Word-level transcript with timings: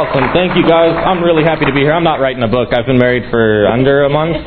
Awesome. 0.00 0.32
Thank 0.32 0.56
you 0.56 0.64
guys. 0.64 0.96
I'm 0.96 1.20
really 1.20 1.44
happy 1.44 1.68
to 1.68 1.76
be 1.76 1.84
here. 1.84 1.92
I'm 1.92 2.08
not 2.08 2.24
writing 2.24 2.40
a 2.40 2.48
book. 2.48 2.72
I've 2.72 2.88
been 2.88 2.96
married 2.96 3.28
for 3.28 3.68
under 3.68 4.04
a 4.04 4.08
month. 4.08 4.36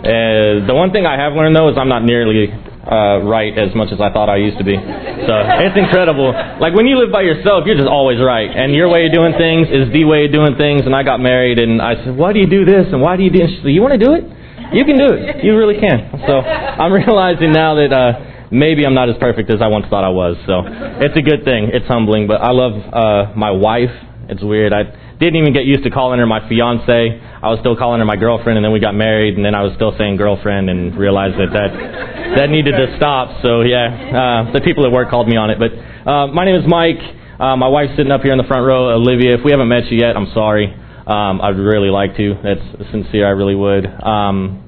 Uh, 0.00 0.64
the 0.64 0.72
one 0.72 0.96
thing 0.96 1.04
I 1.04 1.20
have 1.20 1.36
learned 1.36 1.52
though 1.52 1.68
is 1.68 1.76
I'm 1.76 1.92
not 1.92 2.00
nearly 2.00 2.48
uh, 2.48 3.20
right 3.20 3.52
as 3.52 3.76
much 3.76 3.92
as 3.92 4.00
I 4.00 4.08
thought 4.08 4.32
I 4.32 4.40
used 4.40 4.56
to 4.56 4.64
be. 4.64 4.72
So 4.72 5.34
it's 5.60 5.76
incredible. 5.76 6.32
Like 6.56 6.72
when 6.72 6.88
you 6.88 6.96
live 6.96 7.12
by 7.12 7.20
yourself, 7.20 7.68
you're 7.68 7.76
just 7.76 7.86
always 7.86 8.16
right, 8.16 8.48
and 8.48 8.72
your 8.72 8.88
way 8.88 9.04
of 9.04 9.12
doing 9.12 9.36
things 9.36 9.68
is 9.68 9.92
the 9.92 10.08
way 10.08 10.24
of 10.24 10.32
doing 10.32 10.56
things. 10.56 10.88
And 10.88 10.96
I 10.96 11.04
got 11.04 11.20
married, 11.20 11.60
and 11.60 11.84
I 11.84 12.00
said, 12.00 12.16
"Why 12.16 12.32
do 12.32 12.40
you 12.40 12.48
do 12.48 12.64
this? 12.64 12.88
And 12.88 13.04
why 13.04 13.20
do 13.20 13.28
you 13.28 13.28
do?" 13.28 13.44
And 13.44 13.50
she 13.52 13.60
said, 13.60 13.76
"You 13.76 13.84
want 13.84 13.92
to 13.92 14.00
do 14.00 14.16
it? 14.16 14.24
You 14.72 14.88
can 14.88 14.96
do 14.96 15.12
it. 15.12 15.44
You 15.44 15.52
really 15.52 15.76
can." 15.76 16.16
So 16.24 16.40
I'm 16.40 16.92
realizing 16.96 17.52
now 17.52 17.76
that. 17.76 17.92
Uh, 17.92 18.30
maybe 18.50 18.84
I'm 18.84 18.94
not 18.94 19.08
as 19.08 19.16
perfect 19.20 19.48
as 19.50 19.62
I 19.62 19.68
once 19.68 19.86
thought 19.88 20.02
I 20.02 20.10
was. 20.10 20.34
So 20.46 20.64
it's 21.04 21.16
a 21.16 21.22
good 21.22 21.44
thing. 21.44 21.70
It's 21.72 21.86
humbling. 21.86 22.26
But 22.26 22.40
I 22.40 22.50
love 22.50 22.72
uh, 22.72 23.36
my 23.36 23.52
wife. 23.52 23.94
It's 24.30 24.42
weird. 24.42 24.72
I 24.72 24.84
didn't 25.18 25.36
even 25.36 25.52
get 25.52 25.64
used 25.64 25.84
to 25.84 25.90
calling 25.90 26.18
her 26.18 26.26
my 26.26 26.46
fiance. 26.48 26.86
I 26.86 27.48
was 27.50 27.58
still 27.60 27.76
calling 27.76 27.98
her 27.98 28.06
my 28.06 28.16
girlfriend, 28.16 28.56
and 28.58 28.64
then 28.64 28.72
we 28.72 28.80
got 28.80 28.94
married, 28.94 29.34
and 29.36 29.44
then 29.44 29.54
I 29.54 29.62
was 29.62 29.74
still 29.74 29.92
saying 29.98 30.16
girlfriend, 30.16 30.70
and 30.70 30.96
realized 30.96 31.34
that 31.34 31.50
that 31.52 31.70
that 32.38 32.48
needed 32.48 32.72
to 32.78 32.94
stop. 32.96 33.42
So 33.42 33.62
yeah, 33.62 34.48
uh, 34.48 34.52
the 34.52 34.60
people 34.62 34.86
at 34.86 34.92
work 34.92 35.10
called 35.10 35.26
me 35.26 35.36
on 35.36 35.50
it. 35.50 35.58
But 35.58 35.74
uh, 36.06 36.26
my 36.28 36.44
name 36.44 36.56
is 36.56 36.64
Mike. 36.66 37.02
Uh, 37.40 37.56
my 37.56 37.68
wife's 37.68 37.96
sitting 37.96 38.12
up 38.12 38.22
here 38.22 38.32
in 38.32 38.38
the 38.38 38.46
front 38.46 38.66
row, 38.66 38.94
Olivia. 38.94 39.34
If 39.34 39.44
we 39.44 39.50
haven't 39.50 39.68
met 39.68 39.90
you 39.90 39.98
yet, 39.98 40.16
I'm 40.16 40.30
sorry. 40.32 40.70
Um, 41.06 41.40
I'd 41.40 41.58
really 41.58 41.90
like 41.90 42.14
to. 42.16 42.38
That's 42.44 42.92
sincere. 42.92 43.26
I 43.26 43.34
really 43.34 43.56
would. 43.56 43.86
Um, 43.86 44.62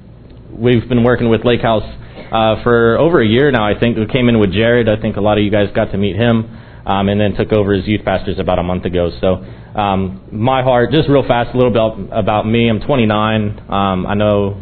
we've 0.51 0.87
been 0.89 1.03
working 1.03 1.29
with 1.29 1.45
Lake 1.45 1.61
House 1.61 1.85
uh, 2.33 2.63
for 2.63 2.97
over 2.97 3.21
a 3.21 3.27
year 3.27 3.51
now. 3.51 3.63
I 3.63 3.79
think 3.79 3.95
we 3.95 4.07
came 4.07 4.27
in 4.27 4.39
with 4.39 4.51
Jared. 4.51 4.89
I 4.89 4.99
think 4.99 5.15
a 5.15 5.21
lot 5.21 5.37
of 5.37 5.43
you 5.43 5.51
guys 5.51 5.69
got 5.73 5.91
to 5.91 5.97
meet 5.97 6.15
him, 6.15 6.49
um, 6.85 7.09
and 7.09 7.19
then 7.19 7.35
took 7.35 7.51
over 7.53 7.73
as 7.73 7.87
youth 7.87 8.03
pastors 8.03 8.39
about 8.39 8.59
a 8.59 8.63
month 8.63 8.85
ago. 8.85 9.09
So 9.21 9.35
um, 9.79 10.21
my 10.31 10.63
heart, 10.63 10.91
just 10.91 11.09
real 11.09 11.27
fast, 11.27 11.53
a 11.53 11.57
little 11.57 11.71
bit 11.71 12.09
about 12.11 12.45
me. 12.45 12.69
I'm 12.69 12.79
29. 12.79 13.59
Um, 13.69 14.05
I 14.05 14.13
know, 14.13 14.61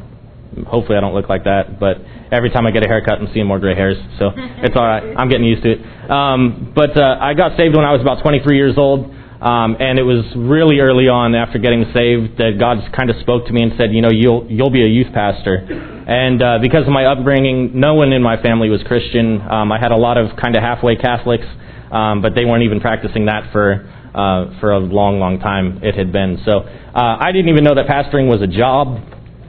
hopefully, 0.67 0.97
I 0.97 1.01
don't 1.01 1.13
look 1.13 1.29
like 1.29 1.43
that, 1.45 1.79
but 1.79 1.97
every 2.31 2.49
time 2.49 2.65
I 2.65 2.71
get 2.71 2.85
a 2.85 2.87
haircut, 2.87 3.19
I'm 3.19 3.29
seeing 3.33 3.47
more 3.47 3.59
gray 3.59 3.75
hairs. 3.75 3.97
So 4.19 4.31
it's 4.35 4.75
all 4.75 4.85
right. 4.85 5.15
I'm 5.17 5.29
getting 5.29 5.45
used 5.45 5.63
to 5.63 5.71
it. 5.71 6.11
Um, 6.11 6.71
but 6.75 6.97
uh, 6.97 7.17
I 7.19 7.33
got 7.33 7.57
saved 7.57 7.75
when 7.75 7.85
I 7.85 7.91
was 7.91 8.01
about 8.01 8.21
23 8.21 8.55
years 8.55 8.75
old. 8.77 9.15
Um, 9.41 9.75
and 9.79 9.97
it 9.97 10.05
was 10.05 10.21
really 10.37 10.77
early 10.77 11.09
on 11.09 11.33
after 11.33 11.57
getting 11.57 11.89
saved 11.97 12.37
that 12.37 12.61
God 12.61 12.77
kind 12.93 13.09
of 13.09 13.17
spoke 13.25 13.47
to 13.47 13.51
me 13.51 13.63
and 13.63 13.73
said, 13.75 13.89
you 13.89 13.99
know, 13.99 14.13
you'll 14.13 14.45
you'll 14.45 14.69
be 14.69 14.85
a 14.85 14.87
youth 14.87 15.09
pastor. 15.17 15.65
And 15.65 16.37
uh, 16.37 16.59
because 16.61 16.85
of 16.85 16.93
my 16.93 17.05
upbringing, 17.09 17.73
no 17.73 17.95
one 17.95 18.13
in 18.13 18.21
my 18.21 18.37
family 18.37 18.69
was 18.69 18.83
Christian. 18.85 19.41
Um, 19.41 19.71
I 19.71 19.79
had 19.81 19.89
a 19.89 19.97
lot 19.97 20.21
of 20.21 20.37
kind 20.37 20.55
of 20.55 20.61
halfway 20.61 20.95
Catholics, 20.95 21.49
um, 21.91 22.21
but 22.21 22.35
they 22.35 22.45
weren't 22.45 22.63
even 22.63 22.79
practicing 22.79 23.25
that 23.25 23.51
for 23.51 23.87
uh, 24.13 24.59
for 24.59 24.71
a 24.71 24.79
long, 24.79 25.19
long 25.19 25.39
time. 25.39 25.79
It 25.83 25.95
had 25.95 26.11
been 26.11 26.41
so. 26.45 26.59
Uh, 26.59 27.17
I 27.19 27.31
didn't 27.31 27.49
even 27.49 27.63
know 27.63 27.75
that 27.75 27.87
pastoring 27.87 28.27
was 28.27 28.41
a 28.41 28.47
job. 28.47 28.99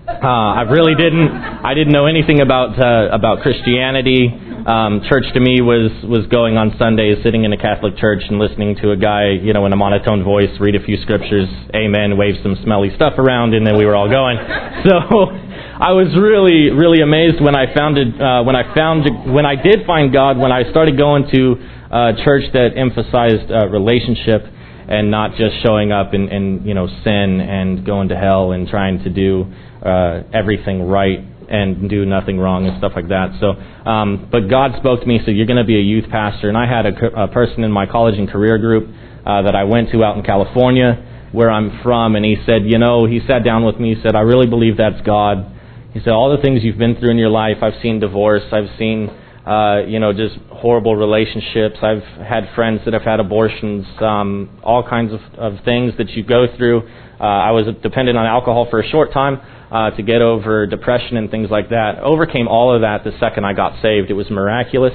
Uh, 0.02 0.58
I 0.58 0.62
really 0.62 0.94
didn't. 0.94 1.30
I 1.30 1.74
didn't 1.74 1.92
know 1.92 2.06
anything 2.06 2.40
about 2.40 2.78
uh, 2.78 3.14
about 3.14 3.42
Christianity. 3.42 4.30
Um, 4.62 5.02
church 5.10 5.26
to 5.34 5.40
me 5.40 5.58
was 5.62 5.90
was 6.06 6.26
going 6.30 6.56
on 6.58 6.74
Sundays, 6.78 7.18
sitting 7.22 7.42
in 7.42 7.52
a 7.52 7.58
Catholic 7.58 7.96
church 7.98 8.22
and 8.28 8.38
listening 8.38 8.76
to 8.82 8.90
a 8.92 8.96
guy, 8.96 9.30
you 9.30 9.52
know, 9.52 9.66
in 9.66 9.72
a 9.72 9.76
monotone 9.76 10.22
voice, 10.22 10.50
read 10.60 10.74
a 10.74 10.82
few 10.82 10.98
scriptures, 11.02 11.50
amen, 11.74 12.18
wave 12.18 12.38
some 12.42 12.54
smelly 12.62 12.94
stuff 12.94 13.18
around, 13.18 13.54
and 13.54 13.66
then 13.66 13.76
we 13.78 13.86
were 13.86 13.96
all 13.96 14.10
going. 14.10 14.38
So 14.82 14.98
I 14.98 15.94
was 15.94 16.10
really, 16.18 16.74
really 16.74 17.02
amazed 17.02 17.38
when 17.38 17.54
I 17.54 17.70
found 17.74 17.98
it, 17.98 18.10
uh, 18.18 18.42
when 18.42 18.54
I 18.54 18.74
found 18.74 19.06
when 19.30 19.46
I 19.46 19.54
did 19.54 19.86
find 19.86 20.12
God, 20.12 20.38
when 20.38 20.50
I 20.50 20.68
started 20.70 20.98
going 20.98 21.30
to 21.30 21.54
a 21.92 22.12
church 22.24 22.44
that 22.54 22.70
emphasized 22.76 23.52
uh, 23.52 23.68
relationship 23.68 24.42
and 24.88 25.10
not 25.10 25.36
just 25.36 25.62
showing 25.62 25.92
up 25.92 26.12
and, 26.12 26.32
in 26.32 26.62
you 26.64 26.74
know 26.74 26.86
sin 27.04 27.40
and 27.40 27.84
going 27.84 28.08
to 28.08 28.16
hell 28.16 28.52
and 28.52 28.66
trying 28.68 29.02
to 29.04 29.10
do 29.10 29.44
uh, 29.84 30.22
everything 30.32 30.82
right 30.82 31.20
and 31.48 31.90
do 31.90 32.06
nothing 32.06 32.38
wrong 32.38 32.66
and 32.66 32.78
stuff 32.78 32.92
like 32.96 33.08
that. 33.08 33.36
So, 33.38 33.52
um, 33.88 34.28
but 34.32 34.48
God 34.48 34.72
spoke 34.78 35.00
to 35.00 35.06
me, 35.06 35.20
said, 35.24 35.36
"You're 35.36 35.46
going 35.46 35.60
to 35.60 35.68
be 35.68 35.76
a 35.76 35.82
youth 35.82 36.08
pastor." 36.10 36.48
And 36.48 36.56
I 36.56 36.66
had 36.66 36.86
a, 36.86 37.24
a 37.24 37.28
person 37.28 37.62
in 37.62 37.70
my 37.70 37.84
college 37.86 38.18
and 38.18 38.28
career 38.28 38.56
group 38.56 38.88
uh, 39.26 39.42
that 39.42 39.54
I 39.54 39.64
went 39.64 39.90
to 39.90 40.02
out 40.02 40.16
in 40.16 40.22
California, 40.22 41.28
where 41.32 41.50
I'm 41.50 41.82
from, 41.82 42.16
and 42.16 42.24
he 42.24 42.36
said, 42.46 42.62
"You 42.64 42.78
know," 42.78 43.04
he 43.04 43.20
sat 43.26 43.44
down 43.44 43.64
with 43.64 43.78
me. 43.78 43.94
He 43.94 44.02
said, 44.02 44.16
"I 44.16 44.20
really 44.20 44.46
believe 44.46 44.78
that's 44.78 45.00
God." 45.04 45.46
He 45.92 46.00
said, 46.00 46.14
"All 46.14 46.34
the 46.34 46.40
things 46.40 46.62
you've 46.64 46.78
been 46.78 46.96
through 46.96 47.10
in 47.10 47.18
your 47.18 47.28
life, 47.28 47.58
I've 47.60 47.80
seen 47.82 48.00
divorce, 48.00 48.44
I've 48.50 48.70
seen." 48.78 49.10
Uh, 49.46 49.82
you 49.86 49.98
know, 49.98 50.12
just 50.12 50.36
horrible 50.50 50.94
relationships. 50.94 51.76
I've 51.82 52.04
had 52.24 52.48
friends 52.54 52.80
that 52.84 52.94
have 52.94 53.02
had 53.02 53.18
abortions, 53.18 53.84
um, 54.00 54.60
all 54.62 54.88
kinds 54.88 55.12
of, 55.12 55.20
of 55.36 55.64
things 55.64 55.94
that 55.98 56.10
you 56.10 56.22
go 56.22 56.46
through. 56.56 56.82
Uh, 57.18 57.24
I 57.24 57.50
was 57.50 57.64
dependent 57.82 58.16
on 58.16 58.24
alcohol 58.24 58.68
for 58.70 58.80
a 58.80 58.88
short 58.88 59.12
time, 59.12 59.40
uh, 59.72 59.90
to 59.96 60.02
get 60.02 60.22
over 60.22 60.66
depression 60.66 61.16
and 61.16 61.30
things 61.30 61.50
like 61.50 61.70
that. 61.70 61.98
Overcame 61.98 62.46
all 62.46 62.74
of 62.74 62.82
that 62.82 63.04
the 63.04 63.12
second 63.18 63.44
I 63.44 63.52
got 63.52 63.82
saved. 63.82 64.10
It 64.10 64.14
was 64.14 64.30
miraculous. 64.30 64.94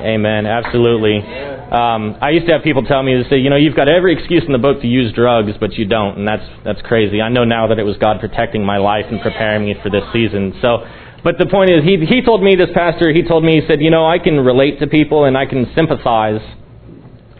Amen. 0.00 0.46
Absolutely. 0.46 1.18
Um, 1.20 2.16
I 2.20 2.30
used 2.30 2.46
to 2.46 2.52
have 2.52 2.62
people 2.62 2.82
tell 2.82 3.02
me 3.02 3.22
to 3.22 3.28
say, 3.28 3.38
you 3.38 3.48
know, 3.48 3.56
you've 3.56 3.76
got 3.76 3.88
every 3.88 4.16
excuse 4.18 4.42
in 4.44 4.52
the 4.52 4.58
book 4.58 4.80
to 4.80 4.88
use 4.88 5.12
drugs, 5.12 5.52
but 5.60 5.74
you 5.74 5.84
don't, 5.84 6.18
and 6.18 6.26
that's 6.26 6.42
that's 6.64 6.82
crazy. 6.82 7.20
I 7.20 7.28
know 7.28 7.44
now 7.44 7.68
that 7.68 7.78
it 7.78 7.84
was 7.84 7.96
God 7.98 8.18
protecting 8.18 8.64
my 8.64 8.78
life 8.78 9.04
and 9.08 9.20
preparing 9.20 9.66
me 9.66 9.76
for 9.82 9.88
this 9.88 10.02
season. 10.12 10.58
So, 10.60 10.84
but 11.22 11.38
the 11.38 11.46
point 11.46 11.70
is, 11.70 11.84
he 11.84 12.04
he 12.06 12.22
told 12.22 12.42
me 12.42 12.56
this 12.56 12.70
pastor, 12.74 13.12
he 13.12 13.22
told 13.22 13.44
me, 13.44 13.60
he 13.60 13.66
said, 13.66 13.80
you 13.80 13.90
know, 13.90 14.06
I 14.06 14.18
can 14.18 14.36
relate 14.40 14.80
to 14.80 14.86
people 14.86 15.24
and 15.24 15.36
I 15.36 15.46
can 15.46 15.70
sympathize, 15.74 16.40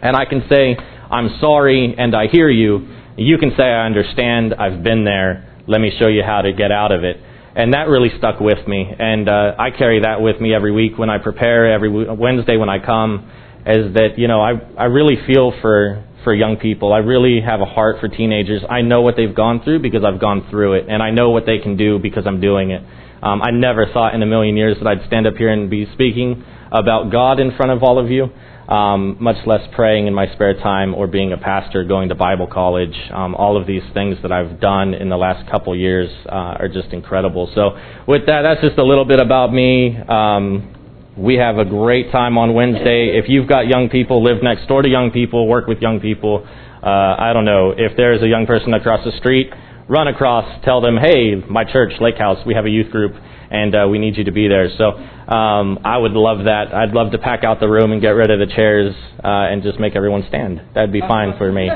and 0.01 0.15
I 0.15 0.25
can 0.25 0.43
say, 0.49 0.77
I'm 1.09 1.37
sorry 1.39 1.95
and 1.97 2.15
I 2.15 2.27
hear 2.27 2.49
you. 2.49 2.87
You 3.17 3.37
can 3.37 3.51
say, 3.57 3.63
I 3.63 3.85
understand. 3.85 4.53
I've 4.53 4.81
been 4.83 5.03
there 5.03 5.51
let 5.67 5.79
me 5.79 5.91
show 5.99 6.07
you 6.07 6.23
how 6.23 6.41
to 6.41 6.53
get 6.53 6.71
out 6.71 6.91
of 6.91 7.03
it. 7.03 7.17
And 7.55 7.73
that 7.73 7.87
really 7.87 8.09
stuck 8.17 8.39
with 8.39 8.67
me. 8.67 8.85
And 8.97 9.27
uh, 9.27 9.55
I 9.59 9.71
carry 9.71 10.01
that 10.01 10.21
with 10.21 10.39
me 10.39 10.53
every 10.53 10.71
week 10.71 10.97
when 10.97 11.09
I 11.09 11.17
prepare, 11.17 11.71
every 11.71 11.89
Wednesday 11.89 12.57
when 12.57 12.69
I 12.69 12.83
come, 12.83 13.29
is 13.65 13.93
that, 13.93 14.17
you 14.17 14.27
know, 14.27 14.41
I, 14.41 14.53
I 14.77 14.85
really 14.85 15.15
feel 15.27 15.53
for, 15.61 16.03
for 16.23 16.33
young 16.33 16.57
people. 16.57 16.93
I 16.93 16.99
really 16.99 17.41
have 17.41 17.61
a 17.61 17.65
heart 17.65 17.97
for 17.99 18.07
teenagers. 18.07 18.63
I 18.69 18.81
know 18.81 19.01
what 19.01 19.15
they've 19.17 19.35
gone 19.35 19.61
through 19.63 19.81
because 19.81 20.03
I've 20.03 20.19
gone 20.19 20.47
through 20.49 20.75
it. 20.75 20.85
And 20.89 21.03
I 21.03 21.11
know 21.11 21.29
what 21.29 21.45
they 21.45 21.59
can 21.59 21.77
do 21.77 21.99
because 21.99 22.23
I'm 22.25 22.39
doing 22.39 22.71
it. 22.71 22.81
Um, 23.21 23.41
I 23.41 23.51
never 23.51 23.85
thought 23.93 24.15
in 24.15 24.23
a 24.23 24.25
million 24.25 24.57
years 24.57 24.77
that 24.81 24.87
I'd 24.87 25.05
stand 25.07 25.27
up 25.27 25.35
here 25.35 25.49
and 25.49 25.69
be 25.69 25.87
speaking 25.93 26.43
about 26.71 27.11
God 27.11 27.39
in 27.39 27.55
front 27.55 27.71
of 27.71 27.83
all 27.83 27.99
of 27.99 28.09
you 28.09 28.29
um, 28.71 29.17
much 29.19 29.35
less 29.45 29.61
praying 29.73 30.07
in 30.07 30.13
my 30.13 30.31
spare 30.33 30.53
time 30.53 30.95
or 30.95 31.05
being 31.05 31.33
a 31.33 31.37
pastor, 31.37 31.83
going 31.83 32.07
to 32.09 32.15
Bible 32.15 32.47
college. 32.47 32.95
Um, 33.13 33.35
all 33.35 33.59
of 33.59 33.67
these 33.67 33.83
things 33.93 34.17
that 34.21 34.31
I've 34.31 34.61
done 34.61 34.93
in 34.93 35.09
the 35.09 35.17
last 35.17 35.49
couple 35.51 35.75
years 35.75 36.09
uh, 36.27 36.55
are 36.59 36.69
just 36.69 36.87
incredible. 36.93 37.51
So, 37.53 37.77
with 38.07 38.25
that, 38.27 38.43
that's 38.43 38.61
just 38.61 38.77
a 38.77 38.83
little 38.83 39.03
bit 39.03 39.19
about 39.19 39.51
me. 39.51 39.97
Um, 39.97 40.73
we 41.17 41.35
have 41.35 41.57
a 41.57 41.65
great 41.65 42.11
time 42.13 42.37
on 42.37 42.53
Wednesday. 42.53 43.19
If 43.19 43.25
you've 43.27 43.47
got 43.47 43.67
young 43.67 43.89
people, 43.89 44.23
live 44.23 44.41
next 44.41 44.67
door 44.67 44.81
to 44.81 44.87
young 44.87 45.11
people, 45.11 45.47
work 45.47 45.67
with 45.67 45.79
young 45.81 45.99
people, 45.99 46.47
uh, 46.81 47.15
I 47.19 47.31
don't 47.33 47.45
know. 47.45 47.73
If 47.77 47.97
there's 47.97 48.23
a 48.23 48.27
young 48.27 48.45
person 48.45 48.73
across 48.73 49.03
the 49.03 49.11
street, 49.17 49.51
run 49.91 50.07
across, 50.07 50.63
tell 50.63 50.79
them, 50.79 50.95
hey, 50.95 51.35
my 51.35 51.65
church, 51.65 51.91
Lake 51.99 52.17
House, 52.17 52.37
we 52.45 52.53
have 52.53 52.65
a 52.65 52.69
youth 52.69 52.89
group 52.91 53.11
and 53.51 53.75
uh, 53.75 53.85
we 53.91 53.99
need 53.99 54.15
you 54.15 54.23
to 54.23 54.31
be 54.31 54.47
there. 54.47 54.69
So 54.77 54.85
um, 54.85 55.79
I 55.83 55.97
would 55.97 56.13
love 56.13 56.45
that. 56.45 56.73
I'd 56.73 56.93
love 56.93 57.11
to 57.11 57.17
pack 57.17 57.43
out 57.43 57.59
the 57.59 57.67
room 57.67 57.91
and 57.91 58.01
get 58.01 58.11
rid 58.11 58.31
of 58.31 58.39
the 58.39 58.45
chairs 58.55 58.95
uh, 59.21 59.51
and 59.51 59.61
just 59.61 59.81
make 59.81 59.93
everyone 59.97 60.23
stand. 60.29 60.61
That'd 60.73 60.93
be 60.93 61.01
fine 61.01 61.37
for 61.37 61.51
me. 61.51 61.67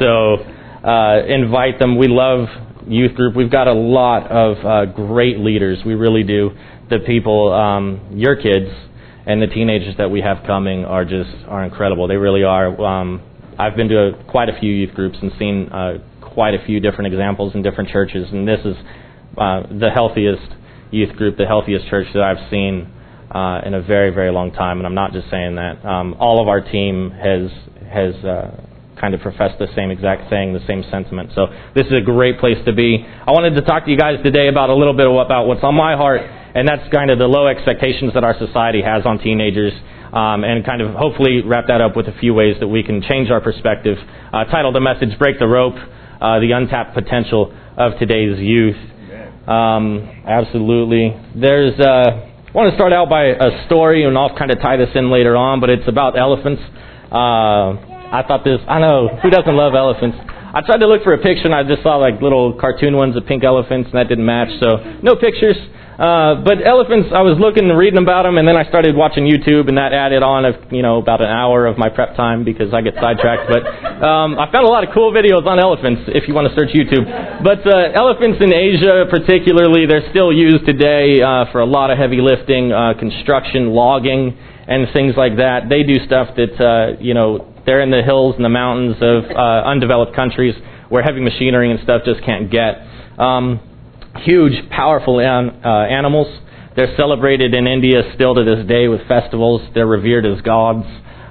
So 0.00 0.42
uh, 0.84 1.24
invite 1.28 1.78
them. 1.78 1.96
We 1.96 2.08
love 2.08 2.48
youth 2.88 3.14
group. 3.14 3.36
We've 3.36 3.52
got 3.52 3.68
a 3.68 3.72
lot 3.72 4.28
of 4.28 4.56
uh, 4.66 4.92
great 4.92 5.38
leaders. 5.38 5.78
We 5.86 5.94
really 5.94 6.24
do. 6.24 6.50
The 6.90 6.98
people, 7.06 7.52
um, 7.52 8.18
your 8.18 8.34
kids, 8.34 8.66
and 9.26 9.40
the 9.40 9.46
teenagers 9.46 9.94
that 9.98 10.10
we 10.10 10.22
have 10.22 10.38
coming 10.44 10.84
are 10.84 11.04
just 11.04 11.30
are 11.46 11.62
incredible. 11.62 12.08
They 12.08 12.16
really 12.16 12.42
are. 12.42 12.68
Um, 12.80 13.22
I've 13.56 13.76
been 13.76 13.88
to 13.90 14.08
a, 14.08 14.24
quite 14.24 14.48
a 14.48 14.58
few 14.58 14.72
youth 14.72 14.94
groups 14.94 15.18
and 15.22 15.30
seen 15.38 15.68
uh, 15.70 15.98
quite 16.34 16.54
a 16.54 16.64
few 16.64 16.80
different 16.80 17.12
examples 17.12 17.54
in 17.54 17.62
different 17.62 17.90
churches, 17.90 18.28
and 18.32 18.46
this 18.46 18.60
is 18.64 18.76
uh, 19.38 19.62
the 19.70 19.90
healthiest 19.94 20.54
youth 20.90 21.14
group, 21.16 21.36
the 21.36 21.46
healthiest 21.46 21.88
church 21.88 22.06
that 22.14 22.22
I've 22.22 22.50
seen 22.50 22.92
uh, 23.30 23.60
in 23.64 23.74
a 23.74 23.82
very, 23.82 24.10
very 24.10 24.32
long 24.32 24.52
time. 24.52 24.78
And 24.78 24.86
I'm 24.86 24.94
not 24.94 25.12
just 25.12 25.30
saying 25.30 25.56
that. 25.56 25.84
Um, 25.84 26.14
all 26.18 26.40
of 26.42 26.48
our 26.48 26.60
team 26.60 27.10
has 27.10 27.50
has 27.90 28.14
uh, 28.24 28.66
kind 29.00 29.14
of 29.14 29.20
professed 29.20 29.58
the 29.58 29.68
same 29.74 29.90
exact 29.90 30.30
thing, 30.30 30.52
the 30.52 30.64
same 30.66 30.84
sentiment. 30.90 31.30
So 31.34 31.46
this 31.74 31.86
is 31.86 31.92
a 31.92 32.04
great 32.04 32.38
place 32.38 32.58
to 32.66 32.72
be. 32.72 33.04
I 33.04 33.30
wanted 33.30 33.54
to 33.54 33.62
talk 33.62 33.84
to 33.84 33.90
you 33.90 33.96
guys 33.96 34.18
today 34.22 34.48
about 34.48 34.70
a 34.70 34.74
little 34.74 34.94
bit 34.94 35.06
about 35.06 35.46
what's 35.46 35.64
on 35.64 35.74
my 35.74 35.96
heart, 35.96 36.20
and 36.22 36.68
that's 36.68 36.86
kind 36.92 37.10
of 37.10 37.18
the 37.18 37.26
low 37.26 37.46
expectations 37.46 38.14
that 38.14 38.24
our 38.24 38.36
society 38.38 38.82
has 38.82 39.06
on 39.06 39.18
teenagers. 39.18 39.72
Um, 40.10 40.42
and 40.42 40.66
kind 40.66 40.82
of 40.82 40.92
hopefully 40.92 41.40
wrap 41.46 41.68
that 41.68 41.80
up 41.80 41.94
with 41.94 42.08
a 42.08 42.18
few 42.18 42.34
ways 42.34 42.56
that 42.58 42.66
we 42.66 42.82
can 42.82 43.00
change 43.00 43.30
our 43.30 43.40
perspective. 43.40 43.96
Uh, 44.32 44.42
titled 44.42 44.74
the 44.74 44.80
message 44.80 45.16
"Break 45.20 45.38
the 45.38 45.46
Rope: 45.46 45.76
uh, 46.20 46.38
The 46.40 46.52
Untapped 46.52 46.94
Potential 46.94 47.54
of 47.76 47.98
Today's 47.98 48.38
Youth." 48.38 48.76
Um, 49.48 50.08
absolutely. 50.26 51.16
There's. 51.34 51.78
Uh, 51.78 52.26
I 52.50 52.52
want 52.52 52.70
to 52.72 52.76
start 52.76 52.92
out 52.92 53.08
by 53.08 53.26
a 53.26 53.66
story, 53.66 54.04
and 54.04 54.18
I'll 54.18 54.36
kind 54.36 54.50
of 54.50 54.60
tie 54.60 54.76
this 54.76 54.90
in 54.94 55.10
later 55.10 55.36
on, 55.36 55.60
but 55.60 55.70
it's 55.70 55.86
about 55.86 56.18
elephants. 56.18 56.60
Uh, 57.10 57.78
I 58.10 58.24
thought 58.26 58.42
this, 58.42 58.58
I 58.66 58.80
know, 58.80 59.06
who 59.22 59.30
doesn't 59.30 59.54
love 59.54 59.74
elephants? 59.74 60.18
I 60.18 60.62
tried 60.66 60.78
to 60.78 60.88
look 60.90 61.04
for 61.04 61.14
a 61.14 61.22
picture 61.22 61.46
and 61.46 61.54
I 61.54 61.62
just 61.62 61.84
saw 61.84 61.94
like 61.94 62.20
little 62.20 62.58
cartoon 62.58 62.96
ones 62.96 63.16
of 63.16 63.24
pink 63.24 63.44
elephants 63.44 63.86
and 63.86 63.94
that 63.94 64.08
didn't 64.08 64.26
match, 64.26 64.50
so 64.58 64.98
no 65.00 65.14
pictures. 65.14 65.54
Uh, 66.00 66.40
but 66.40 66.64
elephants, 66.64 67.12
I 67.12 67.20
was 67.20 67.36
looking 67.36 67.68
and 67.68 67.76
reading 67.76 68.00
about 68.00 68.24
them, 68.24 68.40
and 68.40 68.48
then 68.48 68.56
I 68.56 68.64
started 68.64 68.96
watching 68.96 69.28
YouTube, 69.28 69.68
and 69.68 69.76
that 69.76 69.92
added 69.92 70.24
on, 70.24 70.48
a, 70.48 70.56
you 70.72 70.80
know, 70.80 70.96
about 70.96 71.20
an 71.20 71.28
hour 71.28 71.68
of 71.68 71.76
my 71.76 71.92
prep 71.92 72.16
time 72.16 72.40
because 72.40 72.72
I 72.72 72.80
get 72.80 72.96
sidetracked. 72.96 73.52
But 73.52 73.68
um, 74.00 74.40
I 74.40 74.48
found 74.48 74.64
a 74.64 74.72
lot 74.72 74.80
of 74.80 74.96
cool 74.96 75.12
videos 75.12 75.44
on 75.44 75.60
elephants 75.60 76.08
if 76.08 76.24
you 76.24 76.32
want 76.32 76.48
to 76.48 76.56
search 76.56 76.72
YouTube. 76.72 77.04
But 77.44 77.68
uh, 77.68 77.92
elephants 77.92 78.40
in 78.40 78.48
Asia, 78.48 79.12
particularly, 79.12 79.84
they're 79.84 80.08
still 80.08 80.32
used 80.32 80.64
today 80.64 81.20
uh, 81.20 81.52
for 81.52 81.60
a 81.60 81.68
lot 81.68 81.92
of 81.92 82.00
heavy 82.00 82.24
lifting, 82.24 82.72
uh, 82.72 82.96
construction, 82.96 83.76
logging, 83.76 84.32
and 84.64 84.88
things 84.96 85.20
like 85.20 85.36
that. 85.36 85.68
They 85.68 85.84
do 85.84 86.00
stuff 86.08 86.32
that, 86.40 86.56
uh, 86.56 86.96
you 86.96 87.12
know, 87.12 87.52
they're 87.68 87.84
in 87.84 87.92
the 87.92 88.00
hills 88.00 88.40
and 88.40 88.44
the 88.44 88.48
mountains 88.48 88.96
of 89.04 89.28
uh, 89.28 89.68
undeveloped 89.68 90.16
countries 90.16 90.56
where 90.88 91.04
heavy 91.04 91.20
machinery 91.20 91.70
and 91.70 91.78
stuff 91.84 92.08
just 92.08 92.24
can't 92.24 92.50
get. 92.50 92.80
Um, 93.20 93.60
huge, 94.18 94.68
powerful 94.70 95.20
an, 95.20 95.60
uh, 95.64 95.68
animals. 95.68 96.26
They're 96.76 96.94
celebrated 96.96 97.54
in 97.54 97.66
India 97.66 98.02
still 98.14 98.34
to 98.34 98.44
this 98.44 98.66
day 98.66 98.88
with 98.88 99.06
festivals. 99.08 99.62
They're 99.74 99.86
revered 99.86 100.24
as 100.26 100.40
gods. 100.42 100.86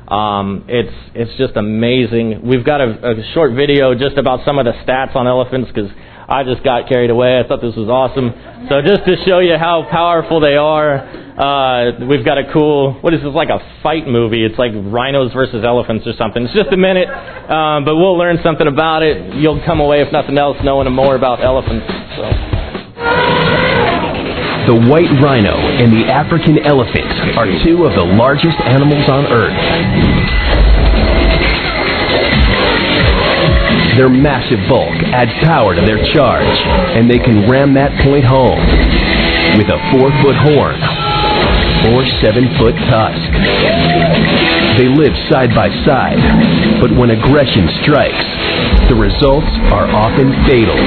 Um, 0.10 0.66
it's 0.68 0.96
it's 1.14 1.38
just 1.38 1.56
amazing. 1.56 2.42
We've 2.44 2.66
got 2.66 2.82
a, 2.82 3.20
a 3.20 3.34
short 3.34 3.54
video 3.54 3.94
just 3.94 4.18
about 4.18 4.44
some 4.44 4.58
of 4.58 4.66
the 4.66 4.74
stats 4.84 5.16
on 5.16 5.28
elephants 5.28 5.70
because 5.72 5.92
I 6.28 6.44
just 6.44 6.64
got 6.64 6.90
carried 6.90 7.10
away. 7.10 7.40
I 7.40 7.48
thought 7.48 7.62
this 7.62 7.76
was 7.76 7.90
awesome. 7.90 8.34
So 8.70 8.82
just 8.82 9.06
to 9.06 9.16
show 9.26 9.40
you 9.40 9.58
how 9.58 9.86
powerful 9.90 10.40
they 10.42 10.58
are, 10.58 10.98
uh, 10.98 12.06
we've 12.10 12.26
got 12.26 12.38
a 12.38 12.52
cool 12.52 12.98
what 13.02 13.14
is 13.14 13.22
this 13.22 13.34
like 13.34 13.50
a 13.50 13.62
fight 13.82 14.08
movie? 14.08 14.44
It's 14.44 14.58
like 14.58 14.72
rhinos 14.74 15.32
versus 15.32 15.64
elephants 15.64 16.06
or 16.08 16.14
something. 16.18 16.42
It's 16.44 16.54
just 16.58 16.74
a 16.74 16.78
minute, 16.78 17.08
um, 17.08 17.86
but 17.86 17.96
we'll 17.96 18.18
learn 18.18 18.40
something 18.44 18.68
about 18.68 19.04
it. 19.04 19.36
You'll 19.36 19.64
come 19.64 19.80
away 19.80 20.02
if 20.02 20.12
nothing 20.12 20.38
else 20.38 20.58
knowing 20.64 20.92
more 20.92 21.16
about 21.16 21.44
elephants. 21.44 21.86
So. 22.18 22.59
The 24.68 24.76
white 24.86 25.10
rhino 25.24 25.58
and 25.58 25.92
the 25.92 26.06
African 26.06 26.60
elephant 26.62 27.10
are 27.38 27.50
two 27.66 27.86
of 27.86 27.96
the 27.96 28.06
largest 28.06 28.60
animals 28.62 29.10
on 29.10 29.26
Earth. 29.26 29.58
Their 33.98 34.10
massive 34.10 34.62
bulk 34.70 34.94
adds 35.12 35.34
power 35.44 35.74
to 35.74 35.82
their 35.82 36.00
charge, 36.14 36.46
and 36.96 37.10
they 37.10 37.18
can 37.18 37.50
ram 37.50 37.74
that 37.74 37.92
point 38.06 38.24
home 38.24 38.62
with 39.58 39.68
a 39.74 39.80
four-foot 39.92 40.38
horn 40.38 40.78
or 41.90 42.06
seven-foot 42.22 42.76
tusk. 42.88 43.32
They 44.78 44.88
live 44.88 45.12
side 45.34 45.50
by 45.56 45.68
side, 45.84 46.22
but 46.80 46.96
when 46.96 47.10
aggression 47.10 47.68
strikes, 47.82 48.30
the 48.88 48.96
results 48.96 49.50
are 49.74 49.90
often 49.90 50.32
fatal. 50.46 50.78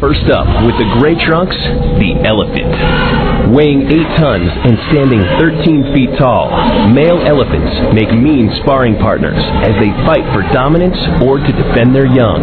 First 0.00 0.32
up, 0.32 0.48
with 0.64 0.80
the 0.80 0.88
gray 0.98 1.14
trunks, 1.14 1.54
the 2.00 2.16
elephant. 2.24 3.52
Weighing 3.52 3.84
8 3.84 4.16
tons 4.16 4.48
and 4.64 4.78
standing 4.88 5.20
13 5.38 5.92
feet 5.94 6.16
tall, 6.18 6.48
male 6.88 7.20
elephants 7.20 7.92
make 7.92 8.08
mean 8.08 8.50
sparring 8.62 8.96
partners 8.96 9.36
as 9.36 9.76
they 9.76 9.92
fight 10.08 10.24
for 10.32 10.40
dominance 10.54 10.96
or 11.22 11.36
to 11.36 11.52
defend 11.52 11.94
their 11.94 12.06
young. 12.06 12.40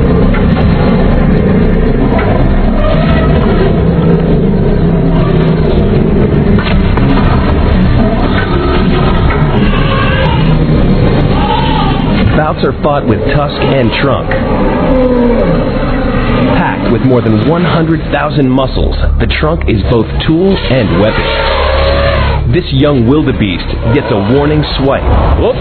Bouts 12.38 12.64
are 12.64 12.84
fought 12.84 13.08
with 13.10 13.20
tusk 13.34 13.60
and 13.60 13.90
trunk 14.00 15.57
with 16.92 17.02
more 17.04 17.22
than 17.22 17.50
100,000 17.50 18.50
muscles, 18.50 18.96
the 19.20 19.28
trunk 19.40 19.68
is 19.68 19.82
both 19.92 20.08
tool 20.26 20.56
and 20.56 21.00
weapon. 21.02 21.28
This 22.54 22.66
young 22.72 23.08
wildebeest 23.08 23.68
gets 23.94 24.08
a 24.08 24.20
warning 24.36 24.64
swipe. 24.80 25.04
Whoops. 25.40 25.60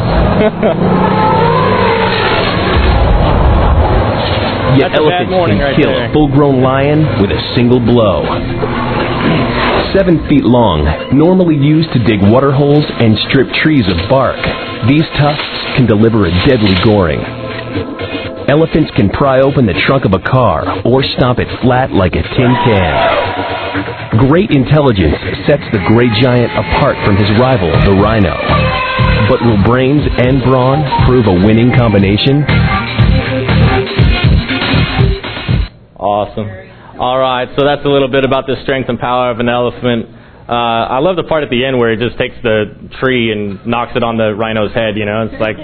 Yet 4.79 4.93
elephants 4.95 5.33
can 5.33 5.59
right 5.59 5.75
kill 5.75 5.91
there. 5.91 6.11
a 6.11 6.13
full-grown 6.13 6.63
lion 6.63 7.03
with 7.21 7.31
a 7.31 7.41
single 7.57 7.81
blow. 7.81 8.23
Seven 9.97 10.21
feet 10.29 10.45
long, 10.45 10.85
normally 11.17 11.57
used 11.57 11.91
to 11.93 11.99
dig 12.05 12.21
water 12.21 12.53
holes 12.53 12.85
and 13.01 13.17
strip 13.31 13.49
trees 13.65 13.89
of 13.89 13.97
bark, 14.11 14.37
these 14.87 15.07
tusks 15.17 15.59
can 15.75 15.87
deliver 15.87 16.27
a 16.27 16.33
deadly 16.47 16.77
goring. 16.85 17.19
Elephants 18.49 18.91
can 18.95 19.11
pry 19.11 19.41
open 19.43 19.67
the 19.67 19.75
trunk 19.91 20.05
of 20.05 20.15
a 20.15 20.23
car 20.23 20.63
or 20.87 21.03
stomp 21.03 21.43
it 21.43 21.51
flat 21.63 21.91
like 21.91 22.15
a 22.15 22.23
tin 22.23 22.53
can. 22.63 22.95
Great 24.31 24.55
intelligence 24.55 25.19
sets 25.51 25.67
the 25.75 25.83
gray 25.91 26.07
giant 26.23 26.55
apart 26.55 26.95
from 27.03 27.19
his 27.19 27.27
rival, 27.43 27.67
the 27.83 27.91
rhino. 27.99 28.39
But 29.27 29.43
will 29.43 29.59
brains 29.67 30.07
and 30.07 30.47
brawn 30.47 30.87
prove 31.11 31.27
a 31.27 31.35
winning 31.43 31.75
combination? 31.75 32.47
Awesome. 35.99 36.47
All 37.03 37.19
right, 37.19 37.51
so 37.59 37.67
that's 37.67 37.85
a 37.85 37.91
little 37.91 38.09
bit 38.09 38.25
about 38.25 38.47
the 38.47 38.55
strength 38.63 38.89
and 38.89 38.99
power 38.99 39.33
of 39.33 39.41
an 39.41 39.49
elephant. 39.49 40.07
Uh, 40.49 40.87
I 40.95 40.99
love 41.01 41.17
the 41.17 41.25
part 41.25 41.43
at 41.43 41.51
the 41.51 41.65
end 41.65 41.79
where 41.79 41.91
he 41.91 41.99
just 41.99 42.17
takes 42.17 42.37
the 42.45 42.71
tree 43.03 43.33
and 43.33 43.67
knocks 43.67 43.93
it 43.97 44.05
on 44.05 44.17
the 44.17 44.39
rhino's 44.39 44.73
head. 44.73 44.97
You 44.97 45.05
know, 45.05 45.27
it's 45.27 45.41
like 45.43 45.59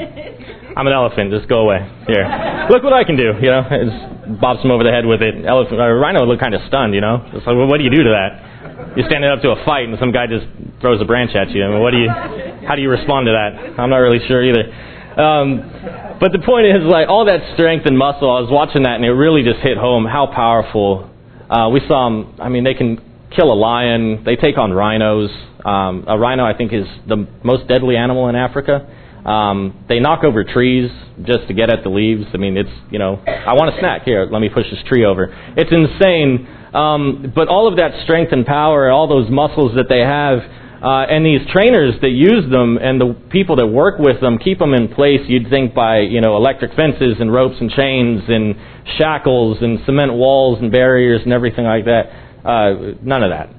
I'm 0.77 0.87
an 0.87 0.93
elephant. 0.93 1.31
Just 1.31 1.49
go 1.49 1.61
away. 1.61 1.81
Here, 2.07 2.25
look 2.71 2.83
what 2.83 2.93
I 2.93 3.05
can 3.05 3.17
do. 3.17 3.33
You 3.41 3.51
know, 3.51 3.63
it 3.69 3.85
just 3.91 4.41
bobs 4.41 4.65
him 4.65 4.71
over 4.71 4.85
the 4.85 4.91
head 4.91 5.05
with 5.05 5.21
it. 5.21 5.45
Elephant, 5.45 5.81
or 5.81 5.99
rhino 5.99 6.21
would 6.21 6.33
look 6.33 6.41
kind 6.41 6.55
of 6.55 6.63
stunned. 6.69 6.95
You 6.95 7.01
know, 7.01 7.21
it's 7.33 7.47
like, 7.47 7.57
well, 7.57 7.69
what 7.69 7.79
do 7.79 7.85
you 7.85 7.91
do 7.91 8.03
to 8.05 8.13
that? 8.13 8.97
You're 8.97 9.07
standing 9.07 9.31
up 9.31 9.41
to 9.43 9.53
a 9.53 9.65
fight 9.65 9.89
and 9.89 9.97
some 9.99 10.13
guy 10.13 10.27
just 10.27 10.47
throws 10.81 11.01
a 11.01 11.05
branch 11.05 11.33
at 11.35 11.51
you. 11.51 11.65
I 11.65 11.69
mean, 11.69 11.81
what 11.81 11.93
do 11.93 12.01
you? 12.01 12.09
How 12.09 12.77
do 12.77 12.83
you 12.83 12.91
respond 12.91 13.27
to 13.27 13.33
that? 13.33 13.81
I'm 13.81 13.91
not 13.91 14.01
really 14.01 14.21
sure 14.29 14.41
either. 14.45 14.65
Um, 15.13 16.17
but 16.21 16.33
the 16.33 16.41
point 16.41 16.67
is, 16.67 16.81
like 16.85 17.09
all 17.09 17.27
that 17.27 17.55
strength 17.55 17.85
and 17.85 17.97
muscle. 17.97 18.31
I 18.31 18.41
was 18.41 18.51
watching 18.51 18.85
that 18.85 18.97
and 18.97 19.05
it 19.05 19.13
really 19.13 19.43
just 19.43 19.61
hit 19.61 19.77
home 19.77 20.05
how 20.05 20.27
powerful. 20.27 21.11
Uh, 21.51 21.69
we 21.69 21.81
saw 21.87 22.09
them. 22.09 22.41
I 22.41 22.49
mean, 22.49 22.65
they 22.65 22.75
can 22.75 22.97
kill 23.35 23.53
a 23.53 23.59
lion. 23.59 24.25
They 24.25 24.37
take 24.37 24.57
on 24.57 24.73
rhinos. 24.73 25.31
Um, 25.65 26.05
a 26.09 26.19
rhino, 26.19 26.45
I 26.45 26.57
think, 26.57 26.73
is 26.73 26.87
the 27.07 27.29
most 27.45 27.69
deadly 27.69 27.97
animal 27.97 28.29
in 28.29 28.37
Africa. 28.37 28.89
Um, 29.25 29.85
they 29.89 30.01
knock 30.01 30.25
over 30.25 30.45
trees 30.45 30.91
just 31.23 31.47
to 31.49 31.55
get 31.55 31.71
at 31.73 31.85
the 31.85 31.91
leaves. 31.91 32.25
I 32.35 32.39
mean, 32.39 32.57
it's, 32.57 32.71
you 32.91 32.99
know, 32.99 33.23
I 33.27 33.55
want 33.55 33.75
a 33.75 33.79
snack. 33.79 34.03
Here, 34.05 34.27
let 34.31 34.41
me 34.41 34.49
push 34.49 34.65
this 34.71 34.83
tree 34.89 35.05
over. 35.05 35.33
It's 35.57 35.71
insane. 35.71 36.49
Um, 36.75 37.33
but 37.35 37.49
all 37.49 37.69
of 37.69 37.77
that 37.77 38.03
strength 38.05 38.33
and 38.33 38.45
power, 38.45 38.91
all 38.91 39.07
those 39.07 39.31
muscles 39.31 39.77
that 39.77 39.87
they 39.89 40.01
have, 40.01 40.41
uh, 40.83 41.07
and 41.07 41.25
these 41.25 41.47
trainers 41.53 41.95
that 42.01 42.11
use 42.11 42.51
them 42.51 42.77
and 42.77 43.01
the 43.01 43.15
people 43.31 43.55
that 43.57 43.67
work 43.69 44.01
with 44.01 44.21
them 44.21 44.39
keep 44.39 44.59
them 44.59 44.75
in 44.75 44.89
place, 44.89 45.21
you'd 45.29 45.49
think 45.49 45.75
by, 45.75 46.01
you 46.01 46.21
know, 46.21 46.37
electric 46.37 46.75
fences 46.75 47.19
and 47.21 47.33
ropes 47.33 47.55
and 47.61 47.71
chains 47.71 48.23
and 48.27 48.57
shackles 48.99 49.59
and 49.61 49.79
cement 49.87 50.13
walls 50.13 50.59
and 50.61 50.73
barriers 50.73 51.21
and 51.23 51.33
everything 51.33 51.65
like 51.65 51.85
that. 51.85 52.11
Uh, 52.45 52.99
none 53.01 53.23
of 53.23 53.31
that. 53.31 53.55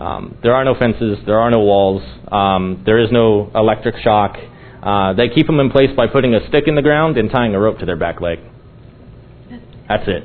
Um, 0.00 0.38
there 0.44 0.54
are 0.54 0.64
no 0.64 0.76
fences. 0.78 1.18
There 1.26 1.40
are 1.40 1.50
no 1.50 1.58
walls. 1.58 2.02
Um, 2.30 2.84
there 2.86 3.00
is 3.02 3.10
no 3.10 3.50
electric 3.52 3.96
shock. 4.04 4.36
Uh, 4.82 5.12
they 5.12 5.28
keep 5.28 5.46
them 5.46 5.60
in 5.60 5.70
place 5.70 5.90
by 5.96 6.06
putting 6.06 6.34
a 6.34 6.46
stick 6.48 6.64
in 6.66 6.74
the 6.74 6.82
ground 6.82 7.16
and 7.16 7.30
tying 7.30 7.54
a 7.54 7.60
rope 7.60 7.78
to 7.78 7.86
their 7.86 7.96
back 7.96 8.20
leg. 8.20 8.38
That's 9.88 10.04
it. 10.06 10.24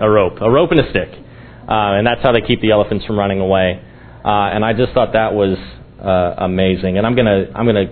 A 0.00 0.08
rope. 0.08 0.40
A 0.40 0.50
rope 0.50 0.70
and 0.70 0.80
a 0.80 0.90
stick. 0.90 1.08
Uh, 1.12 1.96
and 1.96 2.06
that's 2.06 2.22
how 2.22 2.32
they 2.32 2.40
keep 2.40 2.60
the 2.60 2.72
elephants 2.72 3.06
from 3.06 3.18
running 3.18 3.40
away. 3.40 3.80
Uh, 4.24 4.28
and 4.28 4.64
I 4.64 4.72
just 4.72 4.92
thought 4.92 5.12
that 5.12 5.32
was 5.32 5.56
uh, 6.02 6.44
amazing. 6.44 6.98
And 6.98 7.06
I'm 7.06 7.14
going 7.14 7.26
to 7.26 7.52
I'm 7.54 7.66
gonna 7.66 7.86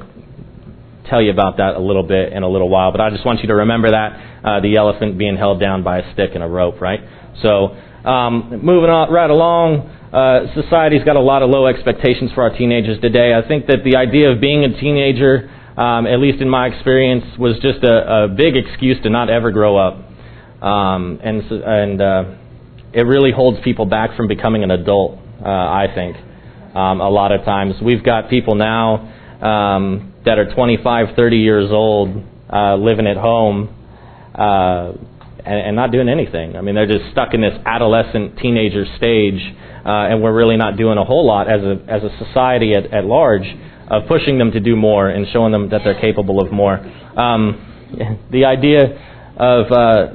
tell 1.09 1.23
you 1.23 1.31
about 1.31 1.57
that 1.57 1.75
a 1.75 1.81
little 1.81 2.03
bit 2.03 2.33
in 2.33 2.43
a 2.43 2.49
little 2.49 2.69
while. 2.69 2.93
But 2.93 3.01
I 3.01 3.11
just 3.11 3.25
want 3.25 3.41
you 3.41 3.49
to 3.49 3.55
remember 3.55 3.91
that 3.91 4.41
uh, 4.45 4.61
the 4.61 4.77
elephant 4.77 5.19
being 5.19 5.37
held 5.37 5.61
down 5.61 5.83
by 5.83 5.99
a 6.01 6.13
stick 6.13 6.31
and 6.35 6.43
a 6.43 6.49
rope, 6.49 6.81
right? 6.81 7.01
So 7.43 7.77
um, 8.05 8.61
moving 8.63 8.91
on 8.91 9.13
right 9.13 9.31
along. 9.31 9.95
Uh, 10.13 10.53
society's 10.55 11.05
got 11.05 11.17
a 11.17 11.21
lot 11.21 11.43
of 11.43 11.51
low 11.51 11.67
expectations 11.67 12.33
for 12.35 12.43
our 12.43 12.57
teenagers 12.57 13.01
today. 13.01 13.35
I 13.35 13.47
think 13.47 13.67
that 13.67 13.85
the 13.85 13.97
idea 13.97 14.31
of 14.33 14.41
being 14.41 14.65
a 14.65 14.81
teenager 14.81 15.51
um, 15.79 16.09
at 16.09 16.19
least 16.19 16.43
in 16.43 16.49
my 16.49 16.67
experience, 16.67 17.25
was 17.39 17.55
just 17.63 17.85
a, 17.85 18.25
a 18.25 18.29
big 18.29 18.57
excuse 18.57 19.01
to 19.05 19.11
not 19.11 19.31
ever 19.31 19.53
grow 19.53 19.77
up. 19.77 19.95
Um, 20.61 21.21
and 21.23 21.41
and 21.53 22.03
uh, 22.03 22.25
it 22.93 23.03
really 23.03 23.31
holds 23.31 23.59
people 23.63 23.87
back 23.87 24.17
from 24.17 24.27
becoming 24.27 24.65
an 24.65 24.73
adult, 24.73 25.21
uh, 25.41 25.49
I 25.49 25.87
think. 25.95 26.17
Um, 26.75 27.01
a 27.01 27.09
lot 27.09 27.33
of 27.33 27.45
times. 27.45 27.77
We've 27.83 28.05
got 28.05 28.29
people 28.29 28.55
now 28.55 28.97
um, 29.41 30.15
that 30.25 30.39
are 30.39 30.53
25, 30.53 31.17
30 31.17 31.37
years 31.37 31.71
old 31.71 32.25
uh, 32.53 32.77
living 32.77 33.07
at 33.07 33.17
home 33.17 33.75
uh, 34.35 34.93
and, 35.45 35.61
and 35.69 35.77
not 35.77 35.93
doing 35.93 36.09
anything. 36.09 36.57
I 36.57 36.61
mean, 36.61 36.75
they're 36.75 36.87
just 36.87 37.11
stuck 37.13 37.35
in 37.35 37.41
this 37.41 37.55
adolescent 37.65 38.39
teenager 38.39 38.85
stage, 38.97 39.41
uh, 39.85 40.11
and 40.11 40.23
we're 40.23 40.35
really 40.35 40.57
not 40.57 40.77
doing 40.77 40.99
a 40.99 41.05
whole 41.05 41.27
lot 41.27 41.49
as 41.49 41.63
a, 41.63 41.83
as 41.89 42.03
a 42.03 42.11
society 42.25 42.75
at, 42.75 42.93
at 42.93 43.05
large 43.05 43.47
of 43.91 44.07
pushing 44.07 44.39
them 44.39 44.51
to 44.53 44.61
do 44.61 44.77
more 44.77 45.09
and 45.09 45.27
showing 45.33 45.53
them 45.53 45.71
that 45.71 45.81
they're 45.85 46.01
capable 46.01 46.41
of 46.41 46.53
more. 46.53 46.79
Um, 47.19 47.65
the 48.31 48.45
idea 48.45 48.81
of, 49.37 49.73
uh, 49.73 50.07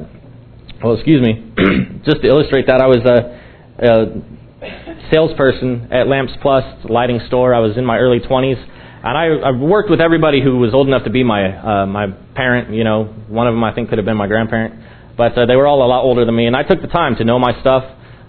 well, 0.84 0.94
excuse 0.96 1.22
me, 1.22 1.54
just 2.06 2.22
to 2.22 2.28
illustrate 2.28 2.68
that, 2.68 2.82
I 2.82 2.88
was 2.88 3.02
a, 3.06 3.86
a 3.86 5.12
salesperson 5.12 5.90
at 5.92 6.08
Lamps 6.08 6.34
Plus 6.42 6.64
lighting 6.90 7.20
store. 7.28 7.54
I 7.54 7.60
was 7.60 7.78
in 7.78 7.86
my 7.86 7.98
early 7.98 8.20
20s, 8.20 8.62
and 9.04 9.18
I, 9.18 9.50
I 9.50 9.52
worked 9.52 9.90
with 9.90 10.02
everybody 10.02 10.42
who 10.42 10.58
was 10.58 10.74
old 10.74 10.88
enough 10.88 11.04
to 11.06 11.10
be 11.10 11.24
my 11.24 11.84
uh, 11.84 11.86
my 11.86 12.08
parent. 12.36 12.74
You 12.74 12.84
know, 12.84 13.06
one 13.28 13.48
of 13.48 13.54
them 13.54 13.64
I 13.64 13.74
think 13.74 13.90
could 13.90 13.98
have 13.98 14.06
been 14.06 14.18
my 14.18 14.28
grandparent, 14.28 14.76
but 15.18 15.38
uh, 15.38 15.46
they 15.46 15.56
were 15.56 15.68
all 15.68 15.84
a 15.84 15.88
lot 15.88 16.04
older 16.04 16.26
than 16.26 16.36
me, 16.36 16.46
and 16.46 16.56
I 16.56 16.64
took 16.64 16.82
the 16.82 16.88
time 16.88 17.16
to 17.18 17.24
know 17.24 17.40
my 17.40 17.60
stuff 17.62 17.84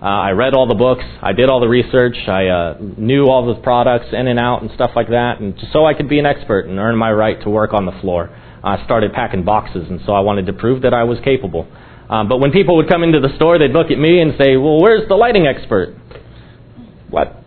uh, 0.05 0.07
I 0.07 0.31
read 0.33 0.53
all 0.53 0.69
the 0.69 0.75
books. 0.75 1.03
I 1.23 1.33
did 1.33 1.49
all 1.49 1.61
the 1.61 1.69
research. 1.69 2.17
I 2.29 2.49
uh, 2.49 2.77
knew 2.79 3.25
all 3.25 3.47
the 3.47 3.59
products 3.63 4.09
in 4.13 4.29
and 4.29 4.39
out 4.39 4.61
and 4.61 4.71
stuff 4.75 4.91
like 4.95 5.09
that, 5.09 5.41
and 5.41 5.57
just 5.57 5.73
so 5.73 5.87
I 5.87 5.95
could 5.95 6.11
be 6.11 6.19
an 6.19 6.27
expert 6.27 6.67
and 6.67 6.79
earn 6.79 6.95
my 6.99 7.11
right 7.11 7.41
to 7.41 7.49
work 7.49 7.73
on 7.73 7.87
the 7.87 7.99
floor. 8.03 8.29
I 8.63 8.85
started 8.85 9.15
packing 9.15 9.45
boxes, 9.47 9.89
and 9.89 10.01
so 10.05 10.13
I 10.13 10.21
wanted 10.21 10.45
to 10.47 10.53
prove 10.53 10.83
that 10.83 10.93
I 10.93 11.05
was 11.05 11.17
capable. 11.25 11.67
Um, 12.11 12.29
but 12.29 12.37
when 12.37 12.53
people 12.53 12.77
would 12.77 12.87
come 12.87 13.03
into 13.03 13.19
the 13.19 13.35
store, 13.37 13.59
they'd 13.59 13.73
look 13.73 13.91
at 13.91 13.99
me 13.99 14.21
and 14.21 14.37
say, 14.37 14.59
"Well, 14.59 14.79
where's 14.79 15.09
the 15.09 15.15
lighting 15.17 15.47
expert?" 15.47 15.95
What? 17.09 17.43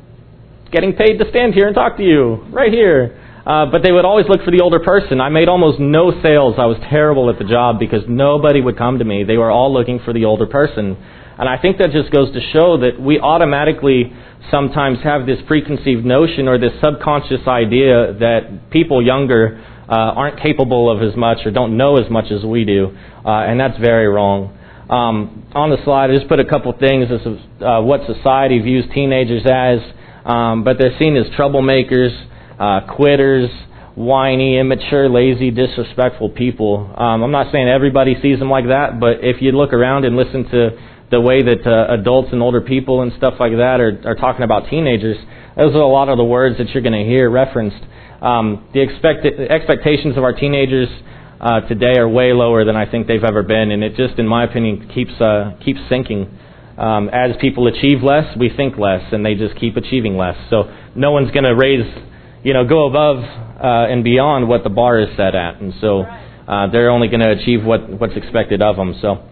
Getting 0.72 0.94
paid 0.94 1.20
to 1.20 1.30
stand 1.30 1.54
here 1.54 1.68
and 1.68 1.76
talk 1.76 1.98
to 1.98 2.04
you 2.04 2.44
right 2.50 2.74
here. 2.74 3.22
Uh, 3.46 3.68
but 3.72 3.84
they 3.84 3.92
would 3.92 4.04
always 4.04 4.26
look 4.28 4.44
for 4.44 4.50
the 4.50 4.62
older 4.62 4.80
person. 4.80 5.22
I 5.22 5.30
made 5.30 5.48
almost 5.48 5.80
no 5.80 6.12
sales. 6.24 6.56
I 6.58 6.66
was 6.66 6.78
terrible 6.90 7.30
at 7.30 7.38
the 7.38 7.46
job 7.46 7.78
because 7.80 8.02
nobody 8.10 8.62
would 8.62 8.78
come 8.78 8.98
to 8.98 9.06
me. 9.06 9.24
They 9.24 9.38
were 9.38 9.52
all 9.52 9.72
looking 9.72 10.00
for 10.04 10.12
the 10.12 10.26
older 10.26 10.48
person. 10.48 10.98
And 11.38 11.48
I 11.48 11.58
think 11.58 11.78
that 11.78 11.92
just 11.92 12.12
goes 12.12 12.34
to 12.34 12.42
show 12.52 12.78
that 12.80 13.00
we 13.00 13.20
automatically 13.20 14.14
sometimes 14.50 15.00
have 15.04 15.26
this 15.26 15.38
preconceived 15.48 16.06
notion 16.06 16.48
or 16.48 16.58
this 16.58 16.74
subconscious 16.84 17.48
idea 17.48 18.14
that 18.20 18.70
people 18.72 19.06
younger 19.06 19.64
uh, 19.90 19.94
aren't 19.94 20.42
capable 20.42 20.90
of 20.90 21.02
as 21.02 21.16
much 21.16 21.40
or 21.46 21.52
don't 21.52 21.78
know 21.78 21.98
as 21.98 22.10
much 22.10 22.32
as 22.32 22.44
we 22.44 22.66
do. 22.66 22.98
Uh, 23.26 23.30
and 23.30 23.60
that's 23.60 23.78
very 23.78 24.08
wrong. 24.08 24.58
Um, 24.90 25.46
on 25.54 25.70
the 25.70 25.78
slide, 25.84 26.12
I 26.12 26.16
just 26.16 26.30
put 26.30 26.40
a 26.40 26.46
couple 26.46 26.72
things 26.80 27.08
as 27.12 27.20
uh, 27.62 27.82
what 27.82 28.02
society 28.08 28.60
views 28.60 28.86
teenagers 28.94 29.44
as, 29.46 29.80
um, 30.26 30.64
but 30.64 30.78
they're 30.80 30.98
seen 30.98 31.16
as 31.18 31.26
troublemakers, 31.38 32.16
uh, 32.58 32.96
quitters, 32.96 33.50
whiny, 33.96 34.58
immature, 34.58 35.10
lazy, 35.10 35.52
disrespectful 35.52 36.30
people. 36.30 36.94
Um, 36.96 37.24
I'm 37.24 37.32
not 37.32 37.52
saying 37.52 37.68
everybody 37.68 38.16
sees 38.22 38.40
them 38.40 38.50
like 38.50 38.68
that, 38.68 39.00
but 39.00 39.18
if 39.22 39.42
you 39.42 39.52
look 39.52 39.74
around 39.74 40.06
and 40.06 40.16
listen 40.16 40.48
to 40.52 40.97
the 41.10 41.22
way 41.22 41.42
that 41.42 41.66
uh, 41.66 41.94
adults 41.94 42.30
and 42.32 42.42
older 42.42 42.62
people 42.62 43.02
and 43.02 43.12
stuff 43.18 43.36
like 43.40 43.54
that 43.54 43.80
are, 43.80 44.02
are 44.06 44.16
talking 44.16 44.44
about 44.44 44.70
teenagers, 44.70 45.18
those 45.56 45.74
are 45.74 45.82
a 45.82 45.88
lot 45.88 46.10
of 46.10 46.18
the 46.18 46.24
words 46.24 46.58
that 46.58 46.70
you're 46.70 46.84
going 46.84 46.98
to 46.98 47.10
hear 47.10 47.30
referenced. 47.30 47.84
Um, 48.22 48.68
the 48.74 48.82
expect- 48.82 49.26
expectations 49.26 50.18
of 50.18 50.24
our 50.24 50.34
teenagers 50.34 50.90
uh, 51.40 51.62
today 51.62 51.98
are 51.98 52.10
way 52.10 52.34
lower 52.34 52.66
than 52.66 52.76
I 52.76 52.90
think 52.90 53.08
they've 53.08 53.24
ever 53.24 53.44
been, 53.44 53.72
and 53.72 53.84
it 53.84 53.96
just, 53.96 54.20
in 54.20 54.28
my 54.28 54.44
opinion, 54.44 54.90
keeps 54.94 55.14
uh, 55.22 55.54
keeps 55.64 55.80
sinking. 55.90 56.38
Um, 56.78 57.10
as 57.10 57.36
people 57.42 57.68
achieve 57.68 58.04
less, 58.04 58.38
we 58.38 58.50
think 58.56 58.78
less, 58.78 59.02
and 59.12 59.26
they 59.26 59.34
just 59.36 59.56
keep 59.60 59.78
achieving 59.78 60.18
less. 60.18 60.36
So 60.50 60.72
no 60.96 61.12
one's 61.12 61.32
going 61.32 61.44
to 61.44 61.56
raise, 61.56 61.86
you 62.44 62.54
know, 62.54 62.66
go 62.68 62.88
above 62.88 63.18
uh, 63.18 63.92
and 63.92 64.04
beyond 64.04 64.48
what 64.48 64.64
the 64.64 64.70
bar 64.70 65.00
is 65.00 65.10
set 65.16 65.34
at, 65.36 65.62
and 65.62 65.74
so 65.80 66.02
uh, 66.02 66.72
they're 66.72 66.90
only 66.90 67.08
going 67.08 67.22
to 67.22 67.32
achieve 67.32 67.64
what 67.64 67.88
what's 68.00 68.16
expected 68.16 68.62
of 68.62 68.76
them. 68.76 68.96
So 69.02 69.24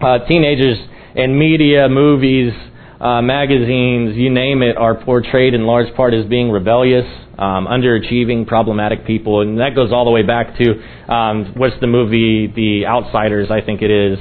uh, 0.00 0.26
teenagers 0.26 0.78
and 1.14 1.38
media, 1.38 1.88
movies, 1.88 2.52
uh, 3.00 3.20
magazines, 3.20 4.16
you 4.16 4.30
name 4.30 4.62
it, 4.62 4.76
are 4.76 4.94
portrayed 5.04 5.54
in 5.54 5.66
large 5.66 5.92
part 5.94 6.14
as 6.14 6.24
being 6.26 6.50
rebellious, 6.50 7.04
um, 7.38 7.66
underachieving, 7.66 8.46
problematic 8.46 9.04
people, 9.06 9.40
and 9.40 9.58
that 9.58 9.74
goes 9.74 9.90
all 9.92 10.04
the 10.04 10.10
way 10.10 10.22
back 10.22 10.56
to 10.56 11.12
um, 11.12 11.52
what's 11.56 11.74
the 11.80 11.86
movie, 11.86 12.46
The 12.54 12.86
Outsiders, 12.86 13.50
I 13.50 13.60
think 13.60 13.82
it 13.82 13.90
is, 13.90 14.18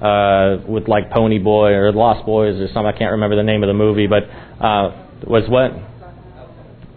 uh, 0.00 0.64
with 0.66 0.88
like 0.88 1.10
Pony 1.10 1.38
Boy 1.38 1.72
or 1.72 1.92
Lost 1.92 2.24
Boys 2.24 2.58
or 2.58 2.66
something. 2.68 2.86
I 2.86 2.98
can't 2.98 3.12
remember 3.12 3.36
the 3.36 3.42
name 3.42 3.62
of 3.62 3.68
the 3.68 3.74
movie, 3.74 4.06
but 4.06 4.24
uh, 4.24 5.06
was 5.26 5.44
what? 5.48 5.70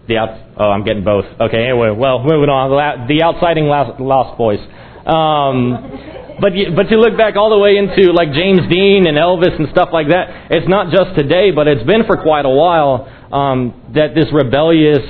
The 0.08 0.16
out. 0.18 0.38
Oh, 0.56 0.70
I'm 0.70 0.84
getting 0.84 1.04
both. 1.04 1.24
Okay. 1.40 1.64
Anyway, 1.64 1.90
well, 1.90 2.22
moving 2.22 2.48
on. 2.48 2.70
The 3.08 3.22
Outsiding 3.22 3.64
Lost, 3.64 4.00
Lost 4.00 4.38
Boys. 4.38 4.60
Um, 5.06 6.36
but 6.40 6.54
you, 6.54 6.72
but 6.74 6.90
you 6.90 6.98
look 6.98 7.16
back 7.16 7.36
all 7.36 7.48
the 7.48 7.58
way 7.58 7.76
into 7.76 8.12
like 8.12 8.32
James 8.32 8.68
Dean 8.68 9.06
and 9.06 9.16
Elvis 9.16 9.56
and 9.58 9.68
stuff 9.70 9.88
like 9.92 10.08
that. 10.08 10.48
It's 10.50 10.68
not 10.68 10.92
just 10.92 11.16
today, 11.16 11.50
but 11.50 11.66
it's 11.66 11.84
been 11.86 12.04
for 12.04 12.16
quite 12.20 12.44
a 12.44 12.50
while 12.50 13.08
um, 13.32 13.92
that 13.94 14.14
this 14.14 14.26
rebellious, 14.32 15.00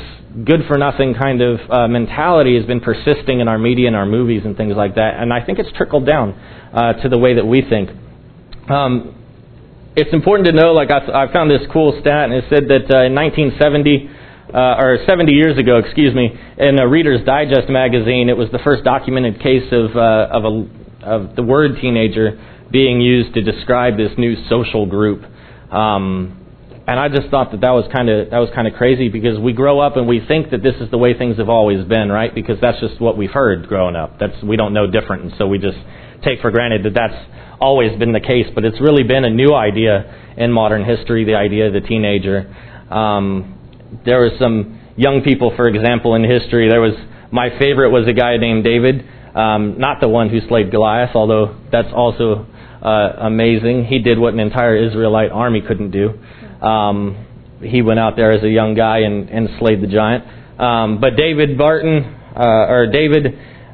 good 0.45 0.61
for 0.69 0.79
nothing 0.79 1.15
kind 1.15 1.41
of 1.41 1.59
uh, 1.71 1.88
mentality 1.88 2.57
has 2.57 2.67
been 2.67 2.81
persisting 2.81 3.41
in 3.41 3.49
our 3.49 3.59
media 3.59 3.88
and 3.88 3.97
our 3.97 4.07
movies 4.07 4.43
and 4.45 4.57
things 4.57 4.75
like 4.76 4.95
that. 4.95 5.19
And 5.19 5.33
I 5.33 5.45
think 5.45 5.59
it's 5.59 5.73
trickled 5.73 6.07
down 6.07 6.33
uh, 6.73 6.93
to 7.03 7.09
the 7.09 7.19
way 7.19 7.35
that 7.35 7.47
we 7.47 7.62
think. 7.62 7.91
Um, 8.71 9.17
it's 9.97 10.12
important 10.12 10.47
to 10.47 10.53
know, 10.53 10.73
like 10.73 10.91
I, 10.91 11.25
I 11.25 11.33
found 11.33 11.50
this 11.50 11.67
cool 11.73 11.97
stat, 12.00 12.31
and 12.31 12.35
it 12.35 12.45
said 12.50 12.69
that 12.69 12.87
uh, 12.93 13.09
in 13.09 13.15
1970 13.15 14.11
uh, 14.53 14.76
or 14.79 14.99
70 15.07 15.33
years 15.33 15.59
ago, 15.59 15.79
excuse 15.79 16.15
me, 16.15 16.31
in 16.59 16.79
a 16.79 16.88
Reader's 16.88 17.25
Digest 17.25 17.69
magazine, 17.69 18.29
it 18.29 18.37
was 18.37 18.50
the 18.53 18.61
first 18.65 18.85
documented 18.85 19.41
case 19.41 19.73
of, 19.73 19.97
uh, 19.97 20.29
of 20.31 20.45
a 20.45 20.87
of 21.07 21.37
the 21.37 21.43
word 21.43 21.79
teenager 21.81 22.38
being 22.71 23.00
used 23.00 23.33
to 23.35 23.43
describe 23.43 23.97
this 23.97 24.11
new 24.19 24.35
social 24.49 24.87
group. 24.87 25.23
Um, 25.73 26.43
and 26.87 27.00
I 27.00 27.09
just 27.09 27.29
thought 27.31 27.50
that 27.53 27.61
that 27.62 27.71
was 27.71 27.85
kind 27.93 28.09
of 28.09 28.31
that 28.31 28.38
was 28.38 28.50
kind 28.55 28.69
of 28.69 28.75
crazy 28.75 29.09
because 29.09 29.38
we 29.38 29.53
grow 29.53 29.81
up 29.81 29.97
and 29.97 30.07
we 30.07 30.25
think 30.25 30.50
that 30.50 30.62
this 30.62 30.75
is 30.81 30.91
the 30.91 30.99
way 30.99 31.19
things 31.19 31.38
have 31.38 31.49
always 31.49 31.85
been, 31.85 32.11
right? 32.11 32.33
Because 32.33 32.59
that's 32.61 32.79
just 32.81 33.00
what 33.00 33.17
we've 33.17 33.31
heard 33.31 33.67
growing 33.67 33.97
up. 33.97 34.19
That's 34.21 34.41
we 34.43 34.57
don't 34.57 34.73
know 34.73 34.88
different, 34.88 35.25
and 35.25 35.33
so 35.38 35.47
we 35.49 35.59
just 35.59 35.79
take 36.25 36.41
for 36.41 36.50
granted 36.50 36.85
that 36.85 36.95
that's 36.95 37.61
always 37.61 37.99
been 37.99 38.12
the 38.12 38.21
case. 38.21 38.47
But 38.55 38.65
it's 38.65 38.81
really 38.81 39.03
been 39.03 39.25
a 39.25 39.31
new 39.31 39.53
idea 39.53 40.35
in 40.37 40.53
modern 40.53 40.85
history, 40.85 41.25
the 41.25 41.35
idea 41.35 41.67
of 41.67 41.73
the 41.73 41.81
teenager. 41.81 42.55
Um, 42.91 43.56
there 44.05 44.21
was 44.21 44.33
some 44.38 44.81
young 44.97 45.23
people, 45.23 45.52
for 45.57 45.69
example, 45.69 46.14
in 46.14 46.25
history. 46.25 46.69
There 46.69 46.81
was 46.81 46.95
my 47.31 47.50
favorite 47.59 47.90
was 47.90 48.07
a 48.09 48.12
guy 48.12 48.37
named 48.37 48.64
David 48.64 49.05
um, 49.37 49.78
not 49.78 50.00
the 50.00 50.09
one 50.09 50.31
who 50.31 50.40
slayed 50.49 50.71
Goliath, 50.71 51.14
although 51.14 51.61
that's 51.71 51.93
also 51.95 52.47
uh, 52.83 53.12
amazing. 53.21 53.85
He 53.85 53.99
did 53.99 54.19
what 54.19 54.33
an 54.33 54.40
entire 54.40 54.76
Israelite 54.76 55.31
army 55.31 55.61
couldn't 55.61 55.90
do. 55.90 56.19
Um, 56.64 57.26
he 57.61 57.83
went 57.83 58.00
out 58.00 58.16
there 58.16 58.33
as 58.33 58.43
a 58.43 58.49
young 58.49 58.75
guy 58.75 59.00
and, 59.00 59.28
and 59.28 59.49
slayed 59.59 59.83
the 59.83 59.88
giant. 59.88 60.25
Um, 60.59 61.00
but 61.00 61.16
David 61.16 61.59
Barton, 61.59 62.02
uh, 62.35 62.73
or 62.73 62.87
David 62.90 63.26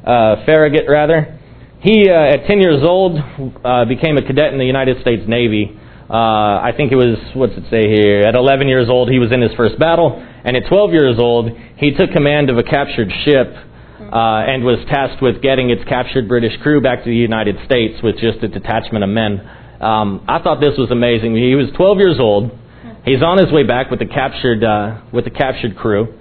uh, 0.04 0.44
Farragut, 0.44 0.86
rather, 0.88 1.38
he 1.80 2.10
uh, 2.10 2.34
at 2.34 2.46
10 2.48 2.60
years 2.60 2.82
old 2.82 3.18
uh, 3.64 3.84
became 3.84 4.16
a 4.16 4.26
cadet 4.26 4.52
in 4.52 4.58
the 4.58 4.66
United 4.66 5.00
States 5.00 5.22
Navy. 5.28 5.78
Uh, 6.12 6.60
I 6.60 6.74
think 6.76 6.92
it 6.92 6.96
was 6.96 7.16
what's 7.32 7.54
it 7.56 7.64
say 7.70 7.88
here? 7.88 8.20
At 8.20 8.34
11 8.34 8.68
years 8.68 8.90
old, 8.90 9.08
he 9.08 9.18
was 9.18 9.32
in 9.32 9.40
his 9.40 9.52
first 9.56 9.78
battle, 9.78 10.12
and 10.44 10.54
at 10.56 10.68
12 10.68 10.92
years 10.92 11.16
old, 11.18 11.48
he 11.78 11.92
took 11.92 12.12
command 12.12 12.50
of 12.50 12.58
a 12.58 12.62
captured 12.62 13.08
ship 13.24 13.48
uh, 14.12 14.44
and 14.44 14.62
was 14.62 14.76
tasked 14.92 15.22
with 15.22 15.40
getting 15.40 15.70
its 15.70 15.82
captured 15.88 16.28
British 16.28 16.52
crew 16.60 16.82
back 16.82 17.02
to 17.04 17.08
the 17.08 17.16
United 17.16 17.56
States 17.64 18.02
with 18.02 18.20
just 18.20 18.44
a 18.44 18.48
detachment 18.48 19.02
of 19.02 19.08
men. 19.08 19.40
Um, 19.80 20.22
I 20.28 20.38
thought 20.44 20.60
this 20.60 20.76
was 20.76 20.90
amazing. 20.90 21.34
He 21.34 21.54
was 21.54 21.72
12 21.76 21.96
years 21.96 22.20
old. 22.20 22.52
He's 23.06 23.22
on 23.22 23.38
his 23.38 23.50
way 23.50 23.64
back 23.64 23.90
with 23.90 23.98
the 23.98 24.06
captured 24.06 24.62
uh, 24.62 25.00
with 25.12 25.24
the 25.24 25.32
captured 25.32 25.76
crew. 25.76 26.12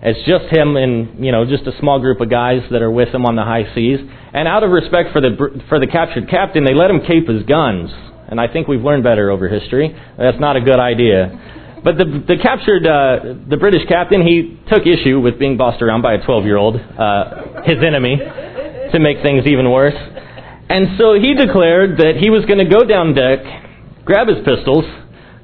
It's 0.00 0.24
just 0.30 0.46
him 0.54 0.76
and 0.76 1.22
you 1.24 1.32
know 1.32 1.44
just 1.44 1.66
a 1.66 1.76
small 1.80 1.98
group 1.98 2.20
of 2.20 2.30
guys 2.30 2.62
that 2.70 2.82
are 2.82 2.90
with 2.90 3.10
him 3.10 3.26
on 3.26 3.34
the 3.34 3.42
high 3.42 3.66
seas. 3.74 3.98
And 4.32 4.46
out 4.46 4.62
of 4.62 4.70
respect 4.70 5.10
for 5.12 5.20
the 5.20 5.60
for 5.68 5.80
the 5.80 5.88
captured 5.88 6.30
captain, 6.30 6.64
they 6.64 6.72
let 6.72 6.88
him 6.88 7.00
keep 7.02 7.26
his 7.28 7.42
guns. 7.42 7.90
And 8.30 8.40
I 8.40 8.46
think 8.52 8.68
we've 8.68 8.82
learned 8.82 9.02
better 9.02 9.30
over 9.30 9.48
history. 9.48 9.94
That's 10.16 10.38
not 10.38 10.56
a 10.56 10.60
good 10.60 10.78
idea. 10.78 11.80
But 11.82 11.96
the, 11.96 12.04
the 12.04 12.36
captured, 12.42 12.86
uh, 12.86 13.48
the 13.48 13.56
British 13.56 13.88
captain, 13.88 14.20
he 14.20 14.60
took 14.68 14.86
issue 14.86 15.20
with 15.20 15.38
being 15.38 15.56
bossed 15.56 15.82
around 15.82 16.02
by 16.02 16.14
a 16.14 16.24
12 16.24 16.44
year 16.44 16.56
old, 16.56 16.76
uh, 16.76 17.62
his 17.64 17.78
enemy, 17.82 18.16
to 18.16 18.98
make 19.00 19.22
things 19.22 19.46
even 19.46 19.70
worse. 19.70 19.96
And 20.68 20.98
so 20.98 21.14
he 21.14 21.34
declared 21.34 21.98
that 21.98 22.14
he 22.20 22.30
was 22.30 22.44
going 22.44 22.60
to 22.60 22.68
go 22.68 22.84
down 22.84 23.14
deck, 23.14 23.40
grab 24.04 24.28
his 24.28 24.38
pistols, 24.44 24.84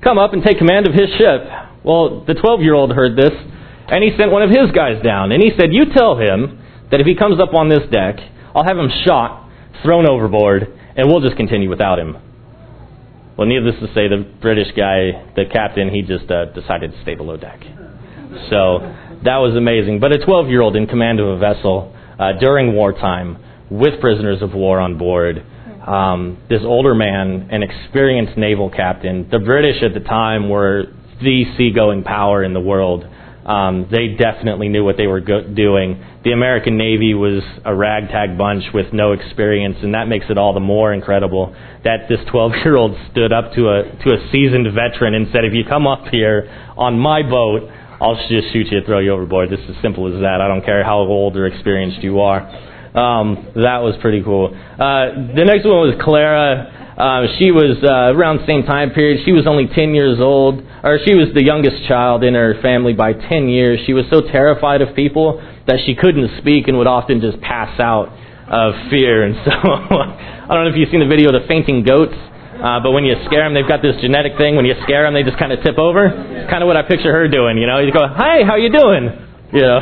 come 0.04 0.18
up 0.18 0.34
and 0.34 0.44
take 0.44 0.58
command 0.58 0.86
of 0.86 0.94
his 0.94 1.08
ship. 1.18 1.42
Well, 1.82 2.24
the 2.24 2.34
12 2.34 2.60
year 2.60 2.74
old 2.74 2.92
heard 2.92 3.16
this, 3.16 3.32
and 3.88 4.04
he 4.04 4.12
sent 4.18 4.30
one 4.30 4.42
of 4.42 4.50
his 4.50 4.70
guys 4.74 5.02
down. 5.02 5.32
And 5.32 5.42
he 5.42 5.50
said, 5.58 5.72
You 5.72 5.86
tell 5.90 6.18
him 6.18 6.60
that 6.90 7.00
if 7.00 7.06
he 7.06 7.16
comes 7.16 7.40
up 7.40 7.54
on 7.54 7.68
this 7.68 7.82
deck, 7.90 8.20
I'll 8.54 8.64
have 8.64 8.76
him 8.76 8.90
shot, 9.06 9.48
thrown 9.82 10.06
overboard, 10.06 10.68
and 10.96 11.08
we'll 11.08 11.20
just 11.20 11.36
continue 11.36 11.70
without 11.70 11.98
him. 11.98 12.16
Well, 13.36 13.46
needless 13.46 13.74
to 13.80 13.86
say, 13.88 14.08
the 14.08 14.26
British 14.40 14.68
guy, 14.76 15.32
the 15.36 15.44
captain, 15.52 15.90
he 15.90 16.02
just 16.02 16.30
uh, 16.30 16.46
decided 16.46 16.92
to 16.92 17.02
stay 17.02 17.14
below 17.14 17.36
deck. 17.36 17.60
So 18.50 18.78
that 19.24 19.36
was 19.38 19.54
amazing. 19.56 20.00
But 20.00 20.12
a 20.12 20.24
12 20.24 20.48
year 20.48 20.62
old 20.62 20.76
in 20.76 20.86
command 20.86 21.20
of 21.20 21.28
a 21.28 21.38
vessel 21.38 21.94
uh, 22.18 22.32
during 22.40 22.74
wartime 22.74 23.36
with 23.70 24.00
prisoners 24.00 24.40
of 24.40 24.54
war 24.54 24.80
on 24.80 24.96
board, 24.96 25.44
um, 25.86 26.42
this 26.48 26.62
older 26.64 26.94
man, 26.94 27.48
an 27.50 27.62
experienced 27.62 28.36
naval 28.36 28.70
captain, 28.70 29.28
the 29.30 29.38
British 29.38 29.82
at 29.82 29.94
the 29.94 30.00
time 30.00 30.48
were 30.48 30.84
the 31.20 31.44
seagoing 31.56 32.02
power 32.02 32.42
in 32.42 32.52
the 32.52 32.60
world. 32.60 33.04
Um, 33.46 33.86
they 33.92 34.08
definitely 34.18 34.68
knew 34.68 34.84
what 34.84 34.96
they 34.96 35.06
were 35.06 35.20
go- 35.20 35.46
doing. 35.46 36.02
The 36.24 36.32
American 36.32 36.76
Navy 36.76 37.14
was 37.14 37.44
a 37.64 37.72
ragtag 37.72 38.36
bunch 38.36 38.64
with 38.74 38.92
no 38.92 39.12
experience, 39.12 39.76
and 39.82 39.94
that 39.94 40.08
makes 40.08 40.26
it 40.28 40.36
all 40.36 40.52
the 40.52 40.58
more 40.58 40.92
incredible 40.92 41.54
that 41.84 42.08
this 42.08 42.18
12-year-old 42.32 42.96
stood 43.12 43.32
up 43.32 43.54
to 43.54 43.68
a 43.68 43.82
to 44.02 44.14
a 44.14 44.28
seasoned 44.32 44.66
veteran 44.74 45.14
and 45.14 45.28
said, 45.32 45.44
"If 45.44 45.54
you 45.54 45.62
come 45.64 45.86
up 45.86 46.08
here 46.10 46.50
on 46.76 46.98
my 46.98 47.22
boat, 47.22 47.70
I'll 48.00 48.16
just 48.28 48.52
shoot 48.52 48.66
you 48.66 48.78
and 48.78 48.86
throw 48.86 48.98
you 48.98 49.12
overboard. 49.12 49.48
This 49.50 49.60
is 49.60 49.76
as 49.76 49.82
simple 49.82 50.12
as 50.12 50.20
that. 50.22 50.40
I 50.40 50.48
don't 50.48 50.64
care 50.64 50.82
how 50.82 50.98
old 50.98 51.36
or 51.36 51.46
experienced 51.46 52.02
you 52.02 52.20
are." 52.20 52.40
Um, 52.96 53.46
that 53.54 53.78
was 53.78 53.94
pretty 54.00 54.24
cool. 54.24 54.46
Uh, 54.56 55.36
the 55.36 55.44
next 55.46 55.64
one 55.64 55.86
was 55.86 55.94
Clara. 56.02 56.72
Uh, 56.96 57.28
she 57.38 57.52
was 57.52 57.76
uh, 57.84 58.16
around 58.16 58.40
the 58.40 58.46
same 58.48 58.64
time 58.64 58.90
period. 58.90 59.20
She 59.24 59.32
was 59.32 59.46
only 59.46 59.68
10 59.68 59.92
years 59.92 60.18
old, 60.18 60.64
or 60.82 60.98
she 61.04 61.14
was 61.14 61.28
the 61.36 61.44
youngest 61.44 61.84
child 61.84 62.24
in 62.24 62.32
her 62.32 62.56
family 62.62 62.94
by 62.94 63.12
10 63.12 63.48
years. 63.52 63.80
She 63.84 63.92
was 63.92 64.06
so 64.08 64.22
terrified 64.22 64.80
of 64.80 64.96
people 64.96 65.36
that 65.68 65.84
she 65.84 65.94
couldn't 65.94 66.40
speak 66.40 66.68
and 66.68 66.78
would 66.78 66.86
often 66.86 67.20
just 67.20 67.38
pass 67.44 67.78
out 67.78 68.08
of 68.48 68.72
fear. 68.88 69.28
And 69.28 69.36
so, 69.44 69.52
I 69.52 70.48
don't 70.48 70.64
know 70.64 70.72
if 70.72 70.76
you've 70.80 70.88
seen 70.88 71.04
the 71.04 71.10
video 71.10 71.36
of 71.36 71.36
the 71.36 71.46
fainting 71.46 71.84
goats. 71.84 72.16
Uh, 72.16 72.80
but 72.80 72.96
when 72.96 73.04
you 73.04 73.12
scare 73.28 73.44
them, 73.44 73.52
they've 73.52 73.68
got 73.68 73.84
this 73.84 74.00
genetic 74.00 74.40
thing. 74.40 74.56
When 74.56 74.64
you 74.64 74.72
scare 74.88 75.04
them, 75.04 75.12
they 75.12 75.22
just 75.22 75.36
kind 75.36 75.52
of 75.52 75.60
tip 75.60 75.76
over. 75.76 76.08
It's 76.08 76.48
kind 76.48 76.64
of 76.64 76.66
what 76.66 76.80
I 76.80 76.88
picture 76.88 77.12
her 77.12 77.28
doing. 77.28 77.58
You 77.58 77.66
know, 77.68 77.84
you 77.84 77.92
go, 77.92 78.08
"Hey, 78.08 78.40
how 78.48 78.56
you 78.56 78.72
doing?" 78.72 79.25
You 79.56 79.62
know, 79.62 79.80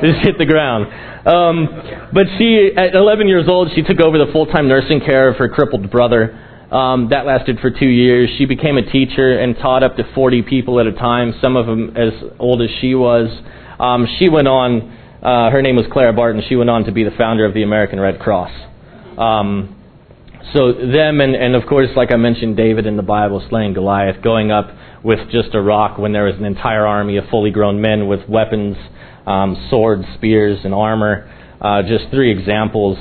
just 0.00 0.24
hit 0.24 0.38
the 0.38 0.46
ground. 0.46 0.86
Um, 1.26 1.66
but 2.12 2.26
she, 2.38 2.70
at 2.76 2.94
11 2.94 3.26
years 3.26 3.48
old, 3.48 3.70
she 3.74 3.82
took 3.82 3.98
over 3.98 4.16
the 4.16 4.30
full-time 4.32 4.68
nursing 4.68 5.00
care 5.00 5.28
of 5.28 5.38
her 5.38 5.48
crippled 5.48 5.90
brother. 5.90 6.38
Um, 6.70 7.08
that 7.10 7.26
lasted 7.26 7.58
for 7.58 7.70
two 7.70 7.88
years. 7.88 8.30
She 8.38 8.46
became 8.46 8.78
a 8.78 8.82
teacher 8.82 9.38
and 9.40 9.56
taught 9.56 9.82
up 9.82 9.96
to 9.96 10.04
40 10.14 10.42
people 10.42 10.78
at 10.78 10.86
a 10.86 10.92
time, 10.92 11.34
some 11.42 11.56
of 11.56 11.66
them 11.66 11.96
as 11.96 12.12
old 12.38 12.62
as 12.62 12.70
she 12.80 12.94
was. 12.94 13.26
Um, 13.80 14.06
she 14.20 14.28
went 14.28 14.46
on, 14.46 14.96
uh, 15.20 15.50
her 15.50 15.62
name 15.62 15.74
was 15.74 15.86
Clara 15.90 16.12
Barton, 16.12 16.40
she 16.48 16.54
went 16.54 16.70
on 16.70 16.84
to 16.84 16.92
be 16.92 17.02
the 17.02 17.10
founder 17.18 17.44
of 17.44 17.54
the 17.54 17.64
American 17.64 17.98
Red 17.98 18.20
Cross. 18.20 18.52
Um, 19.18 19.82
so 20.54 20.72
them 20.72 21.20
and, 21.20 21.34
and 21.34 21.56
of 21.56 21.66
course, 21.68 21.88
like 21.96 22.12
I 22.12 22.16
mentioned, 22.16 22.56
David 22.56 22.86
in 22.86 22.96
the 22.96 23.02
Bible 23.02 23.44
slaying 23.48 23.74
Goliath, 23.74 24.22
going 24.22 24.52
up 24.52 24.70
with 25.04 25.18
just 25.30 25.54
a 25.54 25.60
rock 25.60 25.98
when 25.98 26.12
there 26.12 26.24
was 26.24 26.36
an 26.36 26.44
entire 26.44 26.86
army 26.86 27.16
of 27.16 27.24
fully 27.30 27.50
grown 27.50 27.80
men 27.80 28.06
with 28.06 28.28
weapons 28.28 28.76
um, 29.26 29.66
swords, 29.70 30.04
spears, 30.14 30.58
and 30.64 30.74
armor. 30.74 31.30
Uh, 31.60 31.82
just 31.82 32.10
three 32.10 32.36
examples 32.36 32.98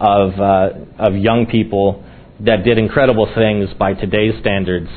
of, 0.00 0.38
uh, 0.40 0.70
of 0.98 1.14
young 1.16 1.46
people 1.50 2.04
that 2.40 2.64
did 2.64 2.78
incredible 2.78 3.30
things 3.34 3.68
by 3.78 3.94
today's 3.94 4.34
standards 4.40 4.88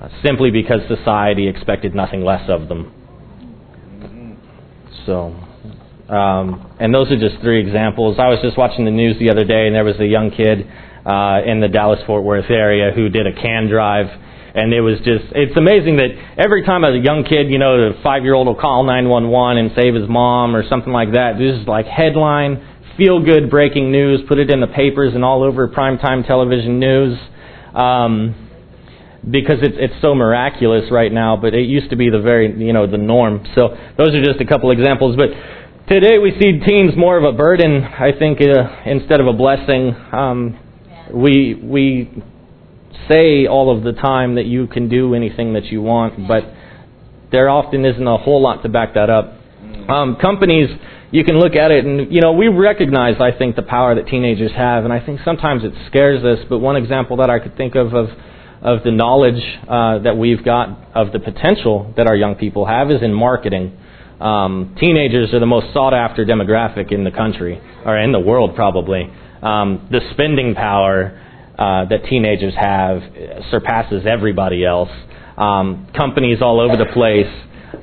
uh, 0.00 0.08
simply 0.24 0.50
because 0.50 0.80
society 0.88 1.48
expected 1.48 1.94
nothing 1.94 2.24
less 2.24 2.48
of 2.48 2.68
them. 2.68 2.92
So, 5.06 5.34
um, 6.12 6.76
and 6.78 6.94
those 6.94 7.10
are 7.10 7.18
just 7.18 7.40
three 7.40 7.66
examples. 7.66 8.18
I 8.18 8.28
was 8.28 8.38
just 8.42 8.58
watching 8.58 8.84
the 8.84 8.90
news 8.90 9.18
the 9.18 9.30
other 9.30 9.44
day, 9.44 9.66
and 9.66 9.74
there 9.74 9.84
was 9.84 9.98
a 9.98 10.06
young 10.06 10.30
kid 10.30 10.66
uh, 11.06 11.40
in 11.46 11.60
the 11.60 11.68
Dallas 11.68 12.00
Fort 12.06 12.24
Worth 12.24 12.50
area 12.50 12.92
who 12.94 13.08
did 13.08 13.26
a 13.26 13.32
can 13.32 13.68
drive 13.68 14.06
and 14.54 14.72
it 14.72 14.80
was 14.80 14.98
just, 14.98 15.30
it's 15.32 15.56
amazing 15.56 15.96
that 15.96 16.10
every 16.38 16.64
time 16.64 16.84
a 16.84 16.96
young 16.96 17.24
kid, 17.24 17.50
you 17.50 17.58
know, 17.58 17.92
the 17.92 18.02
five 18.02 18.22
year 18.22 18.34
old 18.34 18.46
will 18.46 18.58
call 18.58 18.84
911 18.84 19.58
and 19.58 19.70
save 19.76 19.94
his 19.94 20.08
mom 20.08 20.56
or 20.56 20.66
something 20.68 20.92
like 20.92 21.12
that. 21.12 21.38
This 21.38 21.60
is 21.60 21.66
like 21.66 21.86
headline, 21.86 22.62
feel 22.96 23.24
good 23.24 23.50
breaking 23.50 23.92
news, 23.92 24.20
put 24.26 24.38
it 24.38 24.50
in 24.50 24.60
the 24.60 24.66
papers 24.66 25.14
and 25.14 25.24
all 25.24 25.42
over 25.42 25.68
primetime 25.68 26.26
television 26.26 26.80
news. 26.80 27.18
Um, 27.74 28.46
because 29.28 29.58
it's 29.60 29.76
it's 29.78 30.00
so 30.00 30.14
miraculous 30.14 30.90
right 30.90 31.12
now, 31.12 31.36
but 31.36 31.54
it 31.54 31.66
used 31.66 31.90
to 31.90 31.96
be 31.96 32.08
the 32.08 32.20
very 32.20 32.48
you 32.58 32.72
know 32.72 32.86
the 32.86 32.96
norm. 32.96 33.44
So 33.54 33.76
those 33.98 34.14
are 34.14 34.24
just 34.24 34.40
a 34.40 34.46
couple 34.46 34.70
examples. 34.70 35.16
But 35.16 35.28
today 35.92 36.18
we 36.18 36.32
see 36.40 36.58
teens 36.66 36.92
more 36.96 37.18
of 37.18 37.24
a 37.24 37.36
burden, 37.36 37.84
I 37.84 38.12
think, 38.18 38.40
uh, 38.40 38.80
instead 38.86 39.20
of 39.20 39.26
a 39.26 39.32
blessing. 39.32 39.94
Um, 40.12 40.58
we 41.12 41.54
we 41.54 42.22
say 43.08 43.46
all 43.46 43.76
of 43.76 43.84
the 43.84 43.92
time 43.92 44.36
that 44.36 44.46
you 44.46 44.66
can 44.66 44.88
do 44.88 45.14
anything 45.14 45.54
that 45.54 45.64
you 45.66 45.82
want, 45.82 46.28
but 46.28 46.44
there 47.32 47.48
often 47.48 47.84
isn't 47.84 48.06
a 48.06 48.16
whole 48.16 48.42
lot 48.42 48.62
to 48.62 48.68
back 48.68 48.94
that 48.94 49.10
up. 49.10 49.34
Um, 49.88 50.16
companies, 50.20 50.68
you 51.10 51.24
can 51.24 51.38
look 51.38 51.54
at 51.54 51.70
it 51.70 51.84
and, 51.84 52.12
you 52.12 52.20
know, 52.20 52.32
we 52.32 52.48
recognize, 52.48 53.20
I 53.20 53.36
think, 53.36 53.56
the 53.56 53.62
power 53.62 53.94
that 53.94 54.06
teenagers 54.06 54.52
have, 54.52 54.84
and 54.84 54.92
I 54.92 55.04
think 55.04 55.20
sometimes 55.24 55.64
it 55.64 55.72
scares 55.88 56.24
us, 56.24 56.44
but 56.48 56.58
one 56.58 56.76
example 56.76 57.16
that 57.18 57.30
I 57.30 57.38
could 57.38 57.56
think 57.56 57.74
of 57.74 57.94
of, 57.94 58.08
of 58.62 58.84
the 58.84 58.90
knowledge 58.90 59.42
uh, 59.68 59.98
that 60.00 60.16
we've 60.16 60.44
got 60.44 60.94
of 60.94 61.12
the 61.12 61.18
potential 61.18 61.92
that 61.96 62.06
our 62.06 62.16
young 62.16 62.34
people 62.34 62.66
have 62.66 62.90
is 62.90 63.02
in 63.02 63.12
marketing. 63.12 63.76
Um, 64.20 64.76
teenagers 64.78 65.32
are 65.32 65.40
the 65.40 65.46
most 65.46 65.72
sought 65.72 65.94
after 65.94 66.24
demographic 66.24 66.92
in 66.92 67.04
the 67.04 67.10
country, 67.10 67.60
or 67.84 67.98
in 67.98 68.12
the 68.12 68.20
world 68.20 68.54
probably. 68.54 69.10
Um, 69.42 69.88
the 69.90 70.00
spending 70.12 70.54
power 70.54 71.18
uh, 71.60 71.84
that 71.84 72.04
teenagers 72.08 72.54
have 72.58 73.02
surpasses 73.50 74.06
everybody 74.08 74.64
else. 74.64 74.90
Um, 75.36 75.88
companies 75.94 76.38
all 76.40 76.58
over 76.58 76.76
the 76.76 76.90
place 76.92 77.28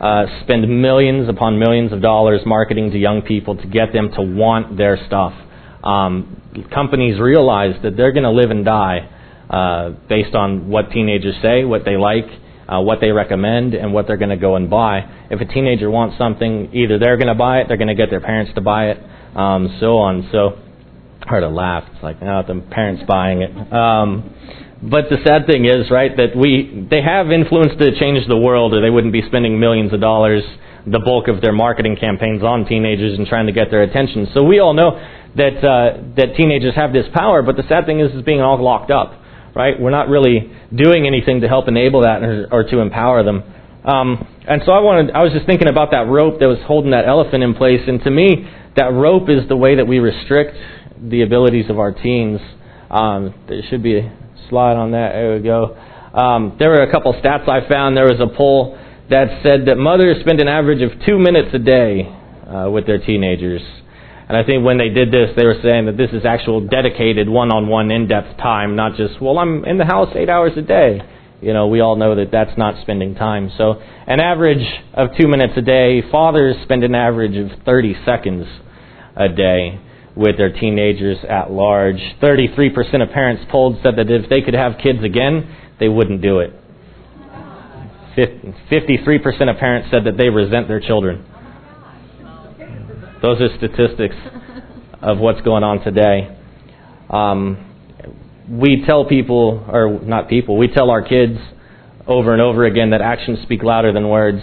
uh, 0.01 0.25
spend 0.43 0.67
millions 0.81 1.29
upon 1.29 1.59
millions 1.59 1.93
of 1.93 2.01
dollars 2.01 2.41
marketing 2.45 2.91
to 2.91 2.97
young 2.97 3.21
people 3.21 3.55
to 3.55 3.67
get 3.67 3.93
them 3.93 4.11
to 4.15 4.21
want 4.21 4.77
their 4.77 4.97
stuff. 5.05 5.33
Um, 5.83 6.65
companies 6.73 7.19
realize 7.19 7.75
that 7.83 7.95
they're 7.95 8.11
going 8.11 8.23
to 8.23 8.31
live 8.31 8.51
and 8.51 8.65
die 8.65 9.09
uh, 9.49 9.91
based 10.09 10.35
on 10.35 10.69
what 10.69 10.91
teenagers 10.91 11.35
say, 11.41 11.63
what 11.63 11.85
they 11.85 11.97
like, 11.97 12.25
uh, 12.67 12.81
what 12.81 12.99
they 12.99 13.11
recommend, 13.11 13.73
and 13.75 13.93
what 13.93 14.07
they're 14.07 14.17
going 14.17 14.29
to 14.29 14.37
go 14.37 14.55
and 14.55 14.69
buy. 14.69 15.01
If 15.29 15.39
a 15.39 15.45
teenager 15.45 15.89
wants 15.89 16.17
something, 16.17 16.73
either 16.73 16.99
they're 16.99 17.17
going 17.17 17.27
to 17.27 17.35
buy 17.35 17.59
it, 17.59 17.67
they're 17.67 17.77
going 17.77 17.87
to 17.87 17.95
get 17.95 18.09
their 18.09 18.21
parents 18.21 18.51
to 18.55 18.61
buy 18.61 18.89
it, 18.89 18.97
um, 19.35 19.77
so 19.79 19.97
on. 19.97 20.27
So 20.31 20.66
hard 21.27 21.43
to 21.43 21.49
laugh. 21.49 21.83
It's 21.93 22.03
like, 22.03 22.17
oh, 22.21 22.41
the 22.47 22.61
parents 22.71 23.03
buying 23.07 23.41
it. 23.41 23.51
Um, 23.73 24.33
but 24.81 25.09
the 25.09 25.17
sad 25.25 25.47
thing 25.47 25.65
is, 25.65 25.89
right, 25.89 26.15
that 26.17 26.35
we 26.35 26.87
they 26.89 27.01
have 27.01 27.31
influence 27.31 27.73
to 27.79 27.99
change 27.99 28.27
the 28.27 28.37
world, 28.37 28.73
or 28.73 28.81
they 28.81 28.89
wouldn't 28.89 29.13
be 29.13 29.23
spending 29.25 29.59
millions 29.59 29.93
of 29.93 29.99
dollars, 30.01 30.43
the 30.85 30.99
bulk 30.99 31.27
of 31.27 31.41
their 31.41 31.51
marketing 31.51 31.97
campaigns 31.99 32.43
on 32.43 32.65
teenagers 32.65 33.17
and 33.17 33.27
trying 33.27 33.47
to 33.47 33.53
get 33.53 33.71
their 33.71 33.81
attention. 33.81 34.27
So 34.33 34.43
we 34.43 34.59
all 34.59 34.73
know 34.73 34.91
that 35.35 35.57
uh, 35.65 36.13
that 36.17 36.35
teenagers 36.37 36.75
have 36.75 36.93
this 36.93 37.05
power, 37.13 37.41
but 37.41 37.57
the 37.57 37.63
sad 37.67 37.85
thing 37.85 37.99
is, 37.99 38.13
is 38.13 38.21
being 38.21 38.41
all 38.41 38.61
locked 38.63 38.91
up, 38.91 39.19
right? 39.55 39.79
We're 39.79 39.91
not 39.91 40.09
really 40.09 40.51
doing 40.73 41.07
anything 41.07 41.41
to 41.41 41.47
help 41.47 41.67
enable 41.67 42.01
that 42.01 42.21
or, 42.21 42.47
or 42.51 42.63
to 42.63 42.79
empower 42.79 43.23
them. 43.23 43.43
Um, 43.83 44.27
and 44.47 44.61
so 44.65 44.73
I 44.73 44.79
wanted, 44.79 45.11
I 45.11 45.23
was 45.23 45.31
just 45.31 45.45
thinking 45.45 45.69
about 45.69 45.91
that 45.91 46.07
rope 46.07 46.39
that 46.39 46.47
was 46.47 46.59
holding 46.67 46.91
that 46.91 47.07
elephant 47.07 47.41
in 47.41 47.53
place, 47.55 47.81
and 47.87 48.03
to 48.03 48.11
me, 48.11 48.45
that 48.75 48.93
rope 48.93 49.29
is 49.29 49.47
the 49.47 49.55
way 49.55 49.75
that 49.75 49.87
we 49.87 49.99
restrict 49.99 50.55
the 51.01 51.21
abilities 51.21 51.69
of 51.69 51.79
our 51.79 51.91
teens. 51.91 52.39
Um, 52.89 53.33
there 53.47 53.61
should 53.69 53.83
be 53.83 53.99
a 53.99 54.17
slide 54.49 54.75
on 54.77 54.91
that. 54.91 55.11
There 55.13 55.35
we 55.35 55.41
go. 55.41 55.77
Um, 56.13 56.55
there 56.57 56.69
were 56.69 56.83
a 56.83 56.91
couple 56.91 57.13
stats 57.13 57.47
I 57.47 57.67
found. 57.67 57.95
There 57.95 58.05
was 58.05 58.19
a 58.19 58.35
poll 58.35 58.77
that 59.09 59.41
said 59.43 59.67
that 59.67 59.75
mothers 59.75 60.17
spend 60.21 60.39
an 60.39 60.47
average 60.47 60.81
of 60.81 60.91
two 61.05 61.19
minutes 61.19 61.49
a 61.53 61.59
day 61.59 62.03
uh, 62.47 62.69
with 62.69 62.85
their 62.85 62.97
teenagers. 62.97 63.61
And 64.27 64.35
I 64.35 64.43
think 64.43 64.65
when 64.65 64.77
they 64.77 64.89
did 64.89 65.11
this, 65.11 65.29
they 65.37 65.45
were 65.45 65.59
saying 65.63 65.85
that 65.85 65.95
this 65.95 66.11
is 66.11 66.25
actual 66.25 66.67
dedicated 66.67 67.29
one-on-one 67.29 67.91
in-depth 67.91 68.37
time, 68.37 68.75
not 68.75 68.97
just, 68.97 69.21
well, 69.21 69.37
I'm 69.37 69.63
in 69.63 69.77
the 69.77 69.85
house 69.85 70.09
eight 70.15 70.29
hours 70.29 70.51
a 70.57 70.61
day. 70.61 70.99
You 71.41 71.53
know, 71.53 71.67
we 71.67 71.79
all 71.79 71.95
know 71.95 72.15
that 72.15 72.31
that's 72.31 72.57
not 72.57 72.81
spending 72.81 73.15
time. 73.15 73.51
So 73.57 73.75
an 74.07 74.19
average 74.19 74.65
of 74.93 75.09
two 75.17 75.27
minutes 75.27 75.53
a 75.55 75.61
day. 75.61 76.01
Fathers 76.11 76.57
spend 76.63 76.83
an 76.83 76.95
average 76.95 77.37
of 77.37 77.63
30 77.63 77.95
seconds 78.05 78.47
a 79.15 79.29
day 79.29 79.79
with 80.17 80.37
their 80.37 80.51
teenagers 80.51 81.17
at 81.29 81.51
large. 81.51 82.01
33% 82.21 83.03
of 83.03 83.09
parents 83.11 83.43
polled 83.49 83.77
said 83.83 83.95
that 83.97 84.09
if 84.09 84.29
they 84.29 84.41
could 84.41 84.55
have 84.55 84.73
kids 84.81 85.03
again, 85.03 85.55
they 85.79 85.87
wouldn't 85.87 86.21
do 86.21 86.39
it. 86.39 86.53
53% 88.17 89.49
of 89.49 89.57
parents 89.57 89.89
said 89.91 90.05
that 90.05 90.17
they 90.17 90.29
resent 90.29 90.67
their 90.67 90.79
children. 90.79 91.23
Those 93.21 93.39
are 93.41 93.49
statistics 93.57 94.15
of 95.01 95.19
what's 95.19 95.41
going 95.41 95.63
on 95.63 95.83
today. 95.83 96.35
Um, 97.11 97.63
we 98.49 98.83
tell 98.87 99.05
people, 99.05 99.63
or 99.67 99.99
not 100.01 100.29
people, 100.29 100.57
we 100.57 100.67
tell 100.67 100.89
our 100.89 101.03
kids 101.03 101.37
over 102.07 102.33
and 102.33 102.41
over 102.41 102.65
again 102.65 102.89
that 102.91 103.01
actions 103.01 103.39
speak 103.43 103.61
louder 103.61 103.93
than 103.93 104.09
words. 104.09 104.41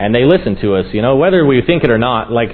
And 0.00 0.14
they 0.14 0.24
listen 0.24 0.56
to 0.62 0.76
us, 0.76 0.86
you 0.92 1.02
know, 1.02 1.16
whether 1.16 1.44
we 1.44 1.62
think 1.64 1.84
it 1.84 1.90
or 1.90 1.98
not. 1.98 2.32
Like, 2.32 2.50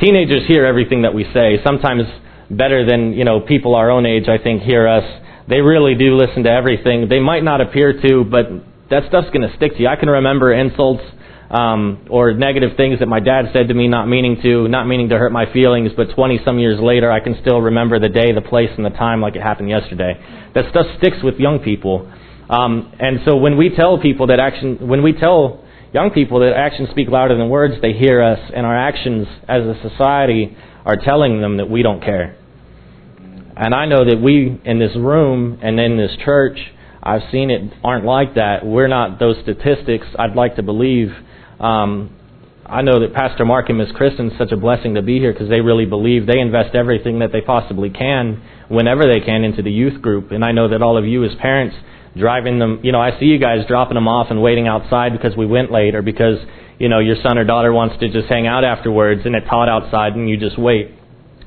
teenagers 0.00 0.46
hear 0.46 0.64
everything 0.64 1.02
that 1.02 1.14
we 1.14 1.24
say, 1.34 1.58
sometimes 1.64 2.02
better 2.50 2.86
than, 2.86 3.12
you 3.12 3.24
know, 3.24 3.40
people 3.40 3.74
our 3.74 3.90
own 3.90 4.06
age, 4.06 4.28
I 4.28 4.42
think, 4.42 4.62
hear 4.62 4.88
us. 4.88 5.04
They 5.48 5.60
really 5.60 5.94
do 5.94 6.16
listen 6.16 6.44
to 6.44 6.50
everything. 6.50 7.08
They 7.08 7.20
might 7.20 7.42
not 7.42 7.60
appear 7.60 8.00
to, 8.00 8.24
but 8.24 8.46
that 8.90 9.04
stuff's 9.08 9.28
going 9.30 9.48
to 9.48 9.54
stick 9.56 9.72
to 9.72 9.80
you. 9.80 9.88
I 9.88 9.96
can 9.96 10.08
remember 10.08 10.52
insults 10.52 11.02
um, 11.50 12.06
or 12.10 12.34
negative 12.34 12.76
things 12.76 13.00
that 13.00 13.06
my 13.06 13.20
dad 13.20 13.50
said 13.52 13.68
to 13.68 13.74
me, 13.74 13.88
not 13.88 14.06
meaning 14.06 14.40
to, 14.42 14.68
not 14.68 14.86
meaning 14.86 15.08
to 15.08 15.18
hurt 15.18 15.32
my 15.32 15.50
feelings, 15.52 15.92
but 15.96 16.14
20 16.14 16.40
some 16.44 16.58
years 16.58 16.78
later, 16.80 17.10
I 17.10 17.20
can 17.20 17.36
still 17.40 17.60
remember 17.60 17.98
the 17.98 18.08
day, 18.08 18.32
the 18.32 18.42
place, 18.42 18.70
and 18.76 18.84
the 18.84 18.90
time 18.90 19.20
like 19.20 19.36
it 19.36 19.42
happened 19.42 19.70
yesterday. 19.70 20.14
That 20.54 20.70
stuff 20.70 20.86
sticks 20.98 21.16
with 21.22 21.36
young 21.36 21.60
people. 21.60 22.10
Um, 22.50 22.92
and 22.98 23.20
so 23.24 23.36
when 23.36 23.56
we 23.56 23.74
tell 23.74 23.98
people 23.98 24.28
that 24.28 24.40
action, 24.40 24.88
when 24.88 25.02
we 25.02 25.12
tell 25.12 25.64
young 25.92 26.10
people 26.10 26.40
that 26.40 26.54
actions 26.56 26.88
speak 26.90 27.08
louder 27.08 27.36
than 27.36 27.48
words. 27.48 27.74
They 27.80 27.92
hear 27.92 28.22
us, 28.22 28.38
and 28.54 28.66
our 28.66 28.76
actions 28.76 29.26
as 29.48 29.64
a 29.64 29.74
society 29.88 30.56
are 30.84 30.96
telling 30.96 31.40
them 31.40 31.56
that 31.58 31.70
we 31.70 31.82
don't 31.82 32.02
care. 32.02 32.36
And 33.56 33.74
I 33.74 33.86
know 33.86 34.04
that 34.04 34.20
we 34.22 34.60
in 34.64 34.78
this 34.78 34.94
room 34.96 35.58
and 35.62 35.80
in 35.80 35.96
this 35.96 36.12
church, 36.24 36.58
I've 37.02 37.22
seen 37.32 37.50
it, 37.50 37.72
aren't 37.82 38.04
like 38.04 38.34
that. 38.34 38.64
We're 38.64 38.88
not 38.88 39.18
those 39.18 39.36
statistics, 39.42 40.06
I'd 40.18 40.36
like 40.36 40.56
to 40.56 40.62
believe. 40.62 41.08
Um, 41.58 42.14
I 42.64 42.82
know 42.82 43.00
that 43.00 43.14
Pastor 43.14 43.44
Mark 43.44 43.70
and 43.70 43.78
Miss 43.78 43.90
Kristen 43.92 44.30
such 44.38 44.52
a 44.52 44.56
blessing 44.56 44.94
to 44.94 45.02
be 45.02 45.18
here 45.18 45.32
because 45.32 45.48
they 45.48 45.60
really 45.60 45.86
believe 45.86 46.26
they 46.26 46.38
invest 46.38 46.74
everything 46.74 47.20
that 47.20 47.32
they 47.32 47.40
possibly 47.40 47.88
can 47.88 48.42
whenever 48.68 49.10
they 49.10 49.20
can 49.20 49.42
into 49.42 49.62
the 49.62 49.70
youth 49.70 50.02
group. 50.02 50.30
And 50.30 50.44
I 50.44 50.52
know 50.52 50.68
that 50.68 50.82
all 50.82 50.98
of 50.98 51.06
you 51.06 51.24
as 51.24 51.30
parents 51.40 51.74
driving 52.18 52.58
them, 52.58 52.80
you 52.82 52.92
know, 52.92 53.00
I 53.00 53.18
see 53.18 53.26
you 53.26 53.38
guys 53.38 53.66
dropping 53.66 53.94
them 53.94 54.08
off 54.08 54.28
and 54.30 54.42
waiting 54.42 54.66
outside 54.68 55.12
because 55.12 55.36
we 55.36 55.46
went 55.46 55.70
late 55.70 55.94
or 55.94 56.02
because, 56.02 56.38
you 56.78 56.88
know, 56.88 56.98
your 56.98 57.16
son 57.22 57.38
or 57.38 57.44
daughter 57.44 57.72
wants 57.72 57.98
to 58.00 58.08
just 58.08 58.28
hang 58.28 58.46
out 58.46 58.64
afterwards 58.64 59.22
and 59.24 59.34
it's 59.34 59.46
hot 59.46 59.68
outside 59.68 60.14
and 60.14 60.28
you 60.28 60.36
just 60.36 60.58
wait. 60.58 60.90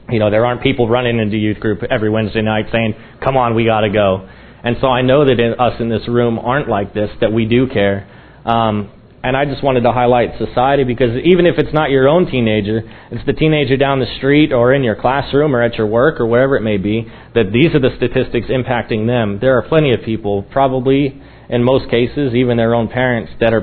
You 0.09 0.19
know, 0.19 0.29
there 0.31 0.45
aren't 0.45 0.61
people 0.61 0.89
running 0.89 1.19
into 1.19 1.37
youth 1.37 1.59
group 1.59 1.83
every 1.83 2.09
Wednesday 2.09 2.41
night 2.41 2.65
saying, 2.71 2.95
come 3.23 3.37
on, 3.37 3.55
we 3.55 3.65
got 3.65 3.81
to 3.81 3.89
go. 3.89 4.27
And 4.63 4.77
so 4.81 4.87
I 4.87 5.01
know 5.01 5.25
that 5.25 5.39
in, 5.39 5.53
us 5.59 5.79
in 5.79 5.89
this 5.89 6.07
room 6.07 6.37
aren't 6.37 6.67
like 6.69 6.93
this, 6.93 7.09
that 7.21 7.31
we 7.31 7.45
do 7.45 7.67
care. 7.67 8.07
Um, 8.45 8.91
and 9.23 9.37
I 9.37 9.45
just 9.45 9.63
wanted 9.63 9.81
to 9.81 9.91
highlight 9.91 10.37
society 10.39 10.83
because 10.83 11.11
even 11.23 11.45
if 11.45 11.59
it's 11.59 11.73
not 11.73 11.91
your 11.91 12.07
own 12.07 12.25
teenager, 12.25 12.81
it's 13.11 13.25
the 13.25 13.33
teenager 13.33 13.77
down 13.77 13.99
the 13.99 14.11
street 14.17 14.51
or 14.51 14.73
in 14.73 14.83
your 14.83 14.95
classroom 14.95 15.55
or 15.55 15.61
at 15.61 15.75
your 15.75 15.85
work 15.85 16.19
or 16.19 16.25
wherever 16.25 16.55
it 16.55 16.61
may 16.61 16.77
be, 16.77 17.05
that 17.35 17.51
these 17.53 17.75
are 17.75 17.79
the 17.79 17.95
statistics 17.97 18.47
impacting 18.47 19.05
them. 19.05 19.37
There 19.39 19.57
are 19.57 19.61
plenty 19.61 19.93
of 19.93 20.01
people, 20.03 20.41
probably 20.43 21.21
in 21.49 21.63
most 21.63 21.89
cases, 21.91 22.33
even 22.33 22.57
their 22.57 22.73
own 22.73 22.87
parents, 22.87 23.31
that 23.39 23.53
are 23.53 23.61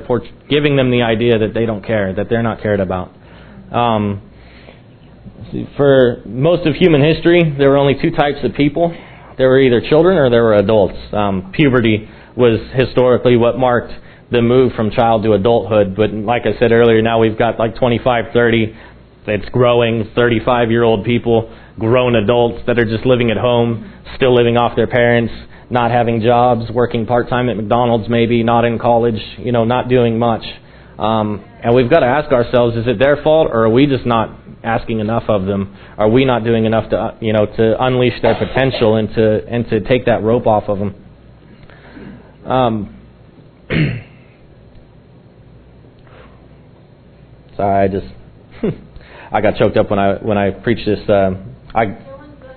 giving 0.49 0.77
them 0.77 0.91
the 0.91 1.03
idea 1.03 1.39
that 1.39 1.55
they 1.55 1.67
don't 1.67 1.85
care, 1.85 2.15
that 2.15 2.29
they're 2.29 2.43
not 2.43 2.63
cared 2.63 2.81
about. 2.81 3.13
Um, 3.73 4.23
for 5.77 6.23
most 6.25 6.67
of 6.67 6.75
human 6.75 7.03
history, 7.03 7.55
there 7.59 7.71
were 7.71 7.79
only 7.79 7.97
two 8.01 8.11
types 8.11 8.39
of 8.45 8.55
people. 8.55 8.95
There 9.39 9.49
were 9.49 9.61
either 9.61 9.81
children 9.89 10.19
or 10.19 10.31
there 10.31 10.45
were 10.45 10.55
adults. 10.55 10.99
Um, 11.13 11.53
puberty 11.53 12.09
was 12.37 12.61
historically 12.75 13.37
what 13.37 13.59
marked 13.59 13.93
the 14.31 14.43
move 14.43 14.73
from 14.75 14.91
child 14.91 15.23
to 15.25 15.33
adulthood. 15.33 15.97
But 15.97 16.13
like 16.13 16.43
I 16.43 16.59
said 16.59 16.73
earlier, 16.73 17.01
now 17.03 17.19
we've 17.19 17.39
got 17.39 17.59
like 17.59 17.77
25, 17.77 18.33
30. 18.33 18.77
It's 19.27 19.49
growing. 19.51 20.11
35 20.17 20.71
year 20.71 20.83
old 20.83 21.05
people, 21.05 21.55
grown 21.79 22.15
adults 22.15 22.65
that 22.67 22.79
are 22.79 22.85
just 22.85 23.05
living 23.05 23.31
at 23.31 23.37
home, 23.37 23.93
still 24.17 24.35
living 24.35 24.57
off 24.57 24.75
their 24.75 24.87
parents, 24.87 25.33
not 25.71 25.91
having 25.91 26.23
jobs, 26.23 26.71
working 26.71 27.07
part 27.07 27.29
time 27.29 27.49
at 27.49 27.57
McDonald's 27.57 28.09
maybe, 28.09 28.43
not 28.43 28.65
in 28.65 28.79
college, 28.79 29.21
you 29.39 29.53
know, 29.53 29.65
not 29.65 29.89
doing 29.89 30.19
much. 30.19 30.45
Um, 30.99 31.45
and 31.63 31.75
we've 31.75 31.91
got 31.91 32.01
to 32.01 32.07
ask 32.07 32.33
ourselves: 32.33 32.77
Is 32.77 32.87
it 32.87 32.99
their 32.99 33.23
fault, 33.23 33.49
or 33.53 33.65
are 33.65 33.71
we 33.71 33.87
just 33.87 34.07
not 34.07 34.37
asking 34.65 35.01
enough 35.01 35.25
of 35.29 35.47
them? 35.47 35.77
Are 35.97 36.09
we 36.09 36.25
not 36.25 36.43
doing 36.45 36.65
enough 36.65 36.91
to, 36.91 37.17
you 37.21 37.33
know, 37.33 37.47
to 37.47 37.85
unleash 37.85 38.21
their 38.23 38.35
potential 38.35 38.97
and 38.97 39.09
to 39.15 39.47
and 39.47 39.69
to 39.69 39.81
take 39.81 40.07
that 40.07 40.23
rope 40.23 40.47
off 40.47 40.65
of 40.69 40.79
them? 40.79 40.95
Um, 42.51 42.95
Sorry, 47.59 47.85
I 47.85 47.89
just 47.89 48.07
I 49.33 49.41
got 49.41 49.57
choked 49.57 49.77
up 49.77 49.91
when 49.91 49.99
I 49.99 50.15
when 50.23 50.39
I 50.39 50.51
preached 50.51 50.87
this. 50.87 51.01
Uh, 51.09 51.35
I 51.75 51.87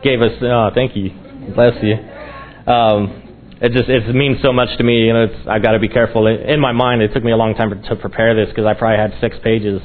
gave 0.03 0.21
us. 0.21 0.31
Oh, 0.43 0.69
thank 0.75 0.95
you, 0.95 1.09
bless 1.55 1.73
you. 1.81 1.95
Um, 2.71 3.57
it 3.59 3.71
just 3.71 3.89
it 3.89 4.13
means 4.13 4.37
so 4.43 4.53
much 4.53 4.77
to 4.77 4.83
me. 4.83 5.07
You 5.07 5.13
know, 5.13 5.23
it's, 5.23 5.47
I've 5.49 5.63
got 5.63 5.71
to 5.71 5.79
be 5.79 5.87
careful. 5.87 6.27
In 6.27 6.59
my 6.59 6.71
mind, 6.71 7.01
it 7.01 7.15
took 7.15 7.23
me 7.23 7.31
a 7.31 7.35
long 7.35 7.55
time 7.55 7.71
to 7.89 7.95
prepare 7.95 8.35
this 8.35 8.49
because 8.53 8.67
I 8.67 8.75
probably 8.75 8.99
had 8.99 9.19
six 9.19 9.37
pages 9.43 9.81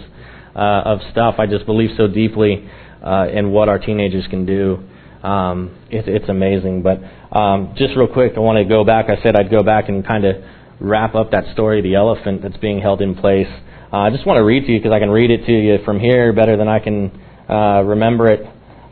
uh, 0.55 0.83
of 0.85 0.99
stuff. 1.13 1.37
I 1.39 1.47
just 1.47 1.65
believe 1.65 1.97
so 1.97 2.09
deeply 2.09 2.69
uh, 3.03 3.27
in 3.33 3.53
what 3.53 3.71
our 3.71 3.79
teenagers 3.79 4.27
can 4.29 4.45
do. 4.45 4.85
Um, 5.23 5.79
it, 5.91 6.07
it's 6.07 6.29
amazing. 6.29 6.83
But 6.83 7.01
um, 7.35 7.75
just 7.79 7.97
real 7.97 8.07
quick, 8.07 8.35
I 8.37 8.41
want 8.41 8.59
to 8.59 8.69
go 8.69 8.85
back. 8.85 9.07
I 9.09 9.23
said 9.23 9.35
I'd 9.35 9.51
go 9.51 9.63
back 9.63 9.89
and 9.89 10.07
kind 10.07 10.27
of 10.27 10.37
wrap 10.79 11.15
up 11.15 11.31
that 11.31 11.55
story, 11.55 11.81
the 11.81 11.95
elephant 11.95 12.43
that's 12.43 12.59
being 12.59 12.83
held 12.83 13.01
in 13.01 13.15
place. 13.15 13.49
Uh, 13.93 13.99
I 13.99 14.11
just 14.11 14.27
want 14.27 14.39
to 14.39 14.45
read 14.45 14.67
to 14.67 14.73
you 14.73 14.81
because 14.81 14.93
I 14.93 14.99
can 14.99 15.11
read 15.11 15.31
it 15.31 15.47
to 15.47 15.53
you 15.53 15.79
from 15.85 16.01
here 16.01 16.33
better 16.33 16.57
than 16.57 16.67
I 16.67 16.81
can 16.81 17.13
uh, 17.49 17.83
remember 17.87 18.27
it. 18.27 18.43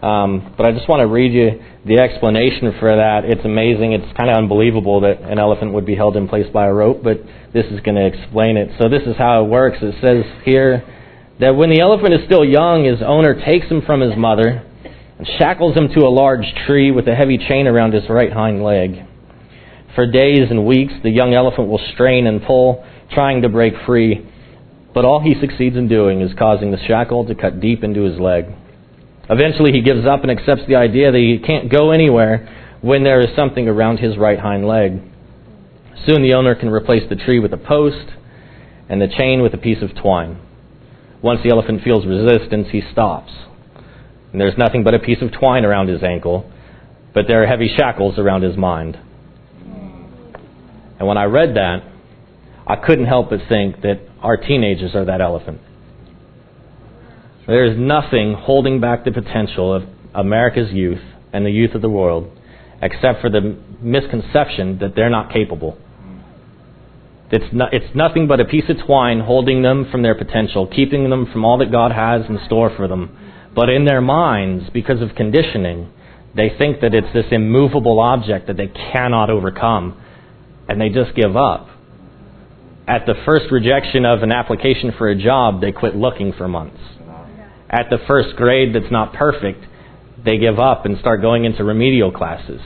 Um, 0.05 0.55
but 0.57 0.67
I 0.67 0.73
just 0.73 0.89
want 0.89 1.01
to 1.01 1.09
read 1.09 1.33
you 1.33 1.61
the 1.85 1.99
explanation 1.99 2.71
for 2.79 2.95
that. 2.95 3.25
It's 3.25 3.45
amazing. 3.45 3.93
It's 3.93 4.17
kind 4.17 4.31
of 4.31 4.37
unbelievable 4.37 5.01
that 5.01 5.23
an 5.23 5.41
elephant 5.41 5.73
would 5.73 5.87
be 5.87 5.97
held 5.97 6.17
in 6.17 6.29
place 6.29 6.47
by 6.53 6.67
a 6.67 6.73
rope, 6.73 7.03
but 7.03 7.19
this 7.53 7.67
is 7.73 7.81
going 7.81 7.97
to 7.97 8.07
explain 8.07 8.57
it. 8.57 8.71
So 8.79 8.89
this 8.89 9.03
is 9.03 9.17
how 9.17 9.43
it 9.43 9.49
works. 9.49 9.79
It 9.81 9.97
says 10.01 10.23
here 10.45 10.85
that 11.41 11.57
when 11.57 11.71
the 11.71 11.81
elephant 11.81 12.15
is 12.15 12.21
still 12.27 12.45
young, 12.45 12.85
his 12.85 13.03
owner 13.03 13.35
takes 13.35 13.67
him 13.67 13.83
from 13.83 14.01
his 14.01 14.17
mother 14.17 14.63
and 15.19 15.27
shackles 15.39 15.75
him 15.75 15.89
to 15.89 16.07
a 16.07 16.13
large 16.13 16.47
tree 16.67 16.93
with 16.93 17.09
a 17.09 17.15
heavy 17.17 17.39
chain 17.39 17.67
around 17.67 17.95
his 17.95 18.05
right 18.09 18.33
hind 18.33 18.63
leg. 18.63 18.95
For 19.97 20.07
days 20.07 20.51
and 20.51 20.67
weeks, 20.67 20.93
the 21.03 21.11
young 21.11 21.35
elephant 21.35 21.67
will 21.67 21.83
strain 21.95 22.27
and 22.29 22.43
pull, 22.43 22.85
trying 23.11 23.43
to 23.43 23.49
break 23.49 23.75
free 23.87 24.29
but 24.95 25.05
all 25.05 25.21
he 25.21 25.35
succeeds 25.41 25.77
in 25.77 25.89
doing 25.89 26.21
is 26.21 26.31
causing 26.39 26.71
the 26.71 26.79
shackle 26.87 27.27
to 27.27 27.35
cut 27.35 27.61
deep 27.61 27.83
into 27.83 28.03
his 28.03 28.19
leg. 28.19 28.47
Eventually, 29.29 29.73
he 29.73 29.83
gives 29.83 30.07
up 30.07 30.23
and 30.23 30.31
accepts 30.31 30.63
the 30.69 30.77
idea 30.77 31.11
that 31.11 31.19
he 31.19 31.39
can't 31.45 31.71
go 31.71 31.91
anywhere 31.91 32.49
when 32.81 33.03
there 33.03 33.21
is 33.21 33.35
something 33.35 33.67
around 33.67 33.99
his 33.99 34.17
right 34.17 34.39
hind 34.39 34.67
leg. 34.67 35.01
Soon, 36.07 36.23
the 36.23 36.35
owner 36.35 36.55
can 36.55 36.69
replace 36.69 37.09
the 37.09 37.17
tree 37.17 37.41
with 37.41 37.53
a 37.53 37.59
post 37.59 38.13
and 38.89 39.01
the 39.01 39.09
chain 39.09 39.43
with 39.43 39.55
a 39.55 39.59
piece 39.59 39.83
of 39.83 39.95
twine. 39.97 40.39
Once 41.23 41.41
the 41.43 41.51
elephant 41.51 41.83
feels 41.83 42.07
resistance, 42.07 42.69
he 42.71 42.83
stops. 42.93 43.33
And 44.31 44.41
there's 44.41 44.59
nothing 44.59 44.85
but 44.85 44.95
a 44.95 44.99
piece 44.99 45.23
of 45.23 45.33
twine 45.33 45.65
around 45.65 45.89
his 45.89 46.03
ankle, 46.03 46.51
but 47.15 47.27
there 47.27 47.43
are 47.43 47.47
heavy 47.47 47.73
shackles 47.75 48.19
around 48.19 48.43
his 48.43 48.57
mind. 48.57 48.99
And 50.99 51.09
when 51.09 51.17
I 51.17 51.25
read 51.25 51.57
that, 51.57 51.83
I 52.67 52.77
couldn't 52.77 53.07
help 53.07 53.31
but 53.31 53.41
think 53.49 53.83
that 53.83 54.01
our 54.21 54.37
teenagers 54.37 54.95
are 54.95 55.05
that 55.05 55.21
elephant. 55.21 55.61
There 57.47 57.65
is 57.65 57.79
nothing 57.79 58.35
holding 58.35 58.81
back 58.81 59.05
the 59.05 59.13
potential 59.13 59.73
of 59.75 59.83
America's 60.15 60.73
youth 60.73 61.03
and 61.33 61.45
the 61.45 61.51
youth 61.51 61.75
of 61.75 61.83
the 61.83 61.91
world 61.91 62.31
except 62.81 63.21
for 63.21 63.31
the 63.31 63.57
misconception 63.81 64.79
that 64.79 64.95
they're 64.95 65.11
not 65.11 65.33
capable. 65.33 65.77
It's, 67.31 67.53
not, 67.53 67.75
it's 67.75 67.95
nothing 67.95 68.29
but 68.29 68.41
a 68.41 68.45
piece 68.45 68.65
of 68.69 68.77
twine 68.87 69.21
holding 69.21 69.63
them 69.63 69.89
from 69.91 70.03
their 70.03 70.15
potential, 70.15 70.67
keeping 70.67 71.09
them 71.11 71.27
from 71.33 71.45
all 71.45 71.59
that 71.59 71.73
God 71.73 71.93
has 71.93 72.23
in 72.29 72.39
store 72.47 72.75
for 72.77 72.87
them. 72.87 73.17
But 73.55 73.69
in 73.69 73.85
their 73.85 74.01
minds, 74.01 74.65
because 74.73 75.01
of 75.01 75.15
conditioning, 75.17 75.91
they 76.35 76.51
think 76.57 76.81
that 76.81 76.95
it's 76.95 77.13
this 77.13 77.27
immovable 77.31 78.01
object 78.01 78.47
that 78.47 78.57
they 78.57 78.67
cannot 78.67 79.31
overcome, 79.31 80.01
and 80.69 80.81
they 80.81 80.89
just 80.89 81.15
give 81.15 81.37
up 81.37 81.69
at 82.87 83.07
the 83.07 83.15
first 83.25 83.51
rejection 83.51 84.05
of 84.05 84.23
an 84.23 84.31
application 84.31 84.93
for 84.99 85.09
a 85.09 85.17
job, 85.17 85.61
they 85.61 85.73
quit 85.73 85.97
looking 85.97 86.33
for 86.33 86.47
months. 86.49 86.81
At 87.71 87.89
the 87.91 87.99
first 88.07 88.37
grade 88.37 88.75
that's 88.75 88.93
not 88.93 89.15
perfect, 89.15 89.65
they 90.25 90.39
give 90.39 90.59
up 90.59 90.85
and 90.85 90.99
start 90.99 91.21
going 91.21 91.45
into 91.45 91.65
remedial 91.65 92.13
classes. 92.13 92.61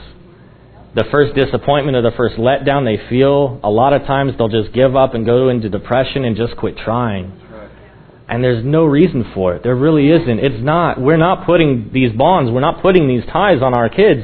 The 0.95 1.05
first 1.11 1.35
disappointment 1.35 1.95
or 1.95 2.01
the 2.01 2.15
first 2.17 2.35
letdown 2.35 2.83
they 2.83 3.09
feel, 3.09 3.59
a 3.63 3.69
lot 3.69 3.93
of 3.93 4.03
times 4.03 4.33
they'll 4.37 4.49
just 4.49 4.73
give 4.73 4.95
up 4.95 5.13
and 5.13 5.25
go 5.25 5.49
into 5.49 5.69
depression 5.69 6.25
and 6.25 6.35
just 6.35 6.57
quit 6.57 6.77
trying. 6.77 7.31
And 8.27 8.43
there's 8.43 8.63
no 8.63 8.85
reason 8.85 9.31
for 9.33 9.55
it. 9.55 9.63
There 9.63 9.75
really 9.75 10.09
isn't. 10.09 10.39
It's 10.39 10.63
not. 10.63 11.01
We're 11.01 11.17
not 11.17 11.45
putting 11.45 11.89
these 11.93 12.11
bonds, 12.11 12.51
we're 12.51 12.59
not 12.59 12.81
putting 12.81 13.07
these 13.07 13.23
ties 13.31 13.61
on 13.61 13.73
our 13.73 13.89
kids. 13.89 14.21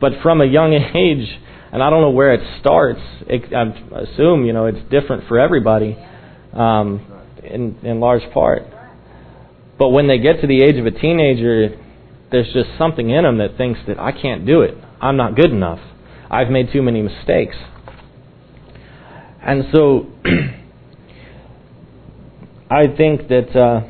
But 0.00 0.12
from 0.22 0.40
a 0.40 0.44
young 0.44 0.72
age, 0.94 1.28
and 1.74 1.82
I 1.82 1.90
don't 1.90 2.02
know 2.02 2.10
where 2.10 2.32
it 2.32 2.60
starts. 2.60 3.00
It, 3.26 3.52
I 3.52 3.64
assume 4.02 4.44
you 4.44 4.52
know 4.52 4.66
it's 4.66 4.78
different 4.90 5.26
for 5.26 5.40
everybody, 5.40 5.98
um, 6.52 7.04
in 7.42 7.76
in 7.82 7.98
large 7.98 8.22
part. 8.32 8.62
But 9.76 9.88
when 9.88 10.06
they 10.06 10.18
get 10.18 10.40
to 10.40 10.46
the 10.46 10.62
age 10.62 10.76
of 10.76 10.86
a 10.86 10.92
teenager, 10.92 11.76
there's 12.30 12.46
just 12.52 12.68
something 12.78 13.10
in 13.10 13.24
them 13.24 13.38
that 13.38 13.56
thinks 13.56 13.80
that 13.88 13.98
I 13.98 14.12
can't 14.12 14.46
do 14.46 14.62
it. 14.62 14.76
I'm 15.00 15.16
not 15.16 15.34
good 15.34 15.50
enough. 15.50 15.80
I've 16.30 16.48
made 16.48 16.70
too 16.72 16.80
many 16.80 17.02
mistakes. 17.02 17.56
And 19.42 19.64
so, 19.74 20.06
I 22.70 22.86
think 22.96 23.26
that, 23.28 23.54
uh, 23.56 23.88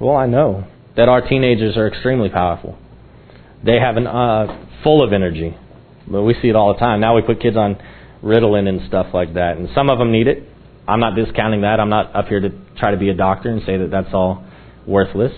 well, 0.00 0.16
I 0.16 0.24
know 0.26 0.66
that 0.96 1.10
our 1.10 1.20
teenagers 1.20 1.76
are 1.76 1.86
extremely 1.86 2.30
powerful. 2.30 2.78
They 3.62 3.78
have 3.78 3.98
an 3.98 4.06
uh, 4.06 4.68
full 4.82 5.04
of 5.04 5.12
energy. 5.12 5.54
But 6.08 6.22
we 6.22 6.34
see 6.40 6.48
it 6.48 6.56
all 6.56 6.72
the 6.72 6.78
time. 6.78 7.00
Now 7.00 7.16
we 7.16 7.22
put 7.22 7.40
kids 7.40 7.56
on 7.56 7.76
Ritalin 8.22 8.68
and 8.68 8.86
stuff 8.88 9.08
like 9.12 9.34
that, 9.34 9.56
and 9.56 9.68
some 9.74 9.90
of 9.90 9.98
them 9.98 10.12
need 10.12 10.26
it. 10.26 10.44
I'm 10.88 11.00
not 11.00 11.16
discounting 11.16 11.62
that. 11.62 11.80
I'm 11.80 11.90
not 11.90 12.14
up 12.14 12.26
here 12.26 12.40
to 12.40 12.50
try 12.78 12.92
to 12.92 12.96
be 12.96 13.08
a 13.08 13.14
doctor 13.14 13.50
and 13.50 13.62
say 13.66 13.76
that 13.78 13.90
that's 13.90 14.14
all 14.14 14.44
worthless. 14.86 15.32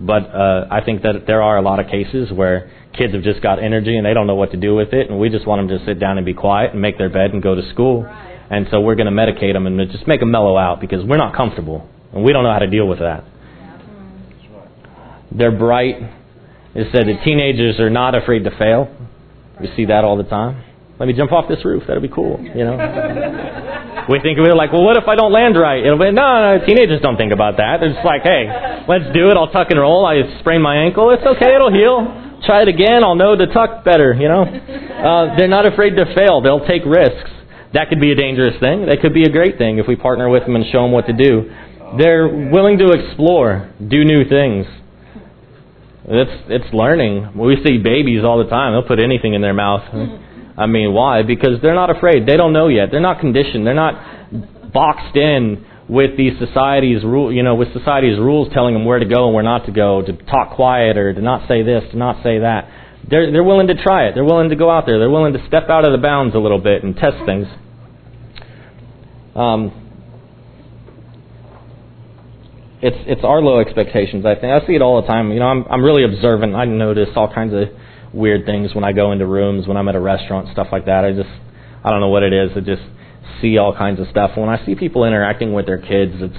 But 0.00 0.34
uh, 0.34 0.66
I 0.70 0.80
think 0.84 1.02
that 1.02 1.26
there 1.26 1.42
are 1.42 1.58
a 1.58 1.62
lot 1.62 1.78
of 1.78 1.86
cases 1.86 2.32
where 2.32 2.72
kids 2.96 3.12
have 3.12 3.22
just 3.22 3.42
got 3.42 3.62
energy 3.62 3.96
and 3.96 4.04
they 4.04 4.14
don't 4.14 4.26
know 4.26 4.34
what 4.34 4.50
to 4.52 4.56
do 4.56 4.74
with 4.74 4.92
it, 4.92 5.10
and 5.10 5.20
we 5.20 5.28
just 5.28 5.46
want 5.46 5.68
them 5.68 5.78
to 5.78 5.84
sit 5.84 6.00
down 6.00 6.16
and 6.16 6.24
be 6.24 6.34
quiet 6.34 6.72
and 6.72 6.80
make 6.80 6.98
their 6.98 7.10
bed 7.10 7.32
and 7.32 7.42
go 7.42 7.54
to 7.54 7.70
school. 7.70 8.06
And 8.50 8.66
so 8.70 8.80
we're 8.80 8.96
going 8.96 9.06
to 9.06 9.12
medicate 9.12 9.52
them 9.52 9.66
and 9.66 9.90
just 9.92 10.08
make 10.08 10.20
them 10.20 10.32
mellow 10.32 10.56
out 10.56 10.80
because 10.80 11.04
we're 11.04 11.18
not 11.18 11.36
comfortable 11.36 11.88
and 12.12 12.24
we 12.24 12.32
don't 12.32 12.42
know 12.42 12.52
how 12.52 12.58
to 12.58 12.66
deal 12.66 12.88
with 12.88 12.98
that. 12.98 13.24
They're 15.30 15.56
bright. 15.56 15.96
It 16.74 16.88
said 16.92 17.06
that 17.06 17.22
teenagers 17.24 17.78
are 17.78 17.90
not 17.90 18.16
afraid 18.16 18.44
to 18.44 18.50
fail. 18.50 18.94
We 19.60 19.68
see 19.76 19.86
that 19.86 20.04
all 20.04 20.16
the 20.16 20.24
time. 20.24 20.64
Let 20.98 21.06
me 21.06 21.14
jump 21.14 21.32
off 21.32 21.48
this 21.48 21.64
roof. 21.64 21.84
That'll 21.88 22.02
be 22.02 22.12
cool, 22.12 22.36
you 22.40 22.64
know. 22.64 22.76
we 24.12 24.20
think 24.20 24.36
we're 24.36 24.56
like, 24.56 24.72
well, 24.72 24.84
what 24.84 24.96
if 24.96 25.08
I 25.08 25.16
don't 25.16 25.32
land 25.32 25.56
right? 25.56 25.80
It'll 25.80 25.98
be, 25.98 26.12
no, 26.12 26.56
no, 26.56 26.66
teenagers 26.66 27.00
don't 27.00 27.16
think 27.16 27.32
about 27.32 27.56
that. 27.56 27.80
They're 27.80 27.92
just 27.96 28.04
like, 28.04 28.20
hey, 28.20 28.84
let's 28.88 29.08
do 29.16 29.32
it. 29.32 29.36
I'll 29.36 29.48
tuck 29.48 29.70
and 29.70 29.80
roll. 29.80 30.04
I 30.04 30.20
sprained 30.40 30.62
my 30.62 30.76
ankle. 30.76 31.08
It's 31.16 31.24
okay. 31.24 31.56
It'll 31.56 31.72
heal. 31.72 32.04
Try 32.44 32.62
it 32.62 32.68
again. 32.68 33.04
I'll 33.04 33.16
know 33.16 33.36
to 33.36 33.46
tuck 33.48 33.84
better, 33.84 34.12
you 34.12 34.28
know. 34.28 34.44
Uh, 34.44 35.36
they're 35.36 35.48
not 35.48 35.64
afraid 35.64 35.96
to 35.96 36.04
fail. 36.14 36.40
They'll 36.40 36.66
take 36.66 36.84
risks. 36.84 37.30
That 37.72 37.88
could 37.88 38.00
be 38.00 38.12
a 38.12 38.16
dangerous 38.16 38.58
thing. 38.60 38.86
That 38.86 39.00
could 39.00 39.14
be 39.14 39.24
a 39.24 39.30
great 39.30 39.56
thing 39.56 39.78
if 39.78 39.86
we 39.86 39.96
partner 39.96 40.28
with 40.28 40.44
them 40.44 40.56
and 40.56 40.64
show 40.72 40.82
them 40.82 40.92
what 40.92 41.06
to 41.06 41.12
do. 41.12 41.48
They're 41.96 42.28
willing 42.28 42.78
to 42.78 42.92
explore, 42.92 43.72
do 43.80 44.04
new 44.04 44.28
things. 44.28 44.66
It's 46.10 46.42
it's 46.48 46.74
learning. 46.74 47.38
We 47.38 47.56
see 47.64 47.78
babies 47.78 48.24
all 48.24 48.42
the 48.42 48.50
time. 48.50 48.72
They'll 48.74 48.88
put 48.88 48.98
anything 48.98 49.34
in 49.34 49.42
their 49.42 49.54
mouth. 49.54 49.82
I 50.58 50.66
mean, 50.66 50.92
why? 50.92 51.22
Because 51.22 51.62
they're 51.62 51.74
not 51.74 51.88
afraid. 51.88 52.26
They 52.26 52.36
don't 52.36 52.52
know 52.52 52.66
yet. 52.66 52.88
They're 52.90 53.00
not 53.00 53.20
conditioned. 53.20 53.64
They're 53.64 53.74
not 53.74 54.72
boxed 54.72 55.16
in 55.16 55.64
with 55.88 56.16
these 56.16 56.32
society's 56.38 57.02
rule, 57.02 57.32
you 57.32 57.42
know, 57.42 57.54
with 57.54 57.72
society's 57.72 58.18
rules 58.18 58.52
telling 58.52 58.74
them 58.74 58.84
where 58.84 58.98
to 58.98 59.06
go 59.06 59.26
and 59.26 59.34
where 59.34 59.42
not 59.42 59.66
to 59.66 59.72
go, 59.72 60.02
to 60.02 60.12
talk 60.12 60.54
quiet 60.56 60.96
or 60.96 61.14
to 61.14 61.20
not 61.20 61.48
say 61.48 61.62
this, 61.62 61.82
to 61.92 61.96
not 61.96 62.22
say 62.22 62.40
that. 62.40 62.68
They're 63.08 63.30
they're 63.30 63.44
willing 63.44 63.68
to 63.68 63.80
try 63.80 64.06
it. 64.06 64.14
They're 64.14 64.24
willing 64.24 64.50
to 64.50 64.56
go 64.56 64.70
out 64.70 64.86
there. 64.86 64.98
They're 64.98 65.10
willing 65.10 65.32
to 65.32 65.46
step 65.46 65.70
out 65.70 65.84
of 65.84 65.92
the 65.92 65.98
bounds 65.98 66.34
a 66.34 66.38
little 66.38 66.60
bit 66.60 66.82
and 66.82 66.94
test 66.96 67.16
things. 67.24 67.46
Um, 69.34 69.79
it's 72.82 72.96
it's 73.06 73.24
our 73.24 73.40
low 73.42 73.60
expectations. 73.60 74.24
I 74.24 74.34
think 74.34 74.52
I 74.52 74.66
see 74.66 74.74
it 74.74 74.82
all 74.82 75.00
the 75.00 75.06
time. 75.06 75.32
You 75.32 75.40
know, 75.40 75.46
I'm 75.46 75.64
I'm 75.70 75.84
really 75.84 76.04
observant. 76.04 76.54
I 76.54 76.64
notice 76.64 77.08
all 77.14 77.32
kinds 77.32 77.52
of 77.52 77.68
weird 78.12 78.46
things 78.46 78.74
when 78.74 78.84
I 78.84 78.92
go 78.92 79.12
into 79.12 79.26
rooms, 79.26 79.66
when 79.68 79.76
I'm 79.76 79.88
at 79.88 79.94
a 79.94 80.00
restaurant, 80.00 80.48
stuff 80.52 80.68
like 80.72 80.86
that. 80.86 81.04
I 81.04 81.12
just 81.12 81.28
I 81.84 81.90
don't 81.90 82.00
know 82.00 82.08
what 82.08 82.22
it 82.22 82.32
is. 82.32 82.50
I 82.56 82.60
just 82.60 82.82
see 83.40 83.58
all 83.58 83.76
kinds 83.76 84.00
of 84.00 84.08
stuff. 84.08 84.32
When 84.36 84.48
I 84.48 84.64
see 84.64 84.74
people 84.74 85.04
interacting 85.04 85.52
with 85.52 85.66
their 85.66 85.78
kids, 85.78 86.14
it's 86.16 86.36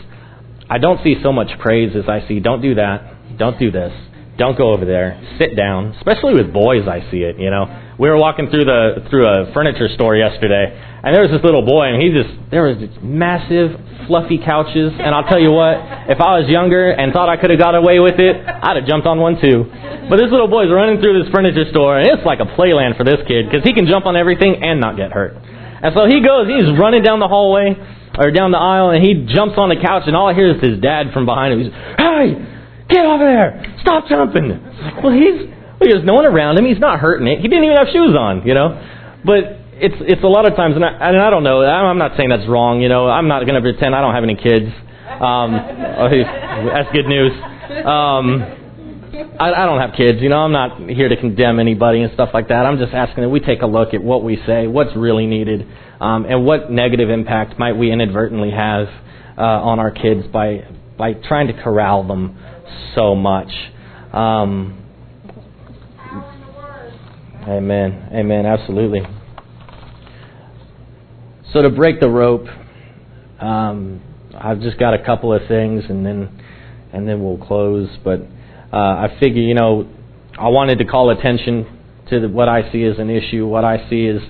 I 0.69 0.77
don't 0.77 1.04
see 1.04 1.15
so 1.21 1.32
much 1.32 1.60
praise 1.60 1.95
as 1.95 2.10
I 2.10 2.27
see 2.27 2.39
don't 2.39 2.62
do 2.62 2.75
that, 2.75 3.38
don't 3.38 3.60
do 3.60 3.71
this, 3.71 3.93
don't 4.38 4.58
go 4.58 4.74
over 4.74 4.86
there, 4.86 5.20
sit 5.38 5.56
down. 5.56 5.94
Especially 5.98 6.34
with 6.34 6.54
boys, 6.54 6.88
I 6.88 7.04
see 7.12 7.24
it. 7.24 7.38
You 7.38 7.52
know, 7.52 7.67
we 8.00 8.10
were 8.10 8.17
walking 8.17 8.50
through 8.50 8.65
the 8.65 9.08
through 9.10 9.28
a 9.28 9.52
furniture 9.54 9.89
store 9.94 10.15
yesterday, 10.15 10.72
and 11.04 11.15
there 11.15 11.22
was 11.22 11.32
this 11.32 11.44
little 11.44 11.65
boy, 11.65 11.91
and 11.94 12.02
he 12.02 12.10
just 12.10 12.30
there 12.50 12.63
was 12.63 12.78
this 12.80 12.96
massive 13.02 13.76
fluffy 14.08 14.39
couches. 14.39 14.94
And 14.98 15.13
I'll 15.13 15.28
tell 15.28 15.39
you 15.39 15.52
what, 15.52 15.78
if 16.10 16.20
I 16.20 16.39
was 16.39 16.50
younger 16.50 16.91
and 16.91 17.13
thought 17.13 17.30
I 17.30 17.38
could 17.38 17.50
have 17.50 17.60
got 17.60 17.76
away 17.76 18.00
with 18.00 18.20
it, 18.20 18.36
I'd 18.41 18.78
have 18.78 18.88
jumped 18.88 19.06
on 19.06 19.20
one 19.20 19.39
too. 19.39 19.67
But 20.10 20.17
this 20.17 20.32
little 20.32 20.50
boy's 20.50 20.72
running 20.72 21.00
through 21.00 21.24
this 21.24 21.32
furniture 21.32 21.70
store, 21.70 22.00
and 22.00 22.08
it's 22.08 22.26
like 22.26 22.39
a 22.39 22.50
playland 22.58 22.98
for 22.98 23.04
this 23.04 23.22
kid 23.28 23.46
because 23.46 23.63
he 23.63 23.74
can 23.74 23.86
jump 23.86 24.06
on 24.06 24.15
everything 24.15 24.63
and 24.63 24.80
not 24.80 24.98
get 24.98 25.12
hurt. 25.12 25.38
And 25.38 25.94
so 25.96 26.06
he 26.06 26.22
goes, 26.22 26.48
he's 26.48 26.70
running 26.78 27.02
down 27.02 27.20
the 27.20 27.28
hallway 27.28 27.74
or 28.17 28.30
down 28.32 28.52
the 28.52 28.60
aisle, 28.60 28.91
and 28.91 29.04
he 29.04 29.26
jumps 29.30 29.56
on 29.58 29.70
the 29.70 29.80
couch, 29.80 30.04
and 30.06 30.15
all 30.15 30.28
I 30.28 30.34
hear 30.34 30.52
is 30.52 30.62
his 30.62 30.80
dad 30.82 31.13
from 31.13 31.26
behind 31.26 31.54
him. 31.54 31.60
He's, 31.63 31.74
"Hey, 31.98 32.26
get 32.91 33.06
over 33.06 33.23
there! 33.23 33.75
Stop 33.82 34.08
jumping!" 34.08 34.51
Well, 35.01 35.15
he's 35.15 35.49
well, 35.82 35.89
there's 35.89 36.06
no 36.06 36.13
one 36.13 36.25
around 36.25 36.60
him. 36.60 36.65
He's 36.65 36.80
not 36.80 36.99
hurting 36.99 37.25
it. 37.25 37.41
He 37.41 37.47
didn't 37.47 37.63
even 37.63 37.77
have 37.77 37.88
shoes 37.91 38.13
on, 38.13 38.45
you 38.45 38.54
know. 38.54 38.77
But 39.25 39.62
it's 39.82 39.97
it's 40.01 40.23
a 40.23 40.27
lot 40.27 40.45
of 40.45 40.56
times, 40.56 40.75
and 40.75 40.86
I, 40.86 41.10
and 41.10 41.17
I 41.17 41.30
don't 41.30 41.43
know. 41.43 41.65
I'm 41.65 41.97
not 41.97 42.15
saying 42.15 42.30
that's 42.30 42.47
wrong. 42.47 42.82
You 42.82 42.89
know, 42.89 43.10
I'm 43.10 43.27
not 43.27 43.45
going 43.49 43.56
to 43.56 43.65
pretend 43.65 43.95
I 43.95 44.01
don't 44.01 44.13
have 44.13 44.23
any 44.23 44.36
kids. 44.36 44.69
Um, 45.10 45.58
oh, 45.58 46.10
that's 46.69 46.91
good 46.93 47.10
news. 47.10 47.34
Um, 47.82 48.62
I, 49.39 49.54
I 49.54 49.65
don't 49.65 49.82
have 49.82 49.97
kids. 49.97 50.21
You 50.21 50.30
know, 50.30 50.38
I'm 50.38 50.51
not 50.51 50.77
here 50.89 51.10
to 51.10 51.17
condemn 51.17 51.60
anybody 51.60 52.01
and 52.01 52.13
stuff 52.13 52.30
like 52.34 52.49
that. 52.49 52.65
I'm 52.65 52.77
just 52.77 52.93
asking 52.93 53.23
that 53.23 53.30
we 53.30 53.39
take 53.39 53.62
a 53.62 53.67
look 53.67 53.93
at 53.93 54.04
what 54.04 54.23
we 54.23 54.38
say, 54.45 54.67
what's 54.67 54.95
really 54.95 55.25
needed, 55.25 55.67
um, 55.99 56.25
and 56.25 56.45
what 56.45 56.71
negative 56.71 57.10
impact 57.10 57.58
might 57.58 57.73
we 57.73 57.91
inadvertently 57.91 58.51
have 58.51 58.88
uh, 59.38 59.41
on 59.41 59.80
our 59.80 59.91
kids 59.91 60.27
by 60.32 60.67
by 60.97 61.13
trying 61.13 61.47
to 61.47 61.54
corral 61.54 62.06
them 62.08 62.38
so 62.95 63.15
much. 63.15 63.50
Um, 64.13 64.84
amen. 67.47 68.10
Amen. 68.13 68.45
Absolutely. 68.45 69.02
So 71.54 71.62
to 71.62 71.69
break 71.69 72.00
the 72.00 72.10
rope, 72.10 72.47
um, 73.39 74.02
I've 74.39 74.62
just 74.62 74.80
got 74.80 74.93
a 74.93 75.04
couple 75.04 75.34
of 75.34 75.41
things, 75.47 75.84
and 75.89 76.06
then 76.06 76.41
and 76.93 77.08
then 77.08 77.24
we'll 77.24 77.45
close. 77.45 77.89
But 78.04 78.21
uh, 78.71 78.78
I 78.78 79.17
figure, 79.19 79.41
you 79.41 79.54
know, 79.54 79.89
I 80.39 80.47
wanted 80.47 80.80
to 80.80 80.86
call 80.86 81.10
attention 81.10 81.80
to 82.10 82.19
the, 82.21 82.30
what 82.30 82.47
I 82.50 82.71
see 82.71 82.84
as 82.84 83.00
an 83.00 83.10
issue, 83.10 83.45
what 83.47 83.65
I 83.65 83.89
see 83.89 84.08
as 84.08 84.21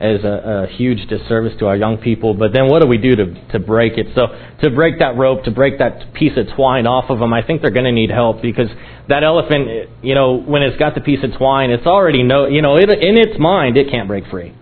as 0.00 0.24
a, 0.24 0.64
a 0.64 0.76
huge 0.76 1.06
disservice 1.08 1.52
to 1.58 1.66
our 1.66 1.76
young 1.76 1.98
people. 1.98 2.32
But 2.32 2.52
then 2.54 2.68
what 2.68 2.80
do 2.80 2.88
we 2.88 2.96
do 2.96 3.14
to 3.16 3.48
to 3.52 3.58
break 3.58 3.98
it? 3.98 4.06
So 4.14 4.28
to 4.62 4.70
break 4.70 4.98
that 4.98 5.16
rope, 5.16 5.44
to 5.44 5.50
break 5.50 5.78
that 5.78 6.14
piece 6.14 6.32
of 6.38 6.46
twine 6.56 6.86
off 6.86 7.10
of 7.10 7.18
them, 7.18 7.34
I 7.34 7.42
think 7.42 7.60
they're 7.60 7.70
going 7.70 7.84
to 7.84 7.92
need 7.92 8.10
help 8.10 8.40
because 8.40 8.68
that 9.08 9.22
elephant, 9.22 9.90
you 10.02 10.14
know, 10.14 10.40
when 10.40 10.62
it's 10.62 10.78
got 10.78 10.94
the 10.94 11.02
piece 11.02 11.22
of 11.22 11.36
twine, 11.36 11.70
it's 11.70 11.86
already 11.86 12.22
no, 12.22 12.46
you 12.46 12.62
know, 12.62 12.76
it, 12.76 12.88
in 12.88 13.18
its 13.18 13.38
mind, 13.38 13.76
it 13.76 13.90
can't 13.90 14.08
break 14.08 14.26
free. 14.30 14.54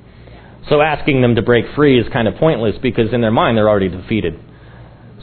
So 0.68 0.82
asking 0.82 1.22
them 1.22 1.36
to 1.36 1.42
break 1.42 1.64
free 1.76 2.00
is 2.00 2.06
kind 2.12 2.26
of 2.26 2.34
pointless 2.34 2.74
because 2.82 3.12
in 3.12 3.20
their 3.20 3.30
mind 3.30 3.56
they're 3.56 3.68
already 3.68 3.88
defeated. 3.88 4.40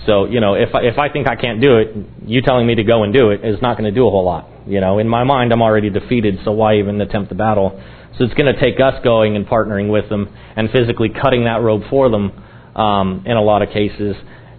So 0.05 0.25
you 0.25 0.39
know, 0.39 0.53
if 0.53 0.73
I, 0.73 0.81
if 0.83 0.97
I 0.97 1.09
think 1.09 1.27
I 1.27 1.35
can't 1.35 1.59
do 1.59 1.77
it, 1.77 1.93
you 2.25 2.41
telling 2.41 2.65
me 2.65 2.75
to 2.75 2.83
go 2.83 3.03
and 3.03 3.13
do 3.13 3.31
it 3.31 3.43
is 3.43 3.61
not 3.61 3.77
going 3.77 3.91
to 3.91 3.95
do 3.95 4.07
a 4.07 4.09
whole 4.09 4.23
lot. 4.23 4.47
You 4.65 4.79
know, 4.79 4.97
in 4.99 5.09
my 5.09 5.25
mind 5.25 5.51
I'm 5.51 5.61
already 5.61 5.89
defeated, 5.89 6.39
so 6.45 6.53
why 6.53 6.77
even 6.77 7.01
attempt 7.01 7.29
the 7.29 7.35
battle? 7.35 7.81
So 8.17 8.23
it's 8.23 8.33
going 8.33 8.53
to 8.53 8.59
take 8.59 8.79
us 8.79 9.03
going 9.03 9.35
and 9.35 9.45
partnering 9.45 9.89
with 9.91 10.09
them 10.09 10.33
and 10.55 10.69
physically 10.71 11.09
cutting 11.09 11.45
that 11.45 11.61
rope 11.61 11.83
for 11.89 12.09
them 12.09 12.31
um, 12.75 13.23
in 13.25 13.35
a 13.35 13.41
lot 13.41 13.61
of 13.61 13.69
cases, 13.69 14.15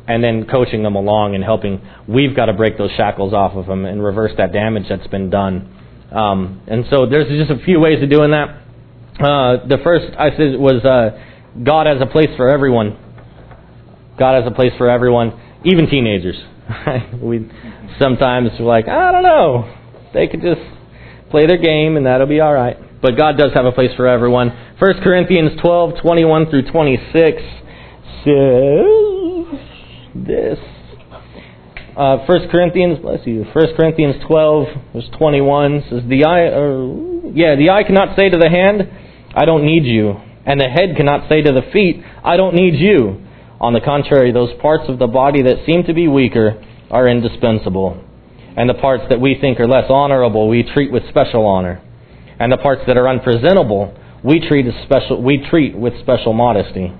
and 0.08 0.22
then 0.22 0.46
coaching 0.46 0.82
them 0.82 0.94
along 0.94 1.34
and 1.34 1.42
helping. 1.42 1.80
We've 2.06 2.34
got 2.34 2.46
to 2.46 2.52
break 2.52 2.78
those 2.78 2.90
shackles 2.96 3.32
off 3.32 3.52
of 3.54 3.66
them 3.66 3.84
and 3.84 4.02
reverse 4.02 4.32
that 4.38 4.52
damage 4.52 4.84
that's 4.88 5.06
been 5.08 5.30
done. 5.30 5.72
Um, 6.12 6.62
and 6.66 6.84
so 6.90 7.06
there's 7.06 7.28
just 7.28 7.50
a 7.50 7.64
few 7.64 7.80
ways 7.80 8.02
of 8.02 8.10
doing 8.10 8.30
that. 8.30 8.62
Uh, 9.18 9.66
the 9.66 9.78
first 9.82 10.14
I 10.18 10.30
said 10.30 10.58
was 10.58 10.84
uh, 10.84 11.62
God 11.64 11.86
has 11.86 11.96
a 12.00 12.06
place 12.06 12.28
for 12.36 12.48
everyone. 12.48 12.98
God 14.18 14.42
has 14.42 14.50
a 14.50 14.54
place 14.54 14.72
for 14.78 14.88
everyone, 14.88 15.38
even 15.64 15.88
teenagers. 15.88 16.36
we 17.22 17.50
sometimes 17.98 18.50
we're 18.58 18.66
like, 18.66 18.88
I 18.88 19.12
don't 19.12 19.22
know, 19.22 19.74
they 20.12 20.26
could 20.26 20.42
just 20.42 20.60
play 21.30 21.46
their 21.46 21.58
game 21.58 21.96
and 21.96 22.06
that'll 22.06 22.26
be 22.26 22.40
all 22.40 22.52
right. 22.52 22.76
But 23.02 23.16
God 23.16 23.36
does 23.36 23.52
have 23.54 23.66
a 23.66 23.72
place 23.72 23.90
for 23.96 24.06
everyone. 24.06 24.48
1 24.78 25.02
Corinthians 25.02 25.52
12, 25.60 26.00
21 26.00 26.50
through 26.50 26.70
26 26.70 27.42
says 28.24 28.96
this. 30.14 30.58
Uh, 31.96 32.18
1 32.26 32.48
Corinthians, 32.50 32.98
bless 33.00 33.26
you. 33.26 33.44
1 33.44 33.76
Corinthians 33.76 34.16
12, 34.26 34.66
verse 34.92 35.08
21 35.18 35.84
says, 35.88 36.02
"The 36.06 36.24
eye, 36.24 36.46
uh, 36.48 37.32
yeah, 37.32 37.54
the 37.56 37.70
eye 37.70 37.84
cannot 37.84 38.16
say 38.16 38.28
to 38.28 38.36
the 38.36 38.50
hand, 38.50 38.88
I 39.34 39.44
don't 39.44 39.64
need 39.64 39.84
you. 39.84 40.16
And 40.46 40.60
the 40.60 40.68
head 40.68 40.96
cannot 40.96 41.28
say 41.28 41.42
to 41.42 41.52
the 41.52 41.62
feet, 41.72 42.02
I 42.24 42.36
don't 42.36 42.54
need 42.54 42.74
you. 42.74 43.22
On 43.60 43.72
the 43.72 43.80
contrary, 43.80 44.32
those 44.32 44.52
parts 44.60 44.84
of 44.88 44.98
the 44.98 45.06
body 45.06 45.42
that 45.42 45.64
seem 45.66 45.84
to 45.84 45.94
be 45.94 46.08
weaker 46.08 46.62
are 46.90 47.08
indispensable. 47.08 48.02
And 48.56 48.68
the 48.68 48.74
parts 48.74 49.04
that 49.10 49.20
we 49.20 49.36
think 49.40 49.60
are 49.60 49.66
less 49.66 49.90
honorable, 49.90 50.48
we 50.48 50.62
treat 50.62 50.92
with 50.92 51.08
special 51.08 51.46
honor. 51.46 51.82
And 52.38 52.52
the 52.52 52.58
parts 52.58 52.82
that 52.86 52.96
are 52.96 53.08
unpresentable, 53.08 53.96
we 54.22 54.46
treat, 54.46 54.66
as 54.66 54.74
special, 54.84 55.22
we 55.22 55.44
treat 55.48 55.76
with 55.76 55.94
special 56.00 56.32
modesty. 56.32 56.92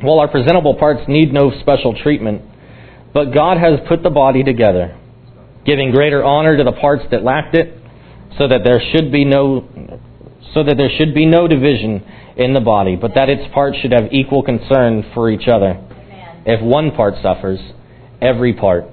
While 0.00 0.18
our 0.18 0.28
presentable 0.28 0.74
parts 0.74 1.02
need 1.08 1.32
no 1.32 1.52
special 1.60 1.94
treatment, 2.02 2.42
but 3.14 3.32
God 3.32 3.58
has 3.58 3.80
put 3.88 4.02
the 4.02 4.10
body 4.10 4.42
together, 4.42 4.98
giving 5.64 5.90
greater 5.90 6.22
honor 6.22 6.56
to 6.56 6.64
the 6.64 6.72
parts 6.72 7.04
that 7.10 7.22
lacked 7.22 7.54
it, 7.54 7.78
so 8.38 8.46
that 8.48 8.60
there 8.64 8.80
should 8.92 9.10
be 9.10 9.24
no 9.24 9.66
so 10.54 10.62
that 10.64 10.76
there 10.76 10.90
should 10.96 11.14
be 11.14 11.26
no 11.26 11.48
division 11.48 12.02
in 12.36 12.52
the 12.54 12.60
body, 12.60 12.96
but 12.96 13.12
that 13.14 13.28
its 13.28 13.52
parts 13.52 13.76
should 13.78 13.92
have 13.92 14.12
equal 14.12 14.42
concern 14.42 15.04
for 15.14 15.30
each 15.30 15.48
other. 15.48 15.70
Amen. 15.70 16.42
If 16.46 16.62
one 16.62 16.92
part 16.92 17.14
suffers, 17.22 17.58
every 18.22 18.54
part 18.54 18.84